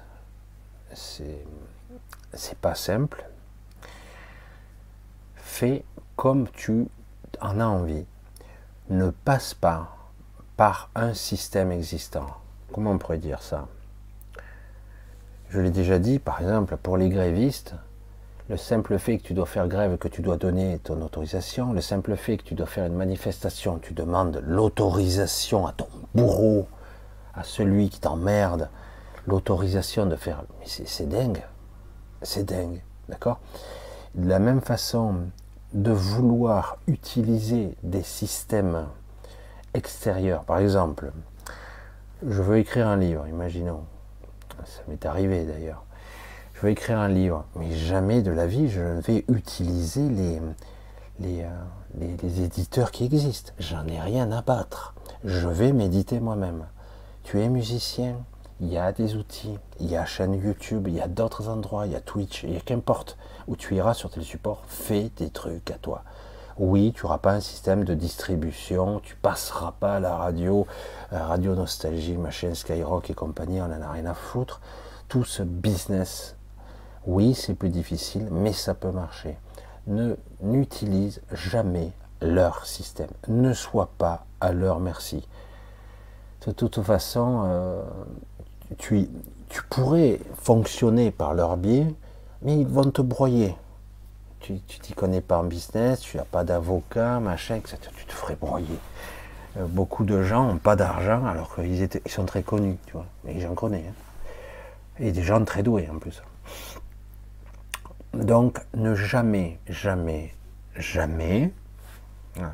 [0.93, 3.25] C'est pas simple.
[5.37, 5.83] Fais
[6.15, 6.85] comme tu
[7.41, 8.05] en as envie.
[8.89, 9.89] Ne passe pas
[10.55, 12.27] par un système existant.
[12.71, 13.67] Comment on pourrait dire ça?
[15.49, 17.75] Je l'ai déjà dit, par exemple, pour les grévistes,
[18.49, 21.81] le simple fait que tu dois faire grève, que tu dois donner ton autorisation, le
[21.81, 26.67] simple fait que tu dois faire une manifestation, tu demandes l'autorisation à ton bourreau,
[27.33, 28.69] à celui qui t'emmerde,
[29.25, 30.43] l'autorisation de faire.
[30.59, 31.43] Mais c'est dingue.
[32.21, 32.81] C'est dingue.
[33.09, 33.39] D'accord?
[34.15, 35.15] De la même façon,
[35.73, 38.87] de vouloir utiliser des systèmes
[39.73, 41.11] extérieurs, par exemple,
[42.25, 43.83] je veux écrire un livre, imaginons,
[44.67, 45.83] ça m'est arrivé d'ailleurs.
[46.53, 50.41] Je vais écrire un livre, mais jamais de la vie je ne vais utiliser les,
[51.19, 53.53] les, euh, les, éditeurs qui existent.
[53.59, 54.95] J'en ai rien à battre.
[55.23, 56.65] Je vais méditer moi-même.
[57.23, 58.15] Tu es musicien,
[58.59, 61.85] il y a des outils, il y a chaîne YouTube, il y a d'autres endroits,
[61.85, 63.17] il y a Twitch, a qu'importe
[63.47, 66.03] où tu iras sur tes supports, fais des trucs à toi.
[66.59, 70.65] Oui, tu n'auras pas un système de distribution, tu passeras pas à la radio,
[71.13, 74.59] euh, Radio Nostalgie, machin, Skyrock et compagnie, on n'en a rien à foutre.
[75.07, 76.35] Tout ce business,
[77.05, 79.37] oui, c'est plus difficile, mais ça peut marcher.
[79.85, 83.11] Ne n'utilise jamais leur système.
[83.27, 85.27] Ne sois pas à leur merci.
[86.47, 87.83] De toute façon, euh,
[88.79, 89.07] tu,
[89.49, 91.93] tu pourrais fonctionner par leur biais,
[92.41, 93.55] mais ils vont te broyer
[94.67, 97.77] tu t'y connais pas en business, tu n'as pas d'avocat, machin, etc.
[97.95, 98.79] Tu te ferais broyer.
[99.57, 103.05] Euh, beaucoup de gens n'ont pas d'argent alors qu'ils sont très connus, tu vois.
[103.23, 103.85] Mais j'en connais.
[103.87, 103.93] Hein.
[104.99, 106.21] Et des gens très doués en plus.
[108.13, 110.33] Donc, ne jamais, jamais,
[110.75, 111.51] jamais,
[112.39, 112.53] ah,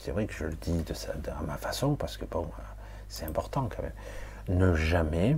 [0.00, 2.46] c'est vrai que je le dis de ma façon parce que bon,
[3.08, 5.36] c'est important quand même, ne jamais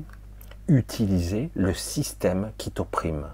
[0.69, 3.27] utiliser le système qui t'opprime.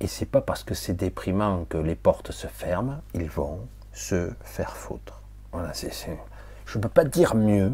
[0.00, 3.60] Et c'est pas parce que c'est déprimant que les portes se ferment, ils vont
[3.92, 5.22] se faire foutre.
[5.52, 7.72] Voilà, je ne peux pas dire mieux.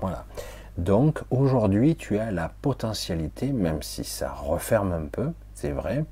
[0.00, 0.24] Voilà.
[0.78, 6.06] Donc aujourd'hui, tu as la potentialité, même si ça referme un peu, c'est vrai,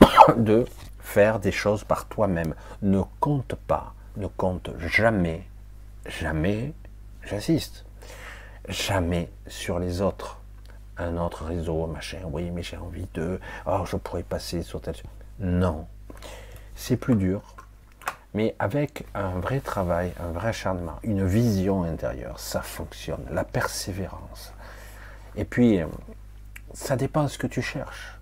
[0.36, 0.64] de
[1.00, 2.54] faire des choses par toi-même.
[2.80, 5.46] Ne compte pas, ne compte jamais,
[6.06, 6.72] jamais,
[7.22, 7.84] j'insiste,
[8.68, 10.37] jamais sur les autres
[10.98, 14.94] un autre réseau, machin, oui, mais j'ai envie de, oh, je pourrais passer sur tel.
[15.38, 15.86] Non,
[16.74, 17.42] c'est plus dur,
[18.34, 24.52] mais avec un vrai travail, un vrai acharnement, une vision intérieure, ça fonctionne, la persévérance.
[25.36, 25.80] Et puis,
[26.74, 28.18] ça dépend de ce que tu cherches.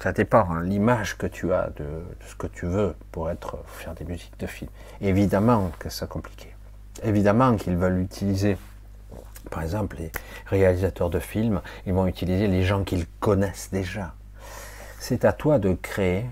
[0.00, 3.94] Ça dépend hein, l'image que tu as de, ce que tu veux pour être faire
[3.94, 4.70] des musiques de film.
[5.00, 6.54] Évidemment que c'est compliqué.
[7.02, 8.58] Évidemment qu'ils veulent utiliser
[9.50, 10.10] par exemple, les
[10.46, 14.14] réalisateurs de films, ils vont utiliser les gens qu'ils connaissent déjà.
[14.98, 16.26] C'est à toi de créer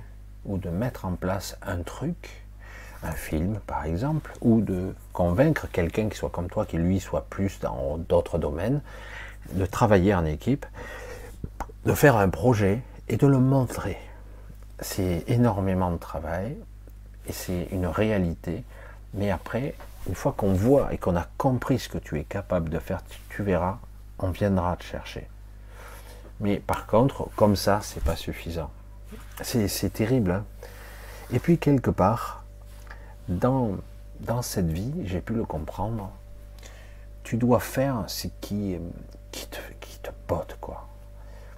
[0.44, 2.42] ou de mettre en place un truc,
[3.02, 7.26] un film par exemple, ou de convaincre quelqu'un qui soit comme toi, qui lui soit
[7.28, 8.80] plus dans d'autres domaines,
[9.52, 10.66] de travailler en équipe,
[11.84, 13.98] de faire un projet et de le montrer.
[14.80, 16.56] C'est énormément de travail
[17.28, 18.64] et c'est une réalité,
[19.14, 19.74] mais après,
[20.08, 23.00] une fois qu'on voit et qu'on a compris ce que tu es capable de faire,
[23.28, 23.78] tu verras,
[24.18, 25.28] on viendra te chercher.
[26.40, 28.70] Mais par contre, comme ça, c'est pas suffisant.
[29.42, 30.30] C'est terrible.
[30.30, 30.44] Hein.
[31.32, 32.44] et puis quelque part,
[33.28, 33.76] dans,
[34.20, 36.10] dans cette vie, j'ai pu le comprendre,
[37.22, 38.78] tu dois faire ce qui,
[39.30, 40.88] te, qui te botte, quoi.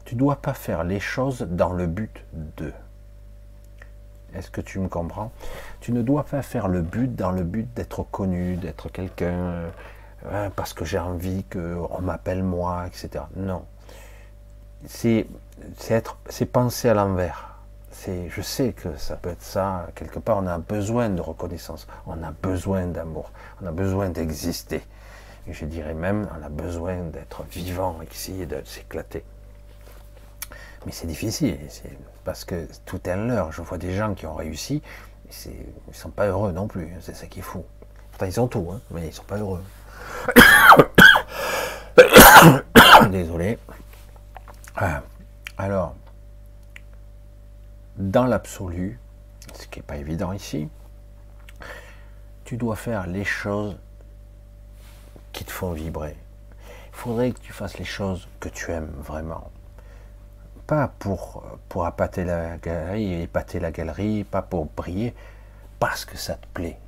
[0.05, 2.25] Tu dois pas faire les choses dans le but
[2.59, 2.73] de.
[4.37, 5.31] Est-ce que tu me comprends?
[5.81, 9.71] Tu ne dois pas faire le but dans le but d'être connu, d'être quelqu'un, euh,
[10.31, 13.25] hein, parce que j'ai envie qu'on m'appelle moi, etc.
[13.37, 13.65] Non.
[14.87, 15.27] C'est
[16.53, 17.51] penser à l'envers.
[18.07, 19.87] Je sais que ça peut être ça.
[19.95, 23.31] Quelque part, on a besoin de reconnaissance, on a besoin d'amour,
[23.63, 24.83] on a besoin d'exister.
[25.49, 29.25] Je dirais même, on a besoin d'être vivant ici et de s'éclater.
[30.87, 31.59] Mais c'est difficile,
[32.25, 33.53] parce que tout est un leurre.
[33.53, 34.83] Je vois des gens qui ont réussi,
[35.47, 35.53] ils
[35.89, 37.65] ne sont pas heureux non plus, c'est ça qui est fou.
[38.11, 39.63] Pourtant, ils ont tout, hein, mais ils ne sont pas heureux.
[43.11, 43.59] Désolé.
[44.77, 45.03] Ah,
[45.57, 45.95] alors,
[47.97, 48.99] dans l'absolu,
[49.55, 50.69] ce qui n'est pas évident ici,
[52.45, 53.77] tu dois faire les choses
[55.33, 56.17] qui te font vibrer.
[56.93, 59.51] Il faudrait que tu fasses les choses que tu aimes vraiment.
[60.67, 65.15] Pas pour, pour appâter la galerie, épater la galerie, pas pour briller,
[65.79, 66.79] parce que ça te plaît,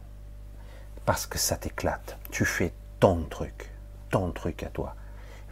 [1.05, 2.17] parce que ça t'éclate.
[2.31, 3.71] Tu fais ton truc,
[4.11, 4.95] ton truc à toi.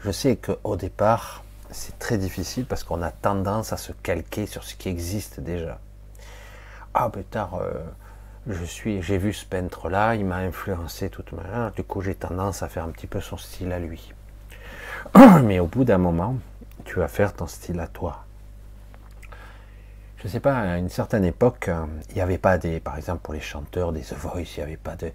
[0.02, 4.64] Je sais qu'au départ, c'est très difficile parce qu'on a tendance à se calquer sur
[4.64, 5.78] ce qui existe déjà.
[6.94, 7.72] Ah, tard, euh,
[8.46, 12.62] je suis, j'ai vu ce peintre-là, il m'a influencé toute ma du coup j'ai tendance
[12.62, 14.12] à faire un petit peu son style à lui.
[15.42, 16.36] Mais au bout d'un moment,
[16.84, 18.24] tu vas faire ton style à toi.
[20.18, 22.96] Je ne sais pas, à une certaine époque, euh, il n'y avait pas des, par
[22.96, 25.12] exemple pour les chanteurs, des The Voice, il n'y avait pas de,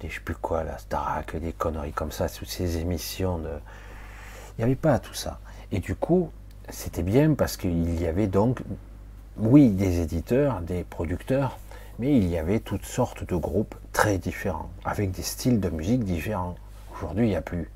[0.00, 3.48] des, je sais plus quoi, la Starac, des conneries comme ça, toutes ces émissions de,
[3.48, 5.40] il n'y avait pas tout ça.
[5.72, 6.30] Et du coup,
[6.68, 8.60] c'était bien parce qu'il y avait donc,
[9.38, 11.58] oui, des éditeurs, des producteurs,
[11.98, 16.04] mais il y avait toutes sortes de groupes très différents, avec des styles de musique
[16.04, 16.56] différents.
[16.94, 17.70] Aujourd'hui, il n'y a plus.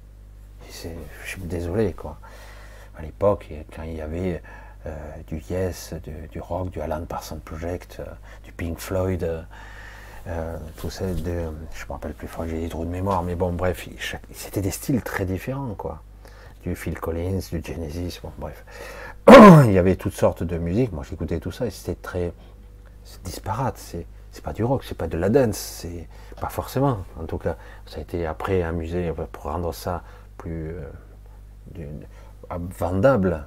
[0.71, 0.89] je
[1.25, 2.19] suis désolé, quoi.
[2.97, 4.43] À l'époque, quand il y avait
[4.87, 4.97] euh,
[5.27, 5.95] du Yes,
[6.31, 8.05] du, rock, du Alan Parsons Project, euh,
[8.45, 9.25] du Pink Floyd,
[10.27, 11.53] euh, tout ça, je ne me
[11.89, 13.89] rappelle plus, j'ai des trous de mémoire, mais bon, bref,
[14.33, 16.03] c'était des styles très différents, quoi
[16.65, 18.65] du Phil Collins, du Genesis, bon, bref.
[19.67, 20.93] il y avait toutes sortes de musique.
[20.93, 22.33] Moi, j'écoutais tout ça et c'était très
[23.23, 23.77] disparate.
[23.77, 26.09] C'est, c'est pas du rock, c'est pas de la dance, c'est
[26.41, 27.05] pas forcément.
[27.21, 27.57] En tout cas,
[27.87, 30.03] ça a été après amusé pour rendre ça
[30.39, 30.75] plus
[32.79, 33.47] vendable.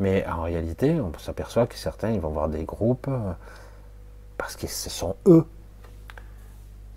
[0.00, 3.32] Mais en réalité, on s'aperçoit que certains ils vont voir des groupes euh,
[4.38, 5.44] parce que ce sont eux.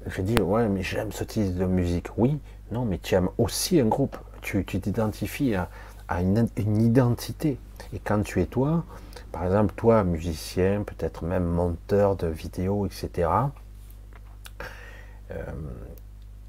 [0.06, 2.08] Je dis ouais, mais j'aime ce type de musique.
[2.18, 2.40] Oui,
[2.72, 6.48] non, mais tu aimes aussi un groupe tu t'identifies à, une,
[6.82, 7.60] identité.
[7.94, 8.84] Et quand tu es toi,
[9.32, 13.30] par exemple, toi, musicien, peut-être même monteur de vidéos, etc.,
[15.32, 15.44] euh,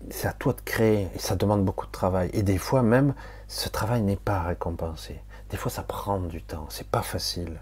[0.09, 2.31] c'est à toi de créer, et ça demande beaucoup de travail.
[2.33, 3.15] Et des fois même,
[3.51, 5.21] ce travail n'est pas récompensé.
[5.51, 7.59] Des fois, ça prend du temps, c'est pas facile.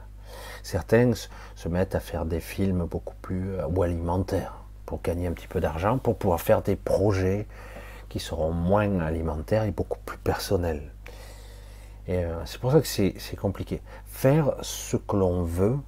[0.62, 1.12] Certains
[1.54, 4.52] se mettent à faire des films beaucoup plus euh, ou alimentaires
[4.84, 7.46] pour gagner un petit peu d'argent, pour pouvoir faire des projets
[8.10, 10.92] qui seront moins alimentaires et beaucoup plus personnels.
[12.06, 13.80] Et euh, c'est pour ça que c'est compliqué.
[14.04, 15.78] Faire ce que l'on veut,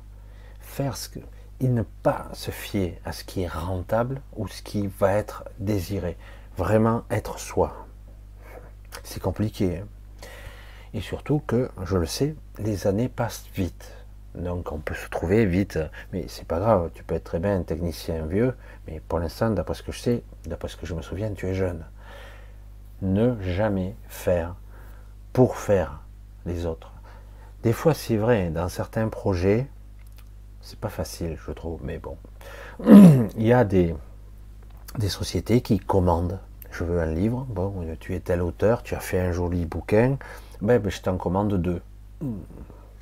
[0.61, 1.21] faire ce que.
[1.61, 5.45] Et ne pas se fier à ce qui est rentable ou ce qui va être
[5.59, 6.17] désiré.
[6.57, 7.80] Vraiment être soi.
[9.05, 9.79] C'est compliqué.
[9.79, 9.87] Hein.
[10.95, 13.93] et surtout que, je le sais, les années passent vite.
[14.35, 15.79] Donc on peut se trouver vite,
[16.12, 18.55] mais c'est pas grave, tu peux être très bien technicien vieux,
[18.87, 21.47] mais pour l'instant, d'après ce que je sais, d'après ce que je me souviens, tu
[21.47, 21.85] es jeune
[23.03, 24.55] ne jamais faire
[25.33, 26.01] pour faire
[26.47, 26.93] les autres.
[27.62, 29.69] Des fois, c'est vrai, dans certains projets,
[30.61, 32.17] c'est pas facile, je trouve, mais bon.
[32.87, 33.95] Il y a des,
[34.99, 36.39] des sociétés qui commandent.
[36.71, 40.17] Je veux un livre, bon, tu es tel auteur, tu as fait un joli bouquin,
[40.61, 41.83] ben, ben je t'en commande deux.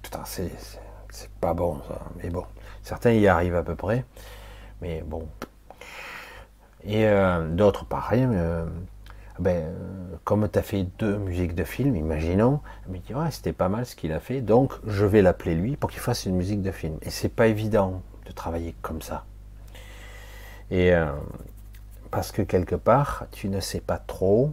[0.02, 0.50] Putain, c'est,
[1.40, 2.44] pas bon ça, mais bon.
[2.82, 4.04] Certains y arrivent à peu près,
[4.80, 5.28] mais bon.
[6.84, 8.64] Et euh, d'autres pareil, euh,
[9.38, 9.72] ben,
[10.24, 13.86] comme tu as fait deux musiques de film, imaginons, mais dit, ouais, c'était pas mal
[13.86, 16.70] ce qu'il a fait, donc je vais l'appeler lui pour qu'il fasse une musique de
[16.70, 16.96] film.
[17.02, 19.24] Et c'est pas évident de travailler comme ça.
[20.70, 21.06] Et euh,
[22.10, 24.52] parce que quelque part, tu ne sais pas trop,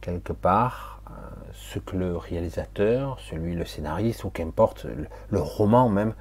[0.00, 1.12] quelque part, euh,
[1.52, 4.86] ce que le réalisateur, celui, le scénariste, ou qu'importe,
[5.30, 6.14] le, roman même,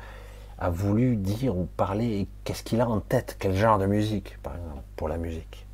[0.58, 4.38] a voulu dire ou parler, et qu'est-ce qu'il a en tête, quel genre de musique,
[4.42, 5.66] par exemple, pour la musique.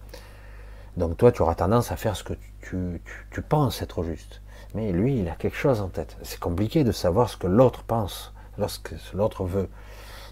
[0.98, 4.42] Donc toi, tu auras tendance à faire ce que tu, penses être juste.
[4.74, 6.18] Mais lui, il a quelque chose en tête.
[6.24, 9.70] C'est compliqué de savoir ce que l'autre pense, lorsque l'autre veut.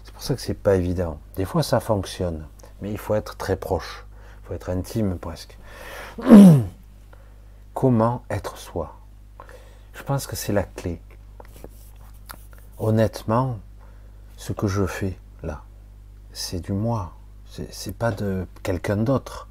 [0.04, 1.18] C'est pour ça que c'est pas évident.
[1.36, 2.46] Des fois, ça fonctionne,
[2.80, 4.04] mais il faut être très proche.
[4.52, 5.58] Être intime presque.
[7.74, 8.96] Comment être soi?
[9.94, 11.00] Je pense que c'est la clé.
[12.78, 13.58] Honnêtement,
[14.36, 15.62] ce que je fais là,
[16.32, 17.12] c'est du moi.
[17.70, 19.48] C'est pas de quelqu'un d'autre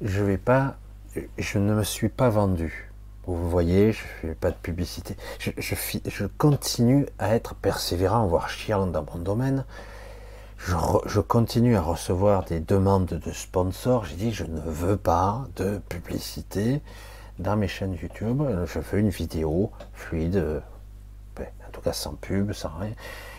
[0.00, 0.76] je vais pas,
[1.38, 2.92] je ne me suis pas vendu.
[3.26, 5.16] Vous voyez, je fais pas de publicité.
[5.38, 9.64] Je, je, continue à être persévérant, voire chiant dans mon domaine.
[10.66, 14.04] Je, continue à recevoir des demandes de sponsors.
[14.04, 16.82] J'ai dit, je ne veux pas de publicité
[17.38, 18.42] dans mes chaînes YouTube.
[18.66, 20.62] Je fais une vidéo fluide,
[21.36, 22.94] ben, tout cas sans pub, sans rien.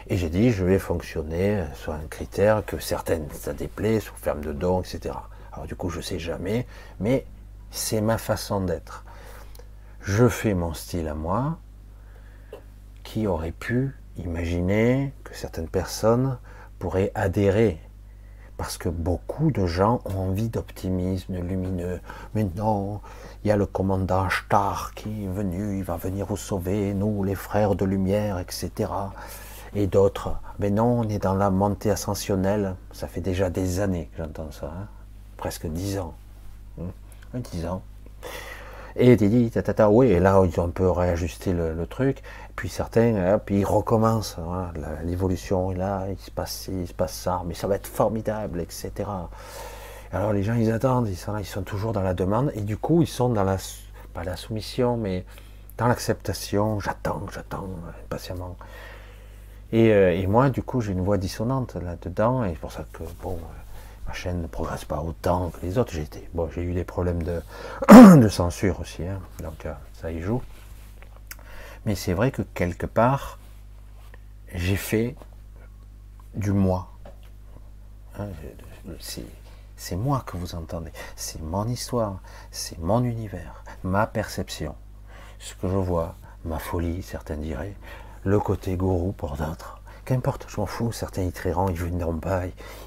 [0.08, 4.40] Et j'ai dit, je vais fonctionner sur un critère que certaines, ça déplaît, sous ferme
[4.40, 5.14] de dons, etc.
[5.52, 6.66] Alors du coup, je sais jamais,
[7.02, 7.26] mais
[7.72, 9.04] c'est ma façon d'être.
[10.00, 11.58] Je fais mon style à moi,
[13.04, 16.38] qui aurait pu imaginer que certaines personnes
[16.80, 17.80] pourraient adhérer
[18.58, 22.00] parce que beaucoup de gens ont envie d'optimisme lumineux.
[22.34, 23.02] Mais non,
[23.44, 27.24] il y a le commandant Star qui est venu, il va venir vous sauver, nous,
[27.24, 28.92] les frères de lumière, etc.
[29.76, 30.38] Et d'autres.
[30.60, 32.76] Mais non, on est dans la montée ascensionnelle.
[32.92, 34.68] Ça fait déjà des années que j'entends ça.
[34.68, 34.88] Hein.
[35.38, 36.16] Presque dix ans.
[36.82, 36.90] Hein.
[37.36, 37.84] Dix ans.
[39.00, 42.24] Et dit, tata, oui, et là, ils ont un peu réajusté le, truc.
[42.58, 44.38] Puis certains, hop, ils recommencent.
[45.06, 48.60] L'évolution est là, il se passe il se passe ça, mais ça va être formidable,
[48.60, 48.92] etc.
[50.12, 53.08] Alors les gens, ils attendent, ils sont, toujours dans la demande, et du coup, ils
[53.08, 53.58] sont dans la,
[54.14, 55.24] pas la soumission, mais
[55.78, 56.80] dans l'acceptation.
[56.80, 57.70] J'attends, j'attends,
[58.06, 58.58] impatiemment.
[59.72, 62.86] Et, euh, et, moi, du coup, j'ai une voix dissonante là-dedans, et c'est pour ça
[62.92, 63.38] que, bon,
[64.08, 65.94] ma chaîne ne progresse pas autant que les autres.
[65.94, 67.40] J'ai eu des problèmes de,
[68.20, 69.20] de censure aussi, hein.
[69.44, 70.42] donc euh, ça y joue.
[71.88, 73.40] Mais c'est vrai que quelque part,
[74.54, 75.16] j'ai fait
[76.36, 76.92] du moi.
[78.20, 78.28] Hein,
[79.78, 80.92] c'est moi que vous entendez.
[81.16, 82.20] C'est mon histoire,
[82.52, 84.76] c'est mon univers, ma perception,
[85.40, 87.78] ce que je vois, ma folie, certains diraient,
[88.26, 89.80] le côté gourou pour d'autres.
[90.04, 92.42] Qu'importe, je m'en fous, certains y trieront, ils viendront pas,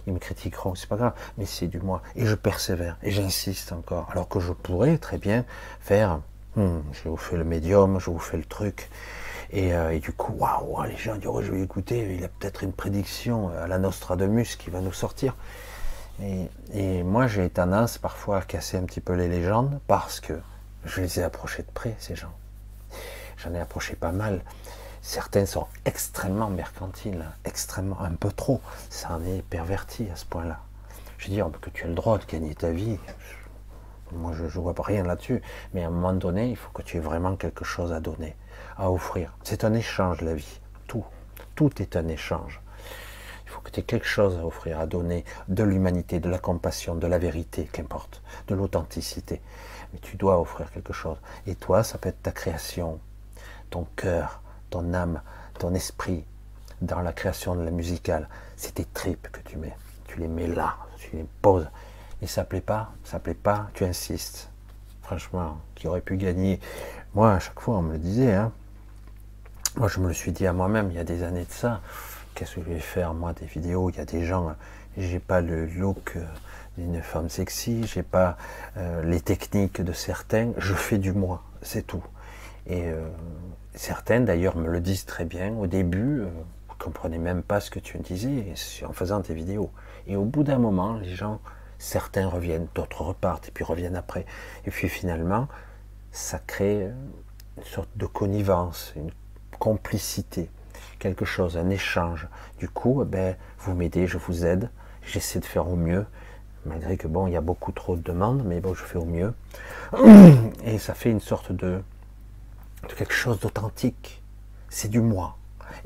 [0.07, 2.03] ils me critiqueront, c'est pas grave, mais c'est du moi.
[2.17, 4.11] Et je persévère, et j'insiste encore.
[4.11, 5.47] Alors que je pourrais très bien
[5.81, 6.21] faire,
[6.57, 8.89] hmm, je vous fais le médium, je vous fais le truc,
[9.53, 12.73] et, euh, du coup, waouh, les gens diront, je vais écouter, il a peut-être une
[12.73, 15.35] prédiction à la Nostradamus qui va nous sortir.
[16.23, 20.35] Et, et moi, j'ai tendance parfois à casser un petit peu les légendes parce que
[20.85, 22.33] je les ai approchés de près, ces gens.
[23.39, 24.43] J'en ai approché pas mal.
[25.03, 28.61] Certains sont extrêmement mercantiles, extrêmement, un peu trop.
[28.91, 30.61] Ça en est perverti à ce point-là.
[31.19, 32.99] Je veux dire que tu as le droit de gagner ta vie.
[34.13, 35.43] Moi, je ne vois rien là-dessus.
[35.75, 38.37] Mais à un moment donné, il faut que tu aies vraiment quelque chose à donner,
[38.77, 39.35] à offrir.
[39.43, 40.61] C'est un échange, la vie.
[40.87, 41.05] Tout.
[41.55, 42.61] Tout est un échange.
[43.45, 46.39] Il faut que tu aies quelque chose à offrir, à donner de l'humanité, de la
[46.39, 49.41] compassion, de la vérité, qu'importe, de l'authenticité.
[49.93, 51.17] Mais tu dois offrir quelque chose.
[51.47, 53.01] Et toi, ça peut être ta création,
[53.71, 55.21] ton cœur, ton âme,
[55.59, 56.25] ton esprit
[56.81, 58.29] dans la création de la musicale.
[58.57, 59.77] C'est tes tripes que tu mets.
[60.07, 61.69] Tu les mets là, tu les poses.
[62.23, 64.51] Et ça plaît pas, ça plaît pas, tu insistes.
[65.03, 66.61] Franchement, qui aurait pu gagner?
[67.15, 68.35] Moi, à chaque fois, on me le disait.
[68.35, 68.53] Hein.
[69.77, 71.81] Moi, je me le suis dit à moi-même il y a des années de ça.
[72.35, 73.91] Qu'est-ce que je vais faire, moi, des vidéos?
[73.91, 74.55] Il y a des gens,
[74.97, 76.25] j'ai pas le look euh,
[76.79, 78.37] d'une femme sexy, j'ai pas
[78.77, 80.53] euh, les techniques de certains.
[80.59, 82.05] Je fais du moi, c'est tout.
[82.67, 83.09] Et euh,
[83.75, 85.55] certains d'ailleurs me le disent très bien.
[85.55, 88.55] Au début, euh, ne comprenez même pas ce que tu disais
[88.87, 89.71] en faisant tes vidéos.
[90.07, 91.41] Et au bout d'un moment, les gens,
[91.81, 94.27] certains reviennent, d'autres repartent et puis reviennent après.
[94.67, 95.49] Et puis finalement,
[96.13, 96.89] ça crée
[97.57, 99.11] une sorte de connivence, une
[99.59, 100.51] complicité,
[100.99, 102.29] quelque chose, un échange.
[102.59, 104.71] Du coup, eh ben, vous m'aidez, je vous aide,
[105.03, 106.07] j'essaie de faire au mieux,
[106.67, 109.07] malgré que bon, il y a beaucoup trop de demandes, mais bon, je fais au
[109.07, 109.35] mieux.
[110.65, 111.83] Et ça fait une sorte de,
[112.89, 114.23] de quelque chose d'authentique.
[114.69, 115.37] C'est du moi.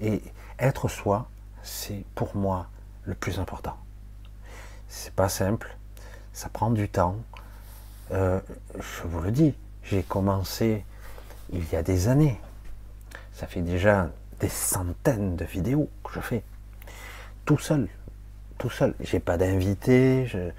[0.01, 0.23] Et
[0.59, 1.29] être soi,
[1.63, 2.67] c'est pour moi
[3.05, 3.77] le plus important.
[4.89, 5.77] C'est pas simple,
[6.35, 7.17] ça prend du temps.
[8.13, 8.39] Euh,
[8.75, 10.85] je vous le dis, j'ai commencé
[11.51, 12.39] il y a des années.
[13.33, 16.43] Ça fait déjà des centaines de vidéos que je fais.
[17.47, 17.89] Tout seul.
[18.59, 18.95] Tout seul.
[19.01, 20.51] J'ai pas d'invité, je,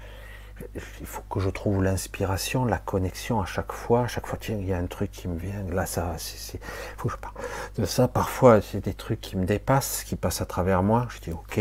[1.00, 4.04] il faut que je trouve l'inspiration, la connexion à chaque fois.
[4.04, 5.62] À chaque fois, tiens, il y a un truc qui me vient.
[5.70, 6.60] Là, ça, c'est,
[6.96, 7.34] faut que je parle
[7.78, 8.08] de ça.
[8.08, 11.06] Parfois, c'est des trucs qui me dépassent, qui passent à travers moi.
[11.10, 11.60] Je dis, ok,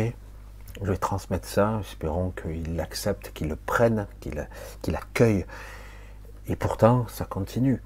[0.81, 1.79] je vais transmettre ça.
[1.81, 4.47] Espérons qu'il l'accepte, qu'il le prenne, qu'il,
[4.81, 5.45] qu'il accueille.
[6.47, 7.81] Et pourtant, ça continue.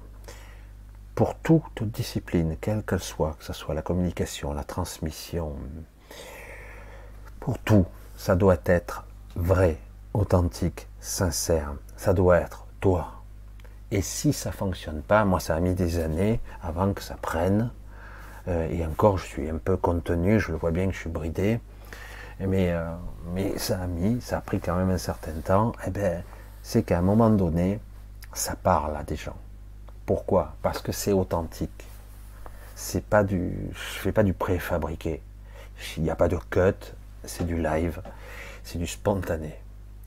[1.14, 5.54] Pour toute discipline, quelle qu'elle soit, que ce soit la communication, la transmission,
[7.40, 7.86] pour tout,
[8.16, 9.04] ça doit être
[9.34, 9.78] vrai,
[10.14, 11.72] authentique, sincère.
[11.96, 13.22] Ça doit être toi.
[13.90, 17.70] Et si ça fonctionne pas, moi ça a mis des années avant que ça prenne.
[18.48, 21.10] Euh, et encore, je suis un peu contenu, je le vois bien que je suis
[21.10, 21.60] bridé.
[22.40, 22.94] Mais, euh,
[23.34, 25.72] mais ça a mis, ça a pris quand même un certain temps.
[25.86, 26.22] Eh ben,
[26.62, 27.80] c'est qu'à un moment donné,
[28.32, 29.36] ça parle à des gens.
[30.06, 30.54] Pourquoi?
[30.62, 31.84] Parce que c'est authentique.
[32.74, 35.22] C'est pas du, je fais pas du préfabriqué.
[35.96, 36.94] Il n'y a pas de cut,
[37.24, 38.00] c'est du live,
[38.64, 39.58] c'est du spontané.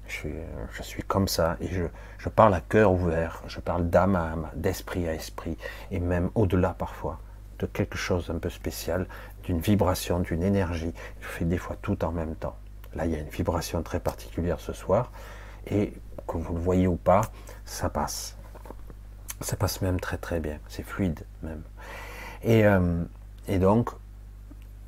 [0.07, 4.49] Je suis, comme ça et je, parle à cœur ouvert, je parle d'âme à âme,
[4.55, 5.57] d'esprit à esprit
[5.91, 7.19] et même au-delà parfois
[7.59, 9.07] de quelque chose un peu spécial,
[9.43, 10.93] d'une vibration, d'une énergie.
[11.21, 12.55] Je fais des fois tout en même temps.
[12.95, 15.11] Là, il y a une vibration très particulière ce soir,
[15.67, 15.93] et
[16.27, 17.21] que vous le voyez ou pas,
[17.65, 18.37] ça passe.
[19.41, 21.63] Ça passe même très très bien, c'est fluide même.
[22.43, 23.03] Et, euh,
[23.59, 23.89] donc,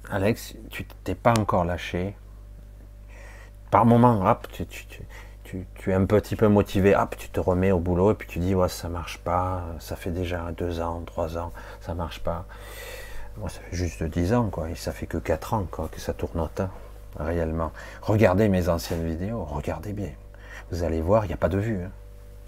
[0.10, 2.16] Alex, tu t'es pas encore lâché.
[3.72, 7.80] Par moment, hop, tu, tu, es un petit peu motivé, hop, tu te remets au
[7.80, 11.38] boulot et puis tu dis, ouais, ça marche pas, ça fait déjà deux ans, trois
[11.38, 11.52] ans,
[11.82, 12.46] ça marche pas.
[13.38, 16.00] Moi, ça fait juste dix ans, quoi, et ça fait que quatre ans, quoi, que
[16.00, 16.70] ça tourne au temps,
[17.20, 17.72] réellement.
[18.02, 20.12] Regardez mes anciennes vidéos, regardez bien.
[20.72, 21.82] Vous allez voir, il n'y a pas de vue.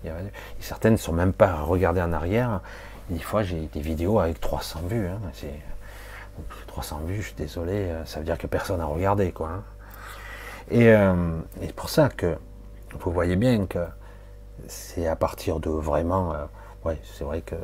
[0.06, 0.12] Hein.
[0.60, 2.62] certaines ne sont même pas à regarder en arrière.
[3.10, 5.08] Des fois, j'ai des vidéos avec 300 vues.
[5.08, 5.20] Hein.
[6.68, 9.50] 300 vues, je suis désolé, euh, ça veut dire que personne n'a regardé, quoi.
[9.50, 9.64] Hein.
[10.70, 12.38] Et, euh, et c'est pour ça que
[13.00, 13.86] vous voyez bien que
[14.68, 16.46] c'est à partir de vraiment, euh,
[16.86, 17.56] ouais, c'est vrai que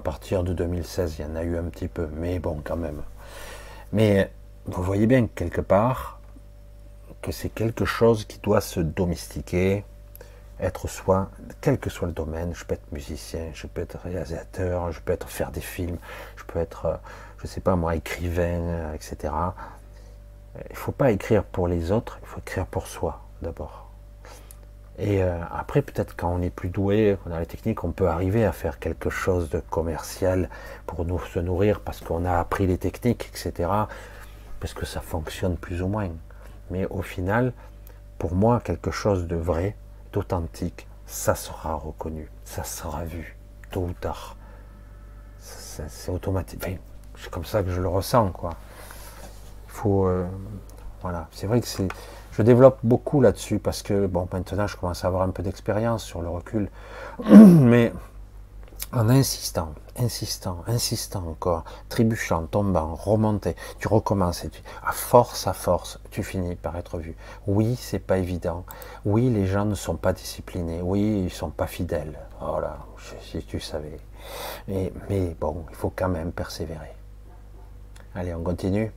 [0.00, 3.02] partir de 2016, il y en a eu un petit peu, mais bon, quand même.
[3.92, 4.30] Mais
[4.66, 6.20] vous voyez bien quelque part
[7.22, 9.84] que c'est quelque chose qui doit se domestiquer,
[10.60, 11.30] être soi,
[11.60, 12.54] quel que soit le domaine.
[12.54, 15.98] Je peux être musicien, je peux être réalisateur, je peux être faire des films,
[16.36, 17.00] je peux être,
[17.38, 19.32] je sais pas moi, écrivain, etc.
[20.54, 23.89] Il ne faut pas écrire pour les autres, il faut écrire pour soi d'abord.
[25.02, 28.06] Et euh, après, peut-être quand on est plus doué, qu'on a la technique, on peut
[28.06, 30.50] arriver à faire quelque chose de commercial
[30.86, 33.70] pour nous se nourrir parce qu'on a appris les techniques, etc.
[34.60, 36.10] Parce que ça fonctionne plus ou moins.
[36.70, 37.54] Mais au final,
[38.18, 39.74] pour moi, quelque chose de vrai,
[40.12, 43.38] d'authentique, ça sera reconnu, ça sera vu,
[43.70, 44.36] tôt ou tard.
[45.38, 46.62] C'est automatique.
[47.16, 48.50] c'est comme ça que je le ressens, quoi.
[49.66, 50.26] Il faut, euh,
[51.00, 51.26] voilà.
[51.32, 51.88] C'est vrai que c'est
[52.32, 56.04] je développe beaucoup là-dessus parce que, bon, maintenant je commence à avoir un peu d'expérience
[56.04, 56.70] sur le recul,
[57.28, 57.92] mais
[58.92, 65.52] en insistant, insistant, insistant encore, trébuchant, tombant, remontant, tu recommences et tu, à force, à
[65.52, 67.14] force, tu finis par être vu.
[67.46, 68.64] Oui, c'est pas évident.
[69.04, 70.80] Oui, les gens ne sont pas disciplinés.
[70.82, 72.18] Oui, ils sont pas fidèles.
[72.40, 72.78] Voilà,
[73.22, 74.00] si tu savais.
[74.66, 76.92] Mais bon, il faut quand même persévérer.
[78.14, 78.90] Allez, on continue.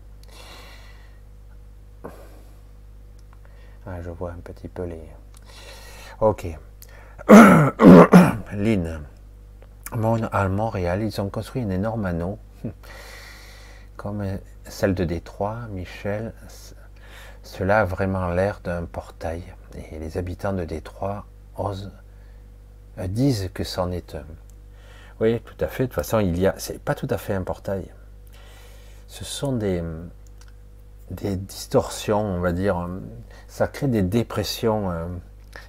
[3.85, 5.03] Ah, je vois un petit peu les.
[6.21, 6.47] Ok.
[8.53, 9.01] Lynn.
[10.31, 12.39] À Montréal, ils ont construit une énorme anneau,
[13.97, 14.25] comme
[14.63, 15.67] celle de Détroit.
[15.69, 16.33] Michel,
[17.43, 19.43] cela a vraiment l'air d'un portail.
[19.91, 21.25] Et les habitants de Détroit
[21.57, 21.91] osent,
[22.97, 24.25] euh, disent que c'en est un.
[25.19, 25.83] Oui, tout à fait.
[25.83, 26.55] De toute façon, il y a.
[26.57, 27.91] C'est pas tout à fait un portail.
[29.07, 29.83] Ce sont des,
[31.11, 32.87] des distorsions, on va dire.
[33.47, 35.05] Ça crée des dépressions, euh,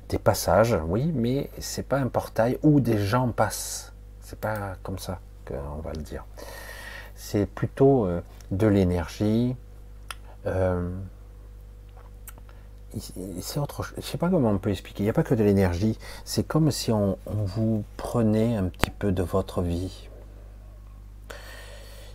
[0.09, 3.93] des passages, oui, mais c'est pas un portail où des gens passent.
[4.20, 6.24] C'est pas comme ça qu'on va le dire.
[7.15, 8.20] C'est plutôt euh,
[8.51, 9.55] de l'énergie.
[10.47, 10.90] Euh,
[13.40, 13.94] c'est autre chose.
[13.97, 15.02] Je sais pas comment on peut expliquer.
[15.02, 15.98] Il n'y a pas que de l'énergie.
[16.24, 20.09] C'est comme si on vous prenait un petit peu de votre vie,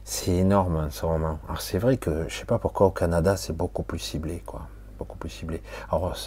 [0.09, 1.37] c'est énorme en ce moment.
[1.47, 4.61] Alors c'est vrai que je sais pas pourquoi au Canada c'est beaucoup plus ciblé, quoi.
[4.97, 5.61] Beaucoup plus ciblé.
[5.91, 6.17] Alors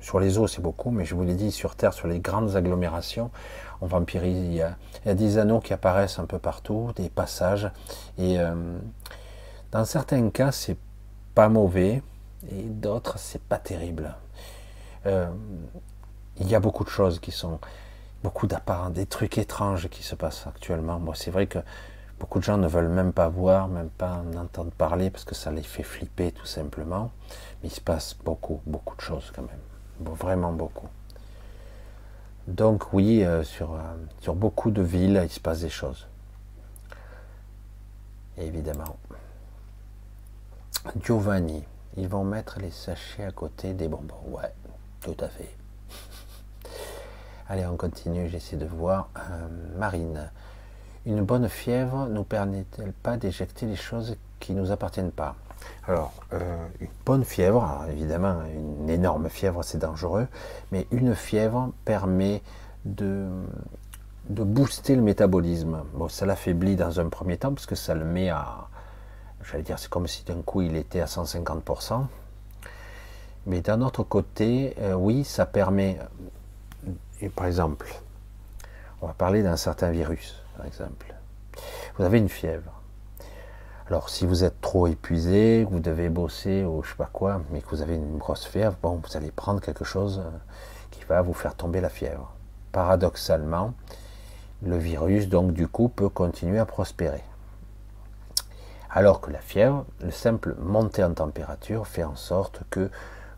[0.00, 2.54] sur les eaux c'est beaucoup, mais je vous l'ai dit, sur Terre, sur les grandes
[2.54, 3.32] agglomérations,
[3.80, 4.38] on vampirise.
[4.38, 7.68] Il y, a, il y a des anneaux qui apparaissent un peu partout, des passages.
[8.16, 8.54] Et euh,
[9.72, 10.78] dans certains cas c'est
[11.34, 12.00] pas mauvais,
[12.48, 14.14] et d'autres c'est pas terrible.
[15.06, 15.26] Euh,
[16.38, 17.58] il y a beaucoup de choses qui sont
[18.22, 21.00] beaucoup d'apparents, des trucs étranges qui se passent actuellement.
[21.00, 21.58] Moi, c'est vrai que
[22.22, 25.34] Beaucoup de gens ne veulent même pas voir, même pas en entendre parler parce que
[25.34, 27.10] ça les fait flipper tout simplement.
[27.60, 30.14] Mais il se passe beaucoup, beaucoup de choses quand même.
[30.14, 30.86] Vraiment beaucoup.
[32.46, 33.78] Donc oui, euh, sur, euh,
[34.20, 36.06] sur beaucoup de villes, il se passe des choses.
[38.38, 38.96] évidemment.
[41.02, 41.64] Giovanni,
[41.96, 44.22] ils vont mettre les sachets à côté des bonbons.
[44.28, 44.54] Ouais,
[45.00, 45.52] tout à fait.
[47.48, 49.10] Allez, on continue, j'essaie de voir.
[49.18, 50.30] Euh, Marine,
[51.06, 55.36] une bonne fièvre nous permet-elle pas d'éjecter les choses qui ne nous appartiennent pas?
[55.86, 60.26] Alors, euh, une bonne fièvre, évidemment, une énorme fièvre, c'est dangereux,
[60.70, 62.42] mais une fièvre permet
[62.84, 63.28] de,
[64.28, 65.82] de booster le métabolisme.
[65.94, 68.68] Bon, ça l'affaiblit dans un premier temps, parce que ça le met à,
[69.44, 72.04] j'allais dire, c'est comme si d'un coup il était à 150%.
[73.46, 75.98] Mais d'un autre côté, euh, oui, ça permet,
[77.20, 77.92] et par exemple,
[79.00, 81.14] on va parler d'un certain virus exemple.
[81.96, 82.72] Vous avez une fièvre.
[83.88, 87.60] Alors, si vous êtes trop épuisé, vous devez bosser ou je sais pas quoi, mais
[87.60, 90.30] que vous avez une grosse fièvre, bon, vous allez prendre quelque chose euh,
[90.90, 92.32] qui va vous faire tomber la fièvre.
[92.70, 93.74] Paradoxalement,
[94.62, 97.22] le virus, donc, du coup, peut continuer à prospérer.
[98.94, 102.90] Alors que la fièvre, le simple montée en température fait en sorte que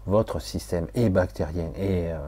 [0.07, 2.19] votre système est bactérien et euh,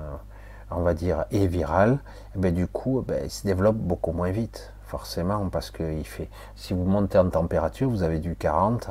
[0.71, 1.99] on va dire est viral, et
[2.37, 6.07] eh ben, du coup ben, il se développe beaucoup moins vite, forcément, parce que il
[6.07, 8.89] fait, si vous montez en température, vous avez du 40,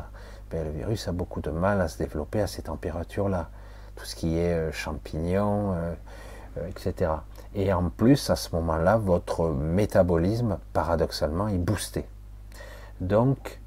[0.52, 3.50] ben, le virus a beaucoup de mal à se développer à ces températures-là.
[3.96, 5.94] Tout ce qui est euh, champignons, euh,
[6.70, 7.12] etc.
[7.54, 12.06] Et en plus, à ce moment-là, votre métabolisme, paradoxalement, est boosté.
[13.00, 13.60] Donc,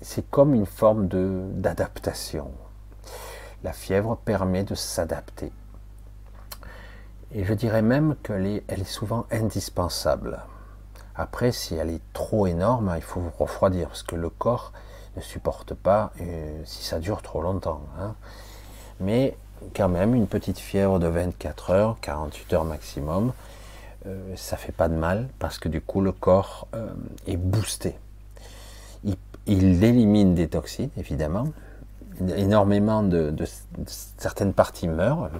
[0.00, 2.50] c'est comme une forme d'adaptation.
[3.64, 5.52] La fièvre permet de s'adapter.
[7.32, 10.40] Et je dirais même qu'elle elle est souvent indispensable.
[11.18, 14.72] Après, si elle est trop énorme, il faut vous refroidir, parce que le corps
[15.16, 17.82] ne supporte pas euh, si ça dure trop longtemps.
[17.98, 18.14] Hein.
[19.00, 19.36] Mais
[19.74, 23.32] quand même, une petite fièvre de 24 heures, 48 heures maximum,
[24.06, 26.86] euh, ça fait pas de mal, parce que du coup, le corps euh,
[27.26, 27.96] est boosté.
[29.04, 31.48] il élimine des toxines, évidemment,
[32.36, 33.34] énormément de,
[34.18, 35.30] certaines parties meurent.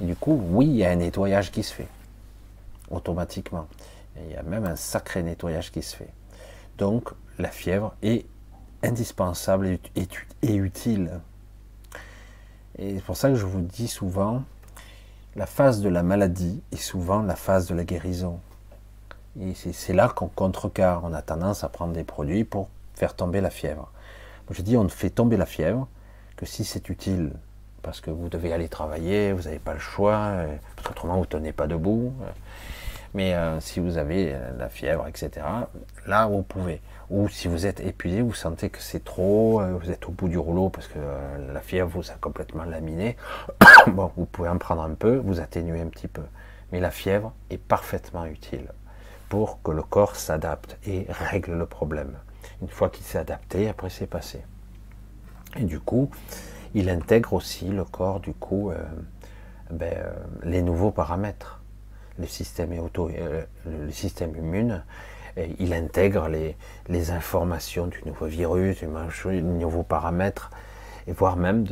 [0.00, 1.88] Et du coup, oui, il y a un nettoyage qui se fait
[2.90, 3.66] automatiquement.
[4.16, 6.12] Il y a même un sacré nettoyage qui se fait.
[6.78, 8.26] Donc, la fièvre est
[8.82, 11.20] indispensable et, utile.
[12.78, 14.42] Et c'est pour ça que je vous dis souvent,
[15.36, 18.40] la phase de la maladie est souvent la phase de la guérison.
[19.40, 21.02] Et c'est là qu'on contrecarre.
[21.04, 23.90] On a tendance à prendre des produits pour faire tomber la fièvre.
[24.50, 25.88] Je dis, on ne fait tomber la fièvre
[26.36, 27.32] que si c'est utile,
[27.82, 31.20] parce que vous devez aller travailler, vous n'avez pas le choix, euh, parce qu'autrement vous
[31.20, 32.12] ne tenez pas debout.
[33.14, 33.16] Euh.
[33.16, 35.46] Mais euh, si vous avez la fièvre, etc.,
[36.06, 36.80] là vous pouvez.
[37.10, 40.38] Ou si vous êtes épuisé, vous sentez que c'est trop, vous êtes au bout du
[40.38, 40.98] rouleau parce que
[41.52, 43.16] la fièvre vous a complètement laminé,
[43.86, 46.22] bon, vous pouvez en prendre un peu, vous atténuer un petit peu.
[46.72, 48.68] Mais la fièvre est parfaitement utile
[49.28, 52.14] pour que le corps s'adapte et règle le problème.
[52.62, 54.42] Une fois qu'il s'est adapté, après c'est passé.
[55.56, 56.10] Et du coup,
[56.74, 58.76] il intègre aussi le corps, du coup, euh,
[59.70, 60.12] ben, euh,
[60.42, 61.60] les nouveaux paramètres.
[62.18, 64.82] Le système, auto, euh, le système immune,
[65.58, 66.56] il intègre les,
[66.88, 68.86] les, informations du nouveau virus, du
[69.42, 70.50] nouveaux paramètres,
[71.08, 71.66] et voire même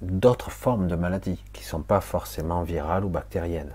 [0.00, 3.72] d'autres formes de maladies qui ne sont pas forcément virales ou bactériennes.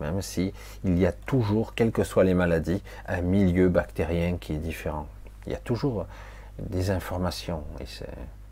[0.00, 0.52] Même si
[0.84, 5.06] il y a toujours, quelles que soient les maladies, un milieu bactérien qui est différent.
[5.46, 6.06] Il y a toujours
[6.58, 7.64] des informations.
[7.80, 7.84] Et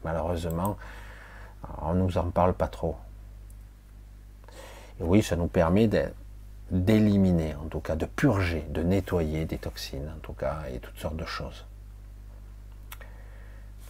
[0.04, 0.76] malheureusement,
[1.80, 2.96] on ne nous en parle pas trop.
[5.00, 5.88] Oui, ça nous permet
[6.72, 10.98] d'éliminer, en tout cas, de purger, de nettoyer des toxines, en tout cas, et toutes
[10.98, 11.64] sortes de choses.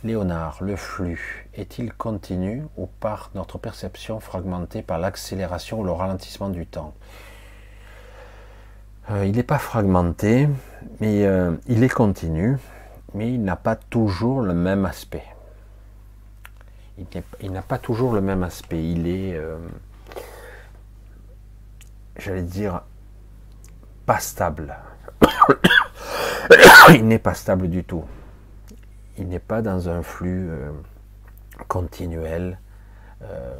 [0.05, 6.49] Léonard, le flux est-il continu ou par notre perception fragmentée par l'accélération ou le ralentissement
[6.49, 6.93] du temps?
[9.11, 10.49] Euh, Il n'est pas fragmenté,
[11.01, 12.59] mais euh, il est continu
[13.15, 15.25] mais il n'a pas toujours le même aspect.
[17.41, 18.91] Il n'a pas toujours le même aspect.
[18.91, 19.57] Il est, euh,
[22.17, 22.83] j'allais dire,
[24.07, 24.77] pas stable.
[26.91, 28.05] il n'est pas stable du tout.
[29.19, 30.71] Il n'est pas dans un flux euh,
[31.69, 32.59] continuel,
[33.23, 33.55] euh,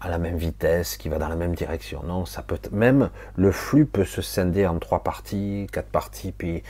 [0.00, 2.02] à la même vitesse, qui va dans la même direction.
[2.02, 6.62] Non, ça peut même le flux peut se scinder en trois parties, quatre parties, puis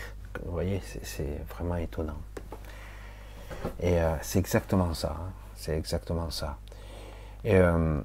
[0.44, 2.18] vous voyez, c'est vraiment étonnant.
[3.80, 5.16] Et euh, c'est exactement ça.
[5.18, 5.30] Hein.
[5.56, 6.58] C'est exactement ça.
[7.44, 8.00] Et, euh,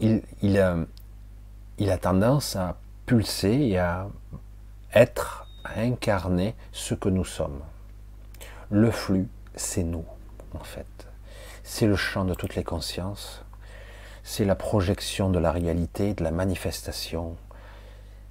[0.00, 0.86] il, il,
[1.78, 2.76] il, a tendance à
[3.06, 4.08] pulser et à
[4.92, 7.60] être, à incarner ce que nous sommes.
[8.70, 10.04] Le flux, c'est nous,
[10.54, 10.86] en fait.
[11.62, 13.42] C'est le champ de toutes les consciences.
[14.22, 17.36] C'est la projection de la réalité, de la manifestation.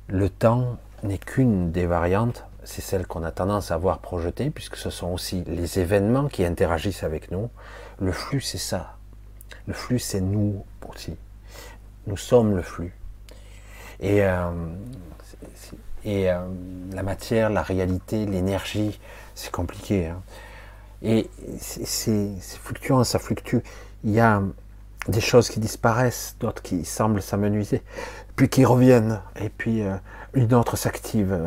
[0.07, 4.75] Le temps n'est qu'une des variantes c'est celle qu'on a tendance à voir projetée, puisque
[4.75, 7.49] ce sont aussi les événements qui interagissent avec nous.
[7.99, 8.97] Le flux, c'est ça.
[9.67, 11.15] Le flux, c'est nous aussi.
[12.07, 12.93] Nous sommes le flux.
[13.99, 14.51] Et, euh,
[16.03, 16.39] et euh,
[16.93, 18.99] la matière, la réalité, l'énergie,
[19.33, 20.07] c'est compliqué.
[20.07, 20.21] Hein.
[21.01, 22.29] Et c'est
[22.61, 23.57] fluctuant, ça fluctue.
[24.03, 24.41] Il y a
[25.07, 27.83] des choses qui disparaissent, d'autres qui semblent s'amenuiser,
[28.35, 29.95] puis qui reviennent, et puis euh,
[30.33, 31.37] une autre s'active.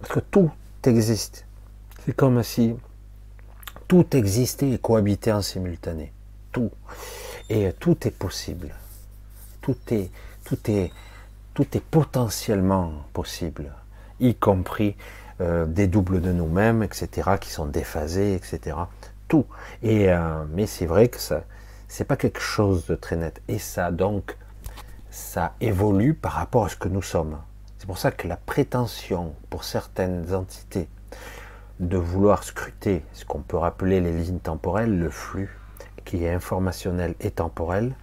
[0.00, 0.50] Parce que tout
[0.84, 1.46] existe.
[2.04, 2.74] C'est comme si
[3.88, 6.12] tout existait et cohabitait en simultané.
[6.52, 6.70] Tout.
[7.48, 8.74] Et tout est possible.
[9.60, 10.10] Tout est,
[10.44, 10.90] tout est,
[11.54, 13.72] tout est potentiellement possible,
[14.20, 14.96] y compris
[15.40, 18.76] euh, des doubles de nous-mêmes, etc., qui sont déphasés, etc.
[19.28, 19.46] Tout.
[19.82, 21.44] Et euh, mais c'est vrai que ça,
[21.88, 23.40] c'est pas quelque chose de très net.
[23.48, 24.36] Et ça, donc,
[25.10, 27.38] ça évolue par rapport à ce que nous sommes.
[27.78, 30.88] C'est pour ça que la prétention pour certaines entités
[31.80, 35.56] de vouloir scruter ce qu'on peut rappeler les lignes temporelles, le flux
[36.04, 37.94] qui est informationnel et temporel,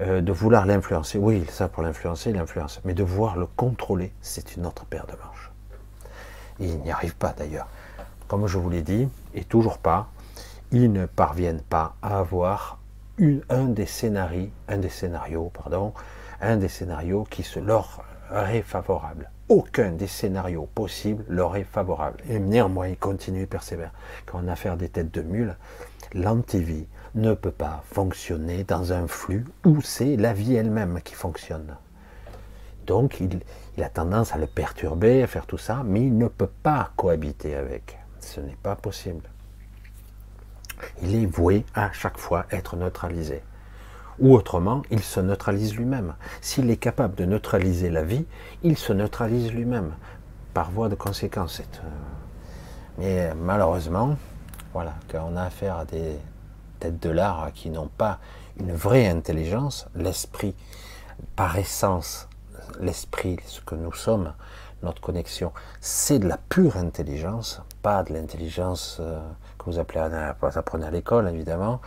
[0.00, 1.18] euh, de vouloir l'influencer.
[1.18, 5.12] Oui, ça pour l'influencer, l'influence, mais de vouloir le contrôler, c'est une autre paire de
[5.12, 5.50] manches.
[6.58, 7.68] Ils n'y arrivent pas d'ailleurs.
[8.26, 10.08] Comme je vous l'ai dit, et toujours pas,
[10.72, 12.78] ils ne parviennent pas à avoir
[13.50, 15.92] un des scénarios, un des scénarios, pardon,
[16.40, 18.02] un des scénarios qui se leur
[18.50, 19.30] est favorable.
[19.48, 22.22] Aucun des scénarios possibles leur est favorable.
[22.28, 23.92] Et néanmoins, ils continuent et persévèrent.
[24.24, 25.56] Quand on a affaire des têtes de mule,
[26.14, 31.76] l'antivie ne peut pas fonctionner dans un flux où c'est la vie elle-même qui fonctionne.
[32.86, 33.40] Donc, il,
[33.82, 37.54] a tendance à le perturber, à faire tout ça, mais il ne peut pas cohabiter
[37.54, 37.98] avec.
[38.20, 39.22] Ce n'est pas possible.
[41.02, 43.42] Il est voué à chaque fois être neutralisé.
[44.18, 46.14] Ou autrement, il se neutralise lui-même.
[46.42, 48.26] S'il est capable de neutraliser la vie,
[48.62, 49.94] il se neutralise lui-même,
[50.52, 51.60] par voie de conséquence.
[51.60, 51.88] Euh,
[52.98, 54.16] mais malheureusement,
[54.74, 56.18] voilà, quand on a affaire à des
[56.80, 58.18] têtes de l'art qui n'ont pas
[58.58, 60.54] une vraie intelligence, l'esprit,
[61.36, 62.28] par essence,
[62.80, 64.32] l'esprit, ce que nous sommes,
[64.82, 69.20] notre connexion, c'est de la pure intelligence, pas de l'intelligence euh,
[69.58, 71.80] que vous appelez à, apprenez à l'école, évidemment,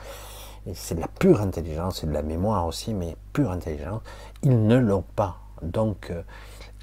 [0.73, 4.01] c'est de la pure intelligence, et de la mémoire aussi, mais pure intelligence,
[4.43, 5.39] ils ne l'ont pas.
[5.61, 6.21] Donc, euh,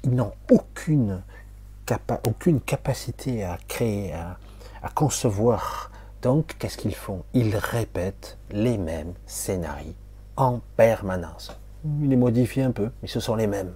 [0.03, 1.21] ils n'ont aucune,
[2.27, 4.37] aucune capacité à créer, à,
[4.95, 5.90] concevoir.
[6.21, 7.23] Donc, qu'est-ce qu'ils font?
[7.33, 9.93] Ils répètent les mêmes scénarios
[10.37, 11.57] en permanence.
[11.83, 13.73] Ils les modifient un peu, mais ce sont les mêmes.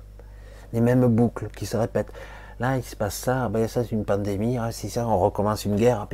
[0.71, 2.11] Les mêmes boucles qui se répètent.
[2.59, 5.65] Là, il se passe ça, ben ça c'est une pandémie, ah, si ça, on recommence
[5.65, 6.07] une guerre,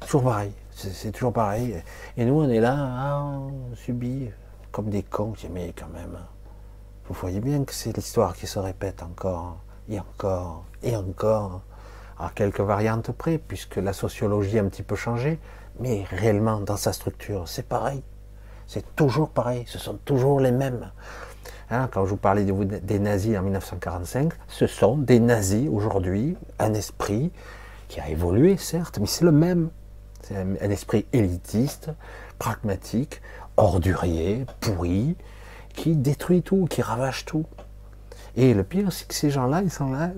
[0.00, 0.52] toujours pareil.
[0.70, 1.82] C'est toujours pareil.
[2.16, 4.30] Et nous, on est là, ah, on subit
[4.72, 5.34] comme des cons.
[5.52, 6.18] Mais quand même,
[7.06, 9.58] vous voyez bien que c'est l'histoire qui se répète encore
[9.88, 11.60] et encore et encore.
[12.18, 15.38] À quelques variantes près, puisque la sociologie a un petit peu changé,
[15.80, 18.02] mais réellement, dans sa structure, c'est pareil.
[18.66, 19.64] C'est toujours pareil.
[19.66, 20.90] Ce sont toujours les mêmes.
[21.70, 26.74] Hein, quand je vous parlais des nazis en 1945, ce sont des nazis aujourd'hui, un
[26.74, 27.32] esprit
[27.88, 29.70] qui a évolué, certes, mais c'est le même.
[30.22, 31.90] C'est un, esprit élitiste,
[32.38, 33.20] pragmatique,
[33.56, 35.16] ordurier, pourri,
[35.74, 37.46] qui détruit tout, qui ravage tout.
[38.36, 40.10] Et le pire, c'est que ces gens-là, ils sont là,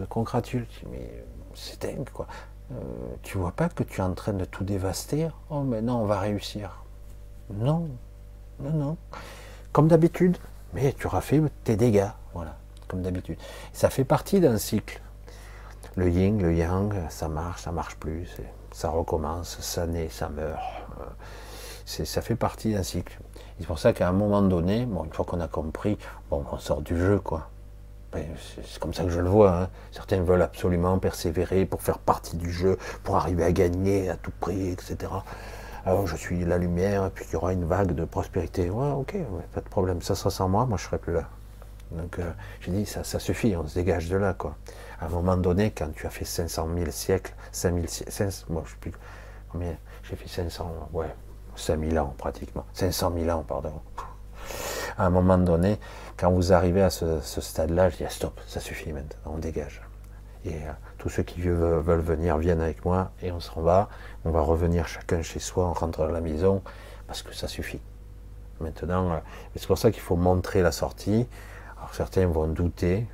[0.00, 0.66] se congratulent.
[0.90, 1.24] Mais
[1.54, 2.26] c'est dingue, quoi.
[2.72, 2.76] Euh,
[3.22, 5.28] tu vois pas que tu es en train de tout dévaster?
[5.50, 6.82] Oh, mais non, on va réussir.
[7.52, 7.88] Non,
[8.60, 8.96] non, non.
[9.72, 10.36] Comme d'habitude,
[10.72, 12.56] mais tu auras fait tes dégâts, voilà,
[12.88, 13.38] comme d'habitude.
[13.72, 15.00] Ça fait partie d'un cycle.
[15.94, 18.28] Le yin, le yang, ça marche, ça marche plus
[18.76, 20.60] ça recommence, ça naît, ça meurt.
[21.00, 23.18] Euh, ça fait partie d'un cycle.
[23.58, 25.96] C'est pour ça qu'à un moment donné, bon, une fois qu'on a compris,
[26.28, 27.48] bon, on sort du jeu, quoi.
[28.12, 28.24] Ben,
[28.64, 29.62] c'est comme ça que je le vois.
[29.62, 29.68] Hein.
[29.92, 34.32] Certains veulent absolument persévérer pour faire partie du jeu, pour arriver à gagner à tout
[34.40, 34.96] prix, etc.
[35.84, 38.70] Alors je suis la lumière, et puis il y aura une vague de prospérité.
[38.70, 39.16] Ouais, ok,
[39.52, 40.02] pas de problème.
[40.02, 41.28] Ça sera sans moi, moi je serai plus là.
[41.92, 42.30] Donc euh,
[42.60, 44.56] j'ai dit, ça, suffit, on se dégage de là, quoi
[45.00, 48.12] à un moment donné, quand tu as fait 500 000 siècles, 5000 siècles,
[48.48, 48.92] moi je sais plus
[49.50, 51.14] combien, j'ai fait 500, ouais,
[51.54, 53.80] 5000 ans pratiquement, 500 000 ans, pardon.
[54.96, 55.78] À un moment donné,
[56.16, 59.82] quand vous arrivez à ce, stade-là, je dis ah, stop, ça suffit maintenant, on dégage.
[60.44, 63.88] Et euh, tous ceux qui veulent, venir viennent avec moi et on s'en va.
[64.24, 66.62] On va revenir chacun chez soi, on rentre à la maison
[67.06, 67.80] parce que ça suffit.
[68.60, 69.18] Maintenant, euh,
[69.56, 71.26] c'est pour ça qu'il faut montrer la sortie.
[71.76, 73.06] Alors certains vont douter,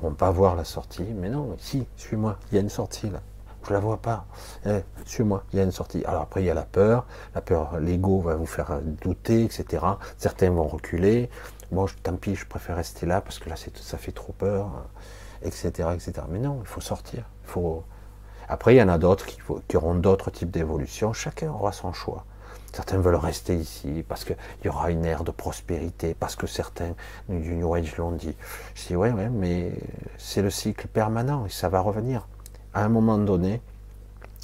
[0.00, 1.06] vont pas voir la sortie.
[1.14, 3.20] Mais non, si, suis-moi, il y a une sortie là.
[3.64, 4.26] Je la vois pas.
[4.66, 6.04] Eh, suis-moi, il y a une sortie.
[6.04, 7.06] Alors après, il y a la peur.
[7.32, 9.84] La peur, l'ego va vous faire douter, etc.
[10.18, 11.30] Certains vont reculer.
[11.72, 14.84] Moi, tant pis, je préfère rester là parce que là, ça fait trop peur,
[15.42, 16.12] etc., etc.
[16.28, 17.24] Mais non, il faut sortir.
[17.44, 17.82] Il faut.
[18.48, 21.14] Après, il y en a d'autres qui, qui auront d'autres types d'évolution.
[21.14, 22.26] Chacun aura son choix.
[22.74, 26.94] Certains veulent rester ici parce qu'il y aura une ère de prospérité, parce que certains
[27.28, 28.34] du New Age l'ont dit.
[28.74, 29.72] Je dis, ouais, ouais, mais
[30.18, 32.26] c'est le cycle permanent et ça va revenir.
[32.74, 33.60] À un moment donné,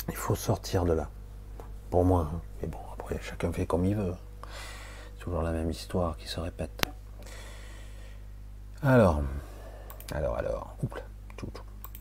[0.08, 1.08] il faut sortir de là.
[1.90, 2.30] Pour moi.
[2.32, 2.40] Hein.
[2.60, 4.14] Mais bon, après, chacun fait comme il veut.
[5.20, 6.84] Toujours la même histoire qui se répète.
[8.82, 9.22] Alors,
[10.14, 11.02] alors, alors, oups.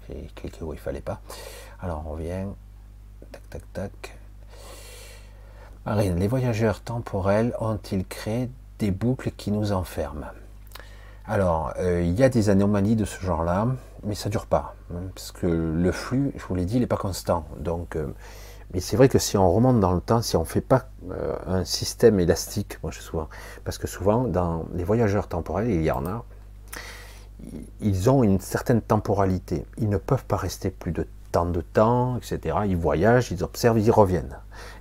[0.08, 1.20] J'ai cliqué où il fallait pas.
[1.82, 2.45] Alors, on revient.
[3.32, 4.18] Tac, tac, tac
[5.95, 8.49] les voyageurs temporels ont-ils créé
[8.80, 10.28] des boucles qui nous enferment?
[11.26, 13.68] Alors, euh, il y a des anomalies de ce genre-là,
[14.04, 16.88] mais ça dure pas, hein, parce que le flux, je vous l'ai dit, il n'est
[16.88, 17.45] pas constant.
[17.60, 18.08] Donc, euh,
[18.74, 20.90] mais c'est vrai que si on remonte dans le temps, si on ne fait pas
[21.12, 23.30] euh, un système élastique, moi je souvent,
[23.64, 26.24] parce que souvent dans les voyageurs temporels, il y en a,
[27.82, 29.66] ils ont une certaine temporalité.
[29.78, 32.58] Ils ne peuvent pas rester plus de tant de temps, etc.
[32.66, 34.38] Ils voyagent, ils observent, ils reviennent.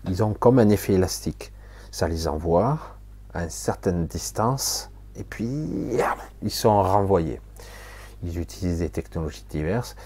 [0.06, 1.52] Ils ont comme un effet élastique.
[1.90, 2.78] Ça les envoie
[3.34, 5.48] à une certaine distance, et puis
[6.42, 7.40] ils sont renvoyés.
[8.22, 9.96] Ils utilisent des technologies diverses.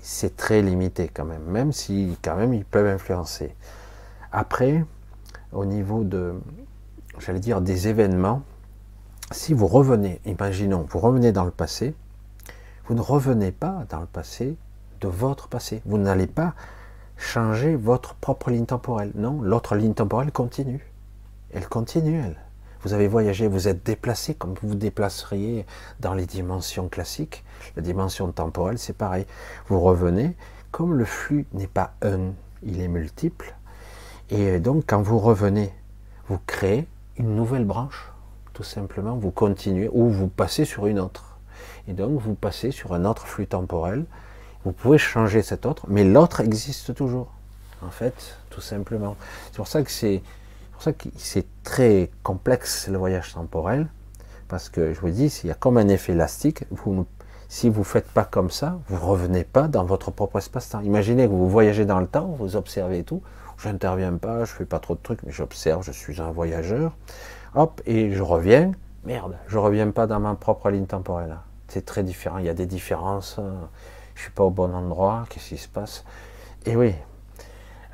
[0.00, 3.54] C'est très limité quand même, même si quand même ils peuvent influencer.
[4.30, 4.84] Après,
[5.52, 6.34] au niveau de,
[7.18, 8.42] j'allais dire, des événements,
[9.32, 11.94] si vous revenez, imaginons, vous revenez dans le passé,
[12.86, 14.56] vous ne revenez pas dans le passé
[15.00, 15.82] de votre passé.
[15.84, 16.54] Vous n'allez pas
[17.16, 19.10] changer votre propre ligne temporelle.
[19.14, 20.86] Non, l'autre ligne temporelle continue.
[21.52, 22.36] Elle continue, elle.
[22.82, 25.66] Vous avez voyagé, vous êtes déplacé comme vous vous déplaceriez
[25.98, 27.44] dans les dimensions classiques.
[27.74, 29.26] La dimension temporelle, c'est pareil.
[29.66, 30.36] Vous revenez,
[30.70, 32.32] comme le flux n'est pas un,
[32.62, 33.56] il est multiple.
[34.30, 35.72] Et donc, quand vous revenez,
[36.28, 36.86] vous créez
[37.16, 38.12] une nouvelle branche
[38.56, 41.36] tout simplement, vous continuez ou vous passez sur une autre.
[41.88, 44.06] Et donc vous passez sur un autre flux temporel.
[44.64, 47.30] Vous pouvez changer cet autre, mais l'autre existe toujours.
[47.82, 49.14] En fait, tout simplement.
[49.48, 50.22] C'est pour ça que c'est
[50.72, 53.88] pour ça que c'est très complexe le voyage temporel,
[54.48, 57.04] parce que je vous dis, s'il y a comme un effet élastique, vous,
[57.50, 60.80] si vous ne faites pas comme ça, vous revenez pas dans votre propre espace-temps.
[60.80, 63.20] Imaginez que vous voyagez dans le temps, vous observez tout.
[63.58, 66.92] Je n'interviens pas, je fais pas trop de trucs, mais j'observe, je suis un voyageur
[67.54, 68.72] hop, et je reviens,
[69.04, 71.36] merde, je reviens pas dans ma propre ligne temporelle.
[71.68, 73.40] C'est très différent, il y a des différences,
[74.14, 76.04] je suis pas au bon endroit, qu'est-ce qui se passe?
[76.64, 76.94] Et oui,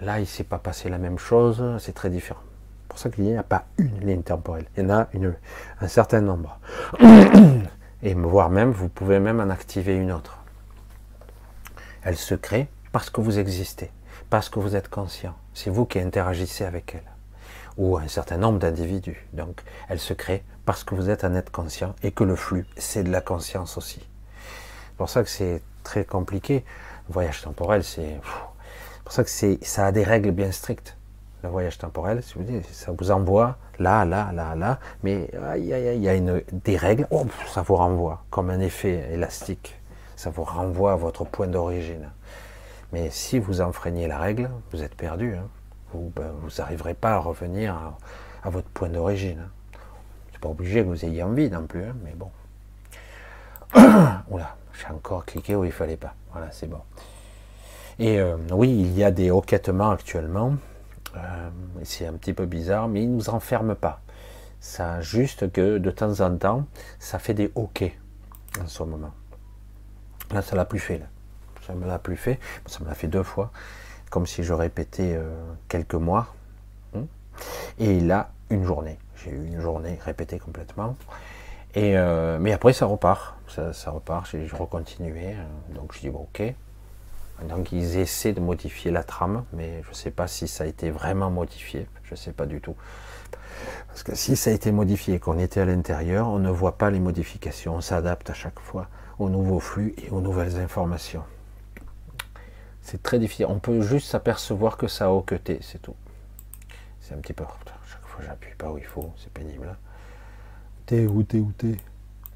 [0.01, 2.41] là, il s'est pas passé la même chose, c'est très différent.
[2.83, 5.35] C'est pour ça qu'il n'y a pas une ligne temporelle, il y en a une,
[5.81, 6.59] un certain nombre.
[8.03, 10.39] Et voire même, vous pouvez même en activer une autre.
[12.03, 13.93] Elle se crée parce que vous existez,
[14.29, 15.35] parce que vous êtes conscient.
[15.55, 17.12] C'est vous qui interagissez avec elle
[17.77, 19.27] ou un certain nombre d'individus.
[19.33, 22.67] Donc elle se crée parce que vous êtes un être conscient et que le flux,
[22.77, 24.01] c'est de la conscience aussi.
[24.01, 26.65] C'est pour ça que c'est très compliqué.
[27.09, 28.21] Le voyage temporel, c'est
[29.05, 30.97] pour ça que c'est ça a des règles bien strictes.
[31.43, 35.65] Le voyage temporel, si vous dites, ça vous envoie là, là, là, là, mais il
[35.65, 39.77] y a une, des règles, oh, ça vous renvoie comme un effet élastique.
[40.15, 42.11] Ça vous renvoie à votre point d'origine.
[42.93, 45.35] Mais si vous enfreignez la règle, vous êtes perdu.
[45.35, 45.49] Hein
[45.93, 46.13] vous
[46.59, 47.97] n'arriverez ben, pas à revenir
[48.43, 49.49] à, votre point d'origine.
[50.33, 52.31] C'est pas obligé que vous ayez envie non plus, hein, mais bon.
[54.31, 56.15] Oula, j'ai encore cliqué où il fallait pas.
[56.33, 56.81] Voilà, c'est bon.
[57.99, 60.57] Et euh, oui, il y a des hoquettements actuellement.
[61.17, 61.51] Euh,
[61.85, 64.01] c'est un petit peu bizarre, mais ils ne nous enferment pas.
[64.61, 66.67] Ça juste que de temps en temps,
[66.99, 67.99] ça fait des hoquets
[68.61, 69.13] en ce moment.
[70.33, 70.99] Là, ça l'a plus fait.
[70.99, 71.07] Là.
[71.67, 72.39] Ça me l'a plus fait.
[72.67, 73.53] Ça me l'a fait deux fois
[74.13, 75.33] comme si je répétais euh,
[75.69, 76.35] quelques mois.
[76.95, 77.07] Hein.
[77.79, 78.99] Et là, une journée.
[79.17, 80.97] J'ai eu une journée répétée complètement.
[81.75, 83.35] Et euh, mais après, ça repart.
[83.49, 84.27] Ça, repart.
[84.31, 85.29] J'ai recontinué.
[85.29, 86.43] Euh, donc, je dis, bon, ok.
[87.49, 90.67] Donc, ils essaient de modifier la trame, mais je ne sais pas si ça a
[90.67, 91.89] été vraiment modifié.
[92.05, 92.77] Je ne sais pas du tout.
[93.89, 96.91] Parce que si ça a été modifié, qu'on était à l'intérieur, on ne voit pas
[96.91, 97.77] les modifications.
[97.77, 101.23] On s'adapte à chaque fois aux nouveaux flux et aux nouvelles informations.
[102.83, 103.47] C'est très difficile.
[103.49, 105.97] On peut juste s'apercevoir que ça a hoqueté, c'est tout.
[107.01, 107.45] C'est un petit peu.
[107.91, 109.77] Chaque fois, j'appuie pas où il faut, c'est pénible.
[110.87, 111.77] T'es où t'es où t'es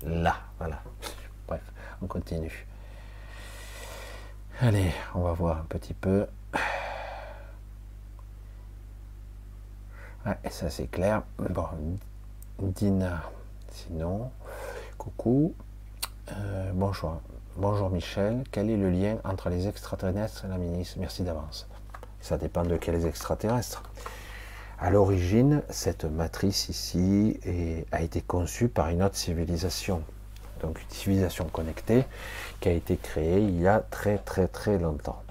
[0.04, 0.82] Là, voilà.
[1.48, 1.62] Bref,
[2.00, 2.66] on continue.
[4.60, 6.26] Allez, on va voir un petit peu.
[10.24, 11.22] Ouais, ça c'est clair.
[11.38, 11.68] Bon,
[12.58, 13.22] Dina,
[13.70, 14.30] sinon,
[14.98, 15.54] coucou.
[16.32, 17.20] Euh, bonjour.
[17.58, 21.66] Bonjour Michel, quel est le lien entre les extraterrestres et la ministre Merci d'avance.
[22.20, 23.82] Ça dépend de quels extraterrestres.
[24.78, 27.40] À l'origine, cette matrice ici
[27.92, 30.02] a été conçue par une autre civilisation,
[30.60, 32.04] donc une civilisation connectée
[32.60, 35.22] qui a été créée il y a très très très longtemps.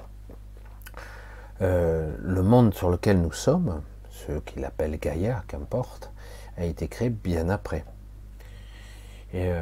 [1.62, 6.12] Euh, le monde sur lequel nous sommes, ce qu'il appelle Gaïa, qu'importe,
[6.58, 7.86] a été créé bien après.
[9.36, 9.60] Et euh,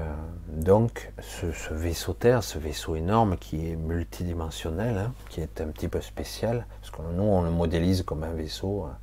[0.49, 5.87] donc, ce, vaisseau Terre, ce vaisseau énorme qui est multidimensionnel, hein, qui est un petit
[5.87, 8.95] peu spécial, parce que nous, on le modélise comme un vaisseau hein,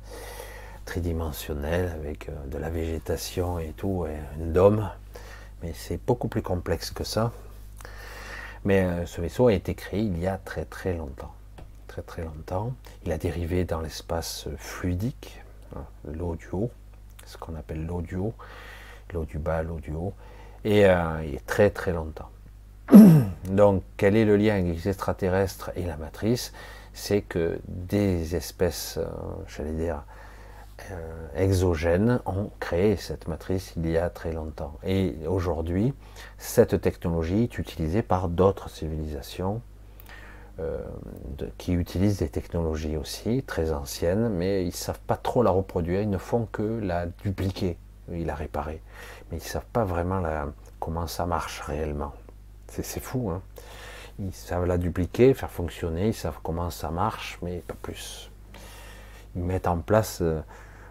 [0.85, 4.89] tridimensionnel avec euh, de la végétation et tout, et un dôme,
[5.61, 7.33] mais c'est beaucoup plus complexe que ça.
[8.63, 11.33] Mais euh, ce vaisseau a été créé il y a très très longtemps.
[11.89, 12.71] Très très longtemps.
[13.05, 15.43] Il a dérivé dans l'espace fluidique,
[15.75, 15.83] hein,
[16.53, 16.71] haut,
[17.25, 18.33] ce qu'on appelle haut,
[19.11, 20.13] l'eau du bas, l'eau du haut
[20.63, 22.29] et euh, très très longtemps.
[23.49, 26.53] Donc, quel est le lien avec les extraterrestres et la matrice?
[26.93, 29.05] C'est que des espèces, euh,
[29.47, 30.03] j'allais dire,
[30.91, 34.77] euh, exogènes ont créé cette matrice il y a très longtemps.
[34.83, 35.93] Et aujourd'hui,
[36.37, 39.61] cette technologie est utilisée par d'autres civilisations
[41.57, 46.01] qui utilisent des technologies aussi très anciennes, mais ils ne savent pas trop la reproduire,
[46.01, 47.77] ils ne font que la dupliquer,
[48.11, 48.81] ils la réparer,
[49.29, 50.23] mais ils ne savent pas vraiment
[50.79, 52.13] comment ça marche réellement.
[52.67, 53.41] C'est fou, hein
[54.19, 58.29] ils savent la dupliquer, faire fonctionner, ils savent comment ça marche, mais pas plus.
[59.35, 60.41] Ils mettent en place euh,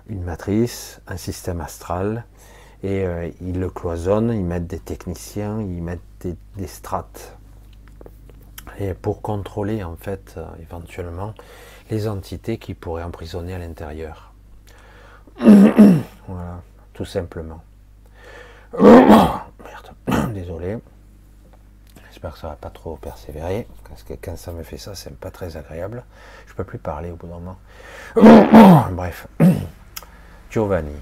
[0.08, 2.24] une matrice, un système astral,
[2.82, 6.00] et euh, ils le cloisonnent, ils mettent des techniciens, ils mettent
[6.56, 7.36] des, strates.
[8.78, 11.34] Et pour contrôler en fait euh, éventuellement
[11.90, 14.32] les entités qui pourraient emprisonner à l'intérieur.
[15.38, 16.62] voilà,
[17.00, 17.62] tout simplement.
[18.78, 19.94] Merde,
[20.34, 20.76] désolé.
[22.10, 25.16] J'espère que ça va pas trop persévérer, parce que quand ça me fait ça, c'est
[25.16, 26.04] pas très agréable.
[26.46, 27.56] Je peux plus parler au bout d'un moment.
[28.92, 29.28] Bref.
[30.50, 30.94] Giovanni.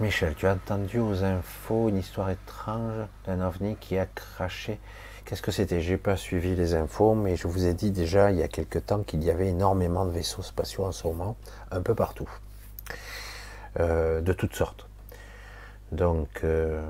[0.00, 4.80] Michel, tu as entendu aux infos une histoire étrange d'un ovni qui a craché?
[5.24, 5.82] Qu'est-ce que c'était?
[5.82, 8.80] J'ai pas suivi les infos, mais je vous ai dit déjà il y a quelque
[8.80, 11.36] temps qu'il y avait énormément de vaisseaux spatiaux en ce moment,
[11.70, 12.28] un peu partout,
[13.80, 14.86] euh, de toutes sortes.
[15.92, 16.82] Donc, euh,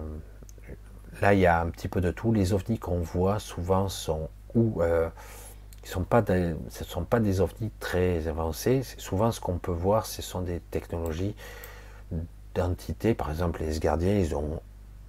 [1.20, 2.32] Là, il y a un petit peu de tout.
[2.32, 5.08] Les ovnis qu'on voit souvent sont ou euh,
[5.84, 8.82] sont pas ce ne sont pas des ovnis très avancés.
[8.98, 11.34] Souvent, ce qu'on peut voir, ce sont des technologies
[12.54, 13.14] d'entités.
[13.14, 14.60] Par exemple, les gardiens, ils ont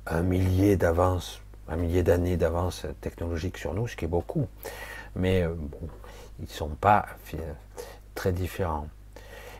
[0.05, 4.47] un millier d'avance, un millier d'années d'avance technologique sur nous, ce qui est beaucoup.
[5.15, 5.45] Mais
[6.39, 7.05] ils ne sont pas
[8.13, 8.87] très différents.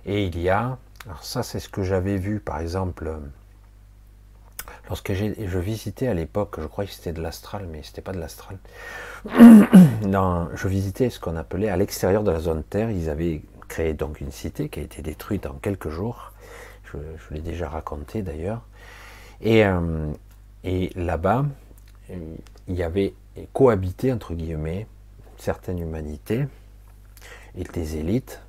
[0.05, 3.19] Et il y a, alors ça c'est ce que j'avais vu par exemple
[4.88, 8.19] Lorsque je visitais à l'époque, je croyais que c'était de l'astral, mais c'était pas de
[8.19, 8.57] l'astral.
[9.26, 12.91] je visitais ce qu'on appelait à l'extérieur de la zone Terre.
[12.91, 16.32] Ils avaient créé donc une cité qui a été détruite en quelques jours.
[16.86, 16.98] Je,
[17.34, 18.61] l'ai déjà raconté d'ailleurs.
[19.41, 20.11] Et, euh,
[20.64, 21.45] et là-bas,
[22.10, 23.15] il y avait
[23.53, 24.88] cohabité entre guillemets
[25.38, 26.45] certaines humanités
[27.57, 28.41] et des élites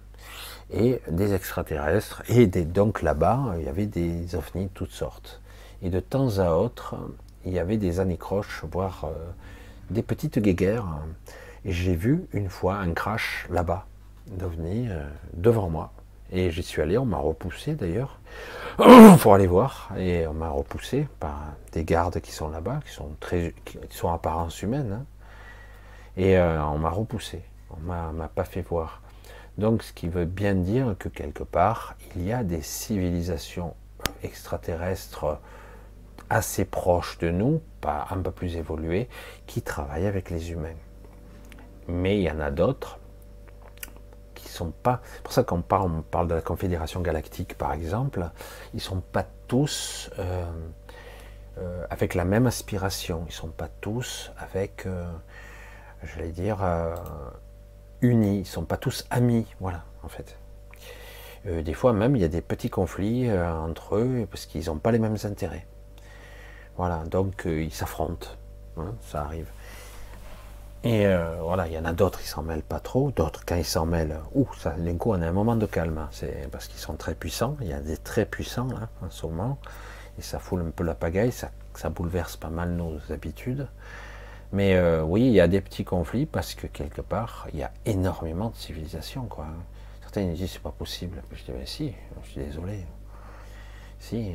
[0.70, 2.22] et des extraterrestres.
[2.28, 5.40] Et donc là-bas, il y avait des ovnis de toutes sortes.
[5.82, 6.96] Et de temps à autre,
[7.44, 9.14] il y avait des anicroches, voire euh,
[9.90, 10.86] des petites guéguerres.
[11.64, 13.86] Et j'ai vu une fois un crash là-bas,
[14.28, 15.92] d'OVNI, euh, devant moi.
[16.32, 18.18] Et j'y suis allé, on m'a repoussé d'ailleurs,
[19.20, 19.90] pour aller voir.
[19.96, 21.40] Et on m'a repoussé par
[21.72, 24.92] des gardes qui sont là-bas, qui sont très, qui sont apparence humaine.
[24.92, 25.04] Hein.
[26.16, 27.42] Et euh, on m'a repoussé.
[27.70, 29.02] On m'a pas fait voir.
[29.58, 33.74] Donc, ce qui veut bien dire que quelque part, il y a des civilisations
[34.22, 35.38] extraterrestres
[36.28, 39.08] assez proches de nous, pas un peu plus évolués,
[39.46, 40.76] qui travaillent avec les humains.
[41.88, 42.98] Mais il y en a d'autres
[44.34, 45.00] qui sont pas.
[45.22, 48.28] Pour ça qu'on parle, on parle de la Confédération Galactique, par exemple.
[48.74, 50.44] Ils sont pas tous euh,
[51.58, 53.24] euh, avec la même aspiration.
[53.28, 55.06] Ils sont pas tous avec, euh,
[56.02, 56.58] j'allais dire,
[58.00, 58.40] unis.
[58.40, 59.46] Ils sont pas tous amis.
[59.60, 60.38] Voilà, en fait.
[61.44, 64.92] des fois même, il y a des petits conflits entre eux parce qu'ils n'ont pas
[64.92, 65.66] les mêmes intérêts.
[66.76, 68.28] Voilà, donc euh, ils s'affrontent,
[68.76, 69.46] hein, ça arrive.
[70.84, 73.56] Et euh, voilà, il y en a d'autres qui s'en mêlent pas trop, d'autres quand
[73.56, 76.08] ils s'en mêlent, ouh, ça, d'un coup on a un moment de calme, hein.
[76.12, 79.24] c'est parce qu'ils sont très puissants, il y a des très puissants là en ce
[79.26, 79.58] moment,
[80.18, 81.50] et ça fout un peu la pagaille, ça,
[81.88, 83.66] bouleverse pas mal nos habitudes.
[84.52, 87.62] Mais euh, oui, il y a des petits conflits parce que quelque part, il y
[87.62, 89.26] a énormément de civilisation.
[89.26, 89.46] Quoi.
[90.02, 91.22] Certains disent c'est pas possible.
[91.32, 91.92] Je dis ben si,
[92.24, 92.86] je suis désolé.
[93.98, 94.32] Si,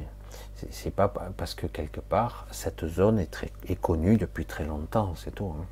[0.70, 1.08] c'est pas
[1.38, 5.54] parce que quelque part, cette zone est, très, est connue depuis très longtemps, c'est tout.
[5.58, 5.66] Hein.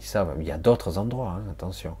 [0.00, 1.96] Ils savent, il y a d'autres endroits, hein, attention.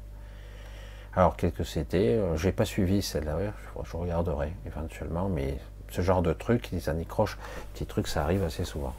[1.14, 3.38] Alors, quel que c'était, euh, j'ai pas suivi celle-là,
[3.82, 5.58] je, regarderai éventuellement, mais
[5.90, 7.38] ce genre de truc, les anicroches,
[7.72, 8.94] petits trucs, ça arrive assez souvent.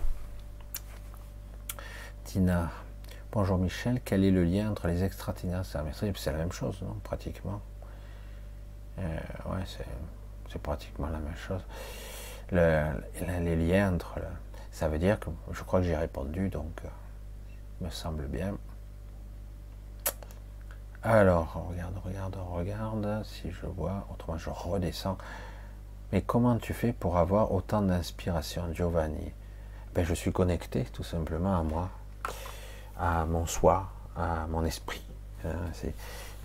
[3.31, 5.77] Bonjour Michel, quel est le lien entre les extraterrestres
[6.15, 7.61] C'est la même chose, non, pratiquement.
[8.99, 9.19] Euh,
[10.49, 11.61] c'est pratiquement la même chose
[12.51, 14.19] les liens entre.
[14.71, 18.55] ça veut dire que je crois que j'ai répondu, donc euh, me semble bien.
[21.01, 25.17] Alors, regarde, regarde, regarde, si je vois, autrement je redescends.
[26.11, 29.31] Mais comment tu fais pour avoir autant d'inspiration, Giovanni?
[29.93, 31.89] Ben, Je suis connecté tout simplement à moi,
[32.99, 35.03] à mon soi, à mon esprit.
[35.45, 35.55] Hein,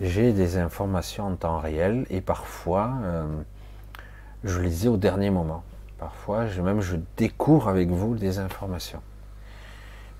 [0.01, 3.25] j'ai des informations en temps réel et parfois euh,
[4.43, 5.63] je les ai au dernier moment.
[5.97, 9.01] Parfois, même je découvre avec vous des informations.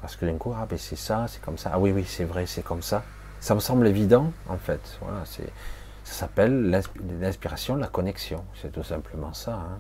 [0.02, 1.72] Parce que d'un coup, ah ben c'est ça, c'est comme ça.
[1.74, 3.04] Ah oui, oui, c'est vrai, c'est comme ça.
[3.40, 4.98] Ça me semble évident, en fait.
[5.02, 5.44] Voilà, ça
[6.04, 6.70] s'appelle
[7.20, 8.46] l'inspiration, la connexion.
[8.62, 9.56] C'est tout simplement ça.
[9.56, 9.80] Hein.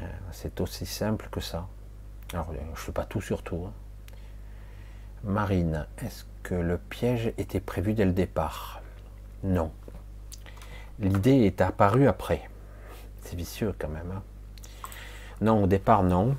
[0.00, 1.66] Euh, c'est aussi simple que ça.
[2.32, 3.64] Alors, je ne fais pas tout sur tout.
[3.66, 3.72] Hein.
[5.24, 8.80] Marine, est-ce que le piège était prévu dès le départ?
[9.44, 9.70] Non.
[10.98, 12.48] L'idée est apparue après.
[13.22, 14.10] C'est vicieux quand même.
[14.16, 14.22] Hein.
[15.42, 16.36] non, au départ, non.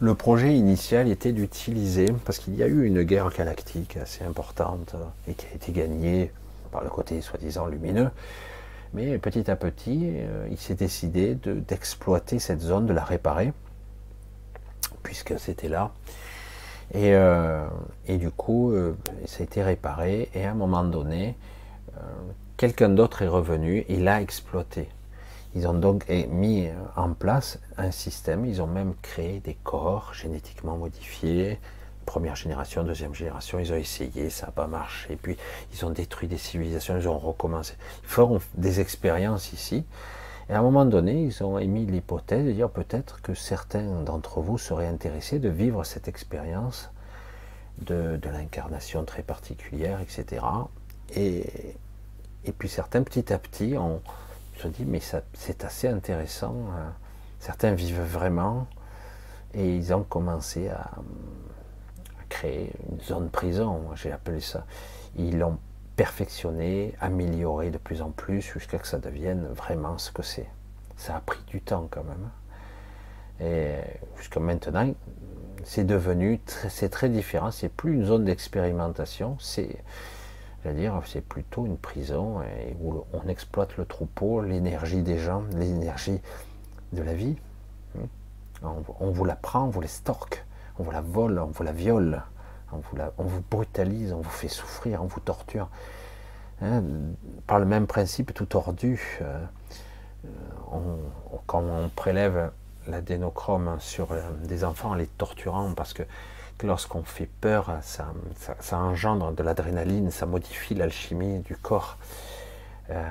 [0.00, 4.96] Le projet initial était d'utiliser, parce qu'il y a eu une guerre galactique assez importante
[5.28, 6.32] et qui a été gagnée
[6.72, 8.10] par le côté soi-disant lumineux,
[8.94, 13.52] mais petit à petit, euh, il s'est décidé d'exploiter cette zone, de la réparer,
[15.02, 15.92] puisque c'était là.
[16.92, 17.66] Et, euh,
[18.08, 18.96] du coup, euh,
[19.26, 21.36] ça a été réparé, et à un moment donné,
[22.56, 23.84] quelqu'un d'autre est revenu.
[23.88, 24.88] Et l'a exploité.
[25.54, 30.76] Ils ont donc mis en place un système, ils ont même créé des corps génétiquement
[30.76, 31.60] modifiés,
[32.04, 35.36] première génération, deuxième génération, ils ont essayé, ça n'a pas marché, puis
[35.72, 37.74] ils ont détruit des civilisations, ils ont recommencé.
[38.02, 39.84] Ils font des expériences ici,
[40.48, 44.40] et à un moment donné, ils ont émis l'hypothèse de dire peut-être que certains d'entre
[44.40, 46.90] vous seraient intéressés de vivre cette expérience
[47.78, 50.44] de, l'incarnation très particulière, etc.
[51.14, 51.76] Et,
[52.44, 54.00] et puis certains, petit à petit, ont
[54.58, 55.00] se dit, mais
[55.34, 56.54] c'est assez intéressant.
[56.76, 56.92] Hein.
[57.40, 58.66] Certains vivent vraiment
[59.52, 60.90] et ils ont commencé à,
[62.28, 64.66] créer une zone prison, j'ai appelé ça.
[65.16, 65.44] Ils
[65.96, 70.48] perfectionné, amélioré de plus en plus jusqu'à que ça devienne vraiment ce que c'est.
[70.96, 72.30] Ça a pris du temps quand même.
[73.40, 73.76] Et
[74.16, 74.92] jusqu'à maintenant,
[75.64, 77.50] c'est devenu, c'est très différent.
[77.50, 79.76] C'est plus une zone d'expérimentation, c'est
[80.64, 82.40] c'est-à-dire, c'est plutôt une prison
[82.80, 86.22] où on exploite le troupeau, l'énergie des gens, l'énergie
[86.94, 87.36] de la vie.
[88.62, 90.42] On, vous la prend, on vous l'estorque,
[90.78, 92.22] on vous la vole, on vous la viole,
[93.18, 95.68] on vous, brutalise, on vous fait souffrir, on vous torture.
[96.62, 96.82] Hein,
[97.46, 99.44] par le même principe, tout tordu, euh,
[101.46, 102.50] quand on prélève
[102.86, 106.02] l'adénochrome sur euh, des enfants en les torturant parce que
[106.62, 108.06] lorsqu'on fait peur, ça,
[108.72, 111.98] engendre de l'adrénaline, ça modifie l'alchimie du corps.
[112.90, 113.10] Euh,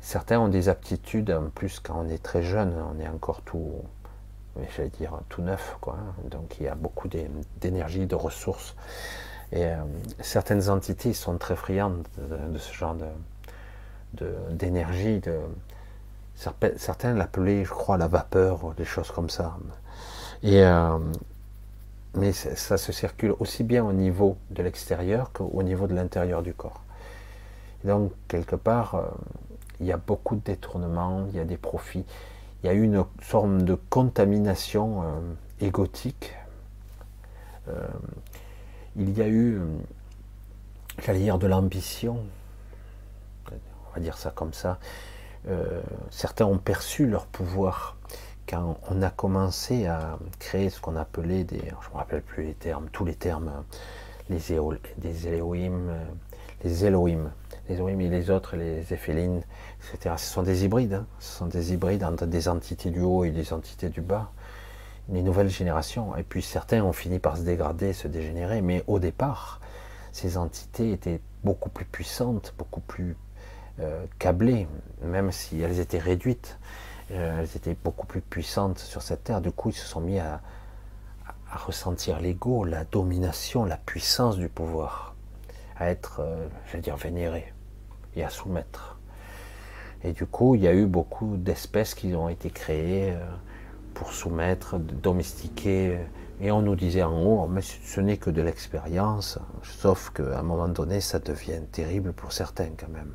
[0.00, 3.82] certains ont des aptitudes, en plus quand on est très jeune, on est encore tout,
[4.76, 5.96] j'allais dire tout neuf, quoi.
[6.30, 7.08] Donc il y a beaucoup
[7.60, 8.74] d'énergie, de ressources.
[9.52, 9.76] Et euh,
[10.20, 12.96] certaines entités sont très friandes de, ce genre
[14.50, 15.20] d'énergie.
[15.20, 15.38] De,
[16.76, 19.56] certains l'appelaient, je crois, la vapeur, des choses comme ça.
[20.42, 20.98] Et euh,
[22.14, 26.54] mais ça se circule aussi bien au niveau de l'extérieur qu'au niveau de l'intérieur du
[26.54, 26.82] corps.
[27.84, 29.02] donc, quelque part, euh,
[29.80, 32.04] il y a beaucoup de détournements, il y a des profits,
[32.62, 35.06] il y a eu une forme de contamination euh,
[35.60, 36.34] égotique.
[37.68, 37.86] Euh,
[38.96, 39.60] il y a eu,
[41.04, 42.24] j'allais dire, de l'ambition,
[43.50, 44.78] on va dire ça comme ça.
[46.10, 47.96] certains ont perçu leur pouvoir
[48.48, 52.44] quand on a commencé à créer ce qu'on appelait des, je ne me rappelle plus
[52.44, 53.52] les termes, tous les termes,
[54.30, 55.94] les, Éo, des Elohim,
[56.64, 57.30] les Elohim,
[57.68, 59.42] les Elohim et les autres, les Ephélines,
[59.92, 60.14] etc.
[60.18, 61.06] Ce sont des hybrides, hein.
[61.18, 64.30] ce sont des hybrides entre des entités du haut et des entités du bas,
[65.10, 66.16] les nouvelles générations.
[66.16, 69.60] Et puis certains ont fini par se dégrader, se dégénérer, mais au départ,
[70.12, 73.16] ces entités étaient beaucoup plus puissantes, beaucoup plus
[73.80, 74.66] euh, câblées,
[75.02, 76.58] même si elles étaient réduites.
[77.10, 79.40] Euh, elles étaient beaucoup plus puissantes sur cette terre.
[79.40, 80.40] Du coup, ils se sont mis à,
[81.50, 85.14] ressentir l'ego, la domination, la puissance du pouvoir,
[85.76, 87.54] à être, euh, je vais dire, vénérés
[88.22, 88.98] à soumettre.
[90.04, 93.24] Et du coup, il y a eu beaucoup d'espèces qui ont été créées euh,
[93.94, 95.98] pour soumettre, domestiquer.
[96.40, 100.42] Et on nous disait en haut, mais ce n'est que de l'expérience, sauf qu'à un
[100.42, 103.12] moment donné, ça devient terrible pour certains quand même.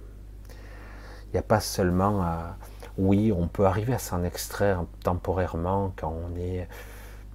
[1.30, 2.58] Il n'y a pas seulement à,
[2.98, 6.68] oui, on peut arriver à s'en extraire temporairement quand on est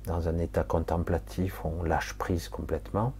[0.07, 3.13] dans un état contemplatif, on lâche prise complètement.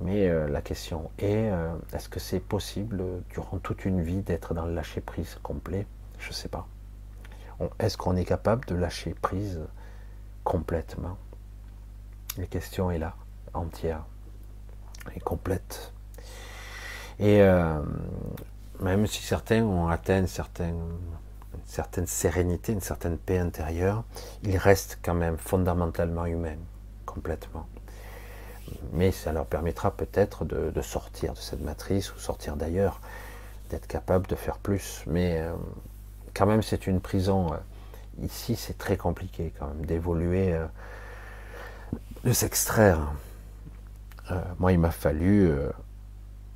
[0.00, 4.54] Mais euh, la question est, euh, est-ce que c'est possible durant toute une vie d'être
[4.54, 5.86] dans le lâcher prise complet?
[6.18, 6.66] Je ne sais pas.
[7.80, 9.60] Est-ce qu'on est capable de lâcher prise
[10.44, 11.16] complètement?
[12.36, 13.16] La question est là,
[13.52, 14.04] entière
[15.16, 15.92] et complète.
[17.18, 17.82] Et euh,
[18.80, 20.28] même si certains ont atteint une
[21.64, 24.04] certaine sérénité, une certaine paix intérieure,
[24.44, 26.56] il reste quand même fondamentalement humain,
[27.06, 27.66] complètement.
[28.92, 33.00] Mais ça leur permettra peut-être de, sortir de cette matrice ou sortir d'ailleurs,
[33.70, 35.02] d'être capable de faire plus.
[35.06, 35.52] Mais euh,
[36.34, 37.52] quand même, c'est une prison.
[37.52, 37.56] Euh,
[38.22, 40.66] ici, c'est très compliqué quand même d'évoluer, euh,
[42.24, 43.12] de s'extraire.
[44.58, 45.50] moi, il m'a fallu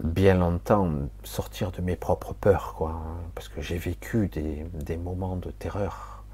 [0.03, 0.91] bien longtemps
[1.23, 3.01] sortir de mes propres peurs, quoi,
[3.35, 6.25] parce que j'ai vécu des, moments de terreur.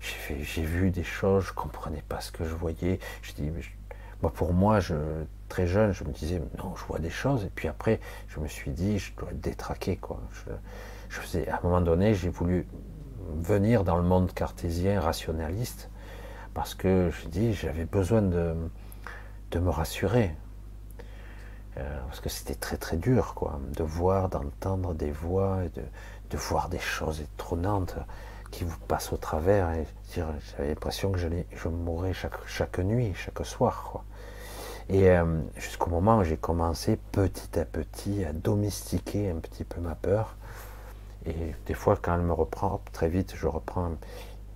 [0.00, 2.98] J'ai vu des choses, je comprenais pas ce que je voyais.
[3.22, 3.50] Je dis,
[4.22, 4.94] moi, pour moi, je,
[5.48, 7.44] très jeune, je me disais, non, je vois des choses.
[7.44, 9.96] Et puis après, je me suis dit, je dois être détraqué.
[9.96, 10.20] Quoi.
[11.08, 12.66] Je, faisais, à un moment donné, j'ai voulu
[13.42, 15.90] venir dans le monde cartésien rationaliste
[16.54, 18.54] parce que je dis, j'avais besoin de,
[19.50, 20.34] de me rassurer.
[21.76, 25.82] Euh, parce que c'était très très dur, quoi, de voir, d'entendre des voix, de,
[26.30, 27.96] de voir des choses étonnantes
[28.50, 29.72] qui vous passent au travers.
[30.14, 34.04] J'avais l'impression que je mourrais chaque, chaque nuit, chaque soir.
[34.92, 35.24] Et euh,
[35.56, 40.36] jusqu'au moment où j'ai commencé petit à petit à domestiquer un petit peu ma peur.
[41.26, 43.92] Et des fois, quand elle me reprend, très vite, je reprends.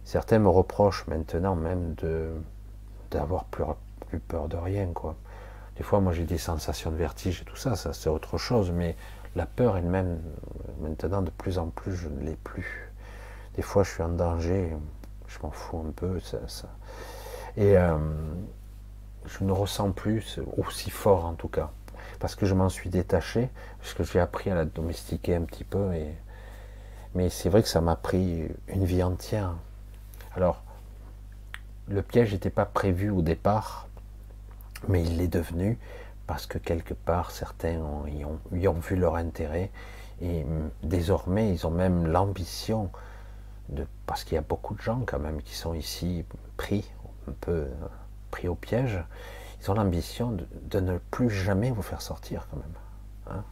[0.04, 2.32] Certains me reprochent maintenant même de
[3.12, 3.62] d'avoir plus,
[4.08, 5.14] plus peur de rien, quoi.
[5.76, 8.72] Des fois, moi, j'ai des sensations de vertige et tout ça, ça c'est autre chose,
[8.72, 8.96] mais
[9.36, 10.20] la peur elle-même,
[10.80, 12.90] maintenant, de plus en plus, je ne l'ai plus.
[13.54, 14.76] Des fois, je suis en danger,
[15.28, 16.18] je m'en fous un peu.
[16.18, 16.38] Ça,
[17.56, 17.98] Et euh,
[19.26, 21.70] je ne ressens plus aussi fort, en tout cas,
[22.18, 25.64] parce que je m'en suis détaché, parce que j'ai appris à la domestiquer un petit
[25.64, 25.90] peu.
[27.14, 29.54] Mais c'est vrai que ça m'a pris une vie entière.
[30.34, 30.62] Alors,
[31.88, 33.88] le piège n'était pas prévu au départ,
[34.88, 35.78] mais il l'est devenu
[36.26, 37.72] parce que quelque part certains
[38.08, 39.70] y, ont, ont, vu leur intérêt
[40.22, 40.46] et
[40.82, 42.90] désormais ils ont même l'ambition
[43.68, 46.24] de parce qu'il y a beaucoup de gens quand même qui sont ici
[46.56, 46.90] pris
[47.28, 47.66] un peu
[48.34, 48.98] pris au piège
[49.60, 50.36] ils ont l'ambition
[50.70, 53.44] de, ne plus jamais vous faire sortir quand même hein.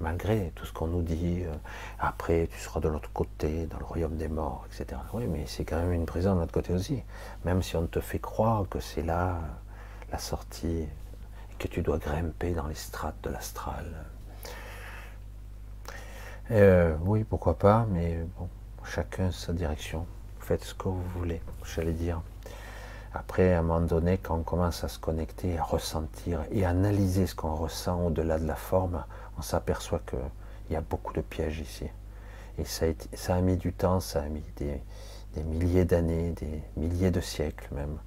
[0.00, 1.54] malgré tout ce qu'on nous dit euh,
[1.98, 5.64] après tu seras de l'autre côté dans le royaume des morts etc oui mais c'est
[5.64, 7.02] quand même une prison de l'autre côté aussi
[7.44, 9.38] même si on te fait croire que c'est là
[10.12, 10.86] la sortie
[11.60, 13.84] que tu dois grimper dans les strates de l'astral.
[16.50, 18.48] Euh, oui, pourquoi pas, mais bon,
[18.84, 20.06] chacun sa direction.
[20.40, 22.22] Faites ce que vous voulez, j'allais dire.
[23.12, 26.70] Après, à un moment donné, quand on commence à se connecter, à ressentir et à
[26.70, 29.04] analyser ce qu'on ressent au-delà de la forme,
[29.36, 30.20] on s'aperçoit qu'il
[30.70, 31.86] y a beaucoup de pièges ici.
[32.58, 34.80] Et ça a, mis du temps, ça a mis des,
[35.42, 37.98] milliers d'années, des milliers de siècles même.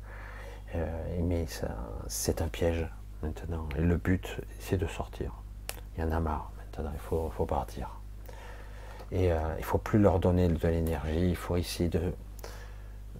[0.75, 1.47] Euh, mais
[2.07, 2.87] c'est un piège
[3.23, 3.67] maintenant.
[3.77, 5.33] Et le but, c'est de sortir.
[5.97, 7.89] Il y en a marre maintenant, il faut, faut partir.
[9.11, 12.13] Et euh, il ne faut plus leur donner de l'énergie, il faut essayer de,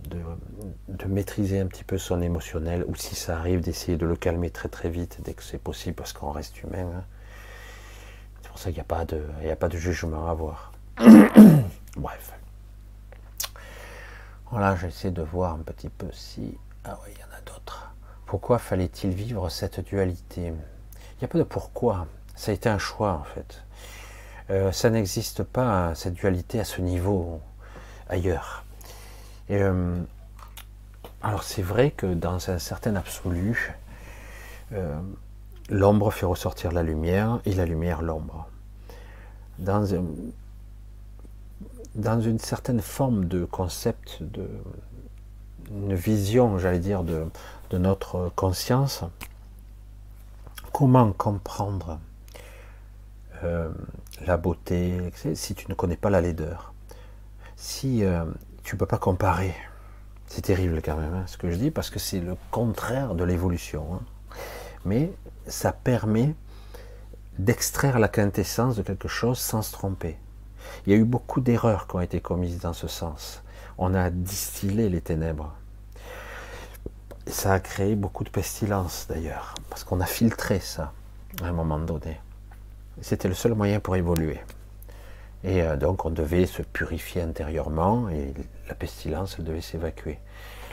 [0.08, 4.50] de, maîtriser un petit peu son émotionnel, ou si ça arrive, d'essayer de le calmer
[4.50, 6.90] très très vite dès que c'est possible, parce qu'on reste humain.
[6.96, 7.04] Hein.
[8.42, 10.72] C'est pour ça qu'il n'y a, pas de, a pas de jugement à avoir.
[11.98, 12.34] Bref.
[14.52, 16.58] Voilà, j'essaie de voir un petit peu si...
[16.84, 17.92] Ah oui, il y en a d'autres.
[18.26, 20.48] Pourquoi fallait-il vivre cette dualité?
[20.48, 22.08] Il n'y a pas de pourquoi.
[22.36, 23.64] Ça a été un choix en fait.
[24.50, 27.42] Euh, ça n'existe pas cette dualité à ce niveau
[28.10, 28.64] ailleurs.
[29.54, 30.02] Euh,
[31.22, 33.76] alors c'est vrai que dans un certain absolu,
[34.74, 35.00] euh,
[35.70, 38.48] l'ombre fait ressortir la lumière et la lumière l'ombre.
[39.60, 40.34] Dans, une
[42.40, 44.48] certaine forme de concept, de,
[45.70, 47.28] une vision, j'allais dire, de,
[47.72, 49.04] notre conscience,
[50.72, 52.00] comment comprendre
[53.44, 53.72] euh,
[54.28, 56.72] la beauté si tu ne connais pas la laideur?
[58.64, 59.54] Tu peux pas comparer,
[60.28, 63.24] c'est terrible quand même hein, ce que je dis, parce que c'est le contraire de
[63.24, 63.88] l'évolution.
[63.94, 64.00] Hein.
[64.86, 65.12] Mais
[65.48, 66.36] ça permet
[67.38, 70.18] d'extraire la quintessence de quelque chose sans se tromper.
[70.86, 73.44] Il y a eu beaucoup d'erreurs qui ont été commises dans ce sens.
[73.78, 75.54] On a distillé les ténèbres
[77.28, 80.92] ça a créé beaucoup de pestilence d'ailleurs, parce qu'on a filtré ça
[81.42, 82.20] à un moment donné.
[83.02, 84.40] C'était le seul moyen pour évoluer.
[85.44, 88.34] Et euh, donc on devait se purifier intérieurement et
[88.68, 90.20] la pestilence devait s'évacuer.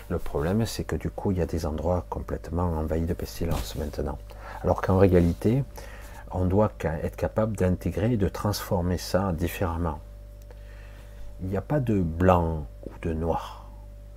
[0.08, 3.76] Le problème c'est que du coup il y a des endroits complètement envahis de pestilence
[3.76, 4.18] maintenant.
[4.62, 5.64] Alors qu'en réalité
[6.32, 6.72] on doit
[7.02, 9.98] être capable d'intégrer et de transformer ça différemment.
[11.42, 13.68] Il n'y a pas de blanc ou de noir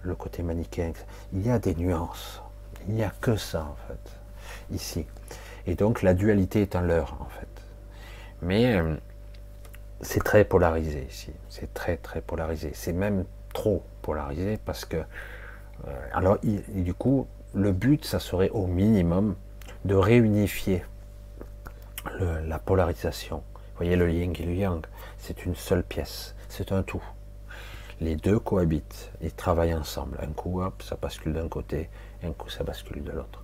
[0.03, 0.93] le côté manichéen.
[1.31, 2.41] Il y a des nuances.
[2.87, 5.05] Il n'y a que ça, en fait, ici.
[5.65, 7.47] Et donc, la dualité est un leurre, en fait.
[8.41, 8.95] Mais euh,
[10.03, 11.31] c'est très polarisé ici.
[11.49, 12.71] C'est très, très polarisé.
[12.73, 14.97] C'est même trop polarisé parce que.
[14.97, 19.35] Euh, alors, du coup, le but, ça serait au minimum
[19.85, 20.83] de réunifier
[22.19, 23.37] la polarisation.
[23.55, 24.85] Vous voyez le yin et le yang,
[25.17, 27.03] c'est une seule pièce, c'est un tout
[28.03, 30.17] les deux cohabitent et travaillent ensemble.
[30.21, 31.89] Un coup, hop, ça bascule d'un côté,
[32.23, 33.43] un coup, ça bascule de l'autre.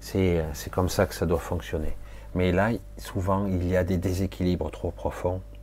[0.00, 1.96] C'est comme ça que ça doit fonctionner.
[2.34, 5.55] Mais là, souvent, il y a des déséquilibres trop profonds euh,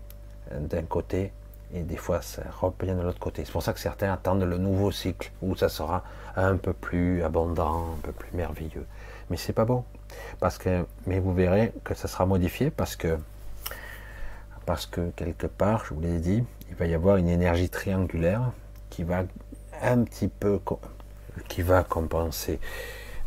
[0.52, 1.32] d'un côté,
[1.74, 3.44] et des fois ça revient de l'autre côté.
[3.46, 6.04] C'est pour ça que certains attendent le nouveau cycle où ça sera
[6.36, 8.86] un peu plus abondant, un peu plus merveilleux.
[9.30, 9.84] Mais c'est pas bon.
[10.40, 13.18] Parce que, mais vous verrez que ça sera modifié parce que,
[14.66, 18.52] parce que quelque part, je vous l'ai dit, il va y avoir une énergie triangulaire
[18.90, 19.24] qui va
[19.82, 20.60] un petit peu,
[21.48, 22.60] qui va compenser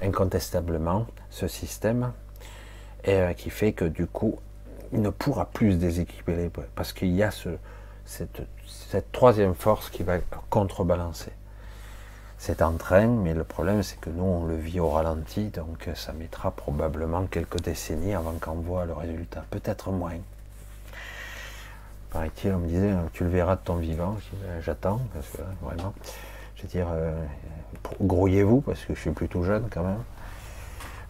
[0.02, 2.12] incontestablement ce système
[3.04, 4.38] et euh, qui fait que du coup,
[4.92, 7.50] il ne pourra plus se déséquilibrer parce qu'il y a ce,
[8.04, 8.42] cette,
[9.12, 10.18] troisième force qui va
[10.50, 11.32] contrebalancer.
[12.38, 15.88] C'est en train, mais le problème c'est que nous on le vit au ralenti, donc
[15.94, 20.18] ça mettra probablement quelques décennies avant qu'on voit le résultat, peut-être moins.
[22.10, 25.92] Paraît-il, on me disait, tu le verras de ton vivant, ben, j'attends, parce que vraiment,
[26.54, 27.14] je veux dire, euh,
[28.00, 30.02] grouillez-vous, parce que je suis plutôt jeune quand même.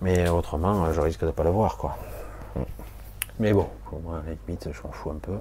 [0.01, 1.97] Mais autrement, je risque de ne pas le voir, quoi.
[3.39, 5.39] Mais bon, pour moi, à la limite, je m'en fous un peu.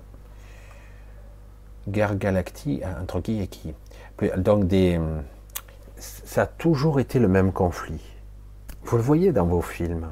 [1.88, 3.74] Guerre galactique, entre qui et qui
[4.38, 5.00] Donc, des,
[5.98, 8.02] ça a toujours été le même conflit.
[8.84, 10.08] Vous le voyez dans vos films,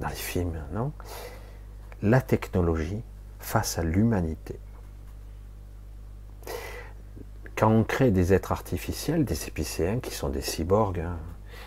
[0.00, 0.92] dans les films, non?
[2.02, 3.02] La technologie
[3.38, 4.58] face à l'humanité.
[7.54, 11.18] Quand on crée des êtres artificiels, des épicéens qui sont des cyborgs, hein,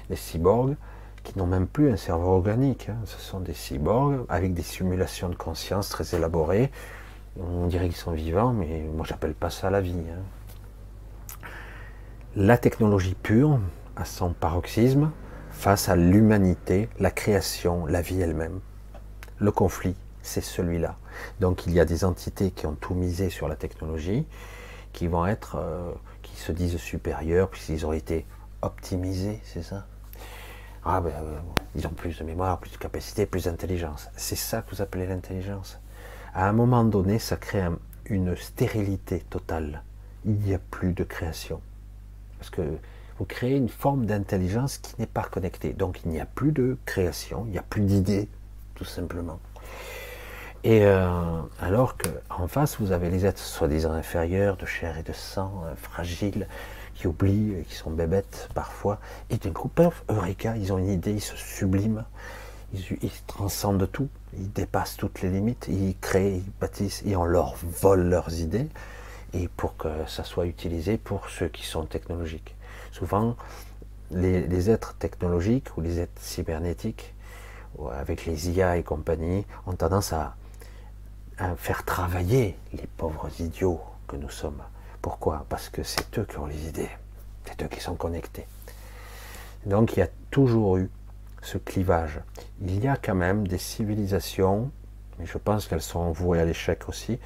[0.09, 0.75] des cyborgs
[1.25, 5.27] qui n'ont même plus un cerveau organique, hein, ce sont des cyborgs avec des simulations
[5.27, 6.71] de conscience très élaborées.
[7.37, 9.91] On dirait qu'ils sont vivants, mais moi j'appelle pas ça la vie.
[9.91, 11.47] Hein.
[12.37, 13.59] La technologie pure,
[13.95, 15.11] à son paroxysme,
[15.49, 18.59] face à l'humanité, la création, la vie elle-même.
[19.39, 20.95] Le conflit, c'est celui-là.
[21.39, 24.27] Donc il y a des entités qui ont tout misé sur la technologie,
[24.93, 25.91] qui vont être, euh,
[26.21, 28.25] qui se disent supérieurs, puisqu'ils ont été
[28.61, 29.87] optimisés, c'est ça?
[30.85, 31.39] Ah ben, euh,
[31.75, 34.07] ils ont plus de mémoire, plus de capacité, plus d'intelligence.
[34.15, 35.79] C'est ça que vous appelez l'intelligence.
[36.35, 37.63] À un moment donné, ça crée
[38.05, 39.81] une stérilité totale.
[40.25, 41.59] Il n'y a plus de création.
[42.37, 42.61] Parce que
[43.17, 45.73] vous créez une forme d'intelligence qui n'est pas connectée.
[45.73, 48.29] Donc il n'y a plus de création, il n'y a plus d'idées,
[48.75, 49.39] tout simplement.
[50.63, 55.13] Et euh, alors qu'en face, vous avez les êtres soi-disant inférieurs, de chair et de
[55.13, 56.47] sang, euh, fragiles,
[56.95, 58.99] qui oublient, qui sont bébêtes parfois,
[59.29, 59.69] et d'un coup,
[60.09, 62.05] Eureka, ils ont une idée, ils se subliment,
[62.73, 67.55] ils, transcendent tout, ils dépassent toutes les limites, ils créent, ils bâtissent, et on leur
[67.61, 68.67] vole leurs idées,
[69.33, 72.55] et pour que ça soit utilisé pour ceux qui sont technologiques.
[72.91, 73.35] Souvent,
[74.11, 77.13] les, êtres technologiques ou les êtres cybernétiques,
[77.91, 80.35] avec les IA et compagnie, ont tendance à
[81.57, 84.61] faire travailler les pauvres idiots que nous sommes.
[85.05, 85.45] Pourquoi?
[85.49, 86.89] Parce que c'est eux qui ont les idées,
[87.45, 88.47] c'est eux qui sont connectés.
[89.67, 90.89] Donc il y a toujours eu
[91.43, 92.21] ce clivage.
[92.59, 94.71] Il y a quand même des civilisations,
[95.19, 97.19] mais je pense qu'elles sont vouées à l'échec aussi,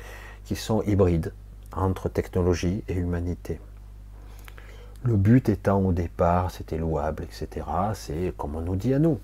[0.44, 1.32] qui sont hybrides
[1.72, 3.62] entre technologie et humanité.
[5.04, 7.66] Le but étant au départ, c'était louable, etc.
[7.94, 9.22] C'est comme on nous dit à nous.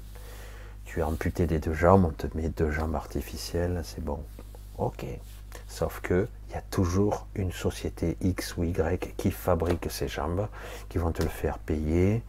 [0.85, 4.23] Tu es amputé des deux jambes, on te met deux jambes artificielles, c'est bon.
[4.77, 5.05] Ok.
[5.67, 10.47] Sauf que il y a toujours une société X ou Y qui fabrique ces jambes,
[10.89, 12.23] qui vont te le faire payer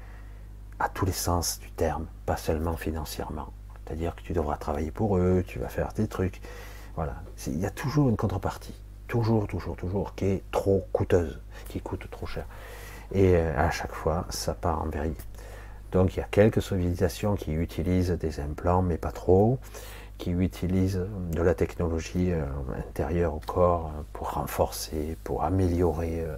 [0.78, 3.52] à tous les sens du terme, pas seulement financièrement.
[3.84, 6.40] C'est-à-dire que tu devras travailler pour eux, tu vas faire des trucs.
[6.96, 7.14] Voilà.
[7.46, 8.74] Il y a toujours une contrepartie.
[9.06, 12.46] Toujours, toujours, toujours, qui est trop coûteuse, qui coûte trop cher.
[13.12, 15.14] Et euh, à chaque fois, ça part en vrille.
[15.92, 19.60] Donc il y a quelques civilisations qui utilisent des implants, mais pas trop
[20.18, 22.44] qui utilisent de la technologie euh,
[22.78, 26.36] intérieure au corps euh, pour renforcer, pour améliorer, euh,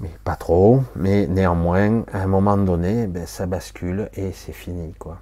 [0.00, 4.94] mais pas trop, mais néanmoins, à un moment donné, ben, ça bascule et c'est fini,
[4.94, 5.18] quoi.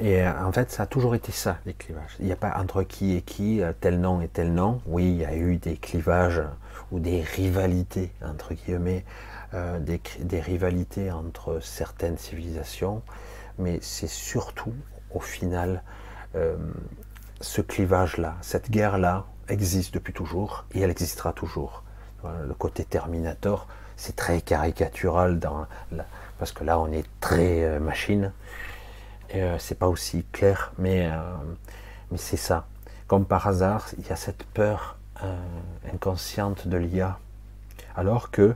[0.00, 2.16] Et en fait, ça a toujours été ça, les clivages.
[2.18, 4.80] Il n'y a pas entre qui et qui, tel nom et tel nom.
[4.86, 6.42] Oui, il y a eu des clivages
[6.90, 9.04] ou des rivalités, entre guillemets,
[9.52, 13.02] des, des rivalités entre certaines civilisations,
[13.56, 14.74] mais c'est surtout
[15.14, 15.82] au final,
[16.34, 16.56] euh,
[17.40, 21.82] ce clivage-là, cette guerre-là existe depuis toujours et elle existera toujours.
[22.24, 23.66] Le côté Terminator,
[23.96, 25.38] c'est très caricatural
[26.38, 28.32] parce que là on est très euh, machine.
[29.28, 31.10] Et, euh, c'est pas aussi clair, mais,
[32.10, 32.66] mais c'est ça.
[33.06, 34.96] Comme par hasard, il y a cette peur
[35.92, 37.18] inconsciente de l'IA,
[37.94, 38.54] alors que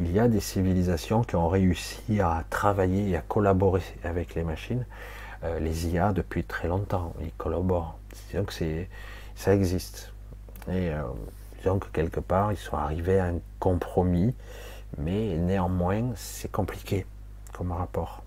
[0.00, 4.42] il y a des civilisations qui ont réussi à travailler et à collaborer avec les
[4.42, 4.84] machines
[5.46, 7.14] euh, les IA depuis très longtemps.
[7.20, 7.98] Ils collaborent.
[8.34, 8.88] Donc c'est,
[9.34, 10.12] ça existe.
[10.68, 11.02] Et euh,
[11.58, 14.34] disons que quelque part, ils sont arrivés à un compromis,
[14.98, 17.06] mais néanmoins, c'est compliqué
[17.52, 18.22] comme rapport.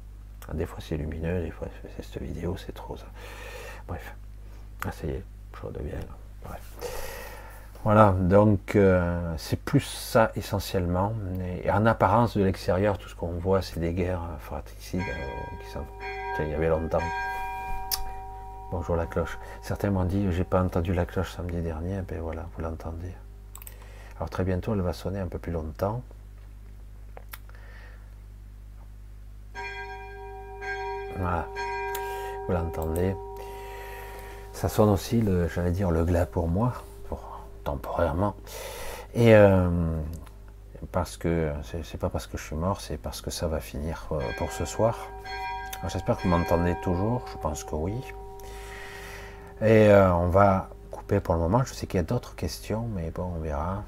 [0.53, 3.05] Des fois c'est lumineux, des fois c'est cette vidéo, c'est trop ça.
[3.87, 4.15] Bref.
[4.83, 5.23] Ah ça y est,
[5.55, 5.99] je redeviens.
[6.43, 7.18] Bref.
[7.85, 11.13] Voilà, donc euh, c'est plus ça essentiellement.
[11.63, 15.71] Et en apparence de l'extérieur, tout ce qu'on voit, c'est des guerres fratricides euh, qui
[15.71, 15.85] sont.
[16.41, 16.99] Il y avait longtemps.
[18.71, 19.37] Bonjour la cloche.
[19.61, 23.13] Certains m'ont dit j'ai pas entendu la cloche samedi dernier, ben voilà, vous l'entendez.
[24.17, 26.01] Alors très bientôt elle va sonner un peu plus longtemps.
[31.17, 31.47] Voilà,
[32.47, 33.15] vous l'entendez.
[34.53, 35.23] Ça sonne aussi,
[35.53, 36.73] j'allais dire, le glas pour moi,
[37.69, 38.35] temporairement.
[39.13, 39.69] Et euh,
[40.91, 41.51] parce que
[41.83, 44.51] c'est pas parce que je suis mort, c'est parce que ça va finir euh, pour
[44.51, 44.97] ce soir.
[45.87, 47.93] J'espère que vous m'entendez toujours, je pense que oui.
[49.61, 51.63] Et euh, on va couper pour le moment.
[51.63, 53.83] Je sais qu'il y a d'autres questions, mais bon, on verra.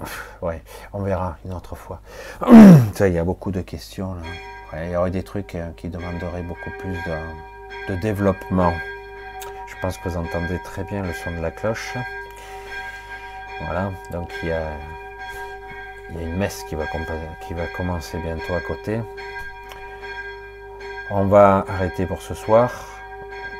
[0.40, 0.62] Ouais,
[0.92, 2.00] on verra une autre fois.
[2.94, 4.14] Ça, il y a beaucoup de questions.
[4.72, 6.96] il y aurait des trucs qui demanderaient beaucoup plus
[7.88, 8.72] de, développement.
[9.78, 11.96] Je pense que vous entendez très bien le son de la cloche.
[13.60, 14.72] Voilà, donc il y a,
[16.18, 16.84] une messe qui va,
[17.76, 19.00] commencer bientôt à côté.
[21.10, 22.72] On va arrêter pour ce soir.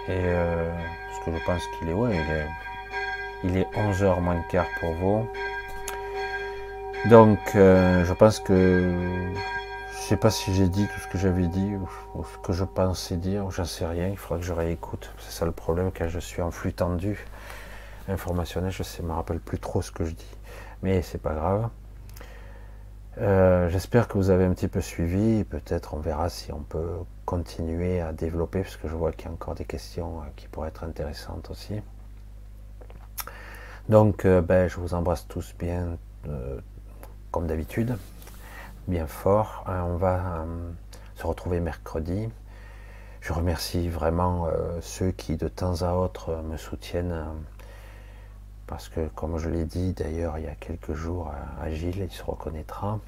[0.08, 0.68] Et euh,
[1.08, 2.48] parce que je pense qu'il est, ouais, il est,
[3.44, 5.28] il est 11h moins quart pour vous.
[7.04, 8.92] Donc, euh, je pense que
[10.08, 11.76] sais pas si j'ai dit tout ce que j'avais dit
[12.14, 14.08] ou, ce que je pensais dire, j'en sais rien.
[14.08, 15.12] Il faudra que je réécoute.
[15.18, 17.26] C'est ça le problème quand je suis en flux tendu
[18.08, 18.70] informationnel.
[18.70, 20.36] Je ne me rappelle plus trop ce que je dis,
[20.82, 21.68] mais c'est pas grave.
[23.18, 25.44] Euh, j'espère que vous avez un petit peu suivi.
[25.44, 26.88] Peut-être on verra si on peut
[27.26, 30.48] continuer à développer, parce que je vois qu'il y a encore des questions euh, qui
[30.48, 31.82] pourraient être intéressantes aussi.
[33.90, 35.98] Donc, euh, ben, je vous embrasse tous bien,
[37.30, 37.98] comme d'habitude,
[38.88, 39.64] bien fort.
[39.66, 40.44] on va
[41.14, 42.28] se retrouver mercredi.
[43.20, 44.48] Je remercie vraiment
[44.80, 47.24] ceux qui, de temps à autre, me soutiennent
[48.68, 52.12] parce que comme je l'ai dit d'ailleurs il y a quelques jours à Gilles, il
[52.12, 53.00] se reconnaîtra,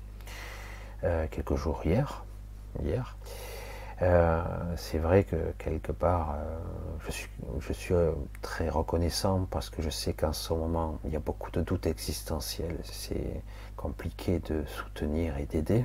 [1.05, 2.25] euh, quelques jours hier,
[2.83, 3.17] hier,
[4.03, 4.43] euh,
[4.77, 6.59] c'est vrai que quelque part euh,
[7.07, 7.95] je suis, je suis
[8.41, 11.87] très reconnaissant parce que je sais qu'en ce moment il y a beaucoup de doutes
[11.87, 13.43] existentiels, c'est
[13.77, 15.85] compliqué de soutenir et d'aider,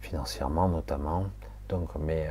[0.00, 1.26] financièrement notamment,
[1.68, 2.28] donc mais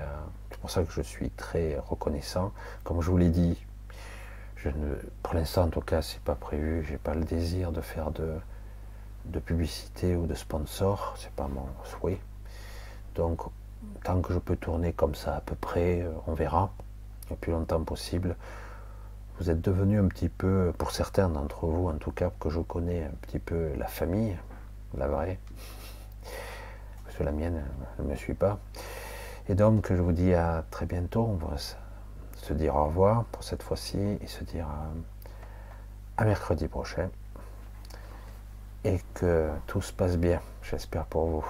[0.52, 2.52] c'est pour ça que je suis très reconnaissant.
[2.84, 3.57] Comme je vous l'ai dit,
[5.23, 6.85] pour l'instant, en tout cas, c'est pas prévu.
[6.88, 8.35] J'ai pas le désir de faire de,
[9.26, 11.15] de publicité ou de sponsor.
[11.18, 12.19] C'est pas mon souhait.
[13.15, 13.41] Donc,
[14.03, 16.71] tant que je peux tourner comme ça à peu près, euh, on verra.
[17.29, 18.35] Le plus longtemps possible.
[19.39, 22.59] Vous êtes devenus un petit peu, pour certains d'entre vous en tout cas, que je
[22.59, 24.37] connais un petit peu la famille,
[24.97, 25.39] la vraie.
[27.05, 27.63] Parce que la mienne
[27.99, 28.59] ne me suit pas.
[29.49, 31.23] Et donc, je vous dis à très bientôt.
[31.23, 34.67] On va se dire au revoir pour cette fois-ci et se dire
[36.17, 37.09] à, mercredi prochain.
[38.83, 41.45] Et que tout se passe bien, j'espère pour vous.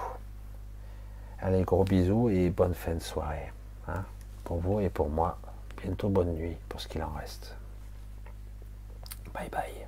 [1.42, 3.52] Allez, gros bisous et bonne fin de soirée.
[3.88, 4.04] Hein,
[4.44, 5.38] pour vous et pour moi.
[5.82, 7.56] Bientôt bonne nuit pour ce qu'il en reste.
[9.34, 9.81] Bye bye.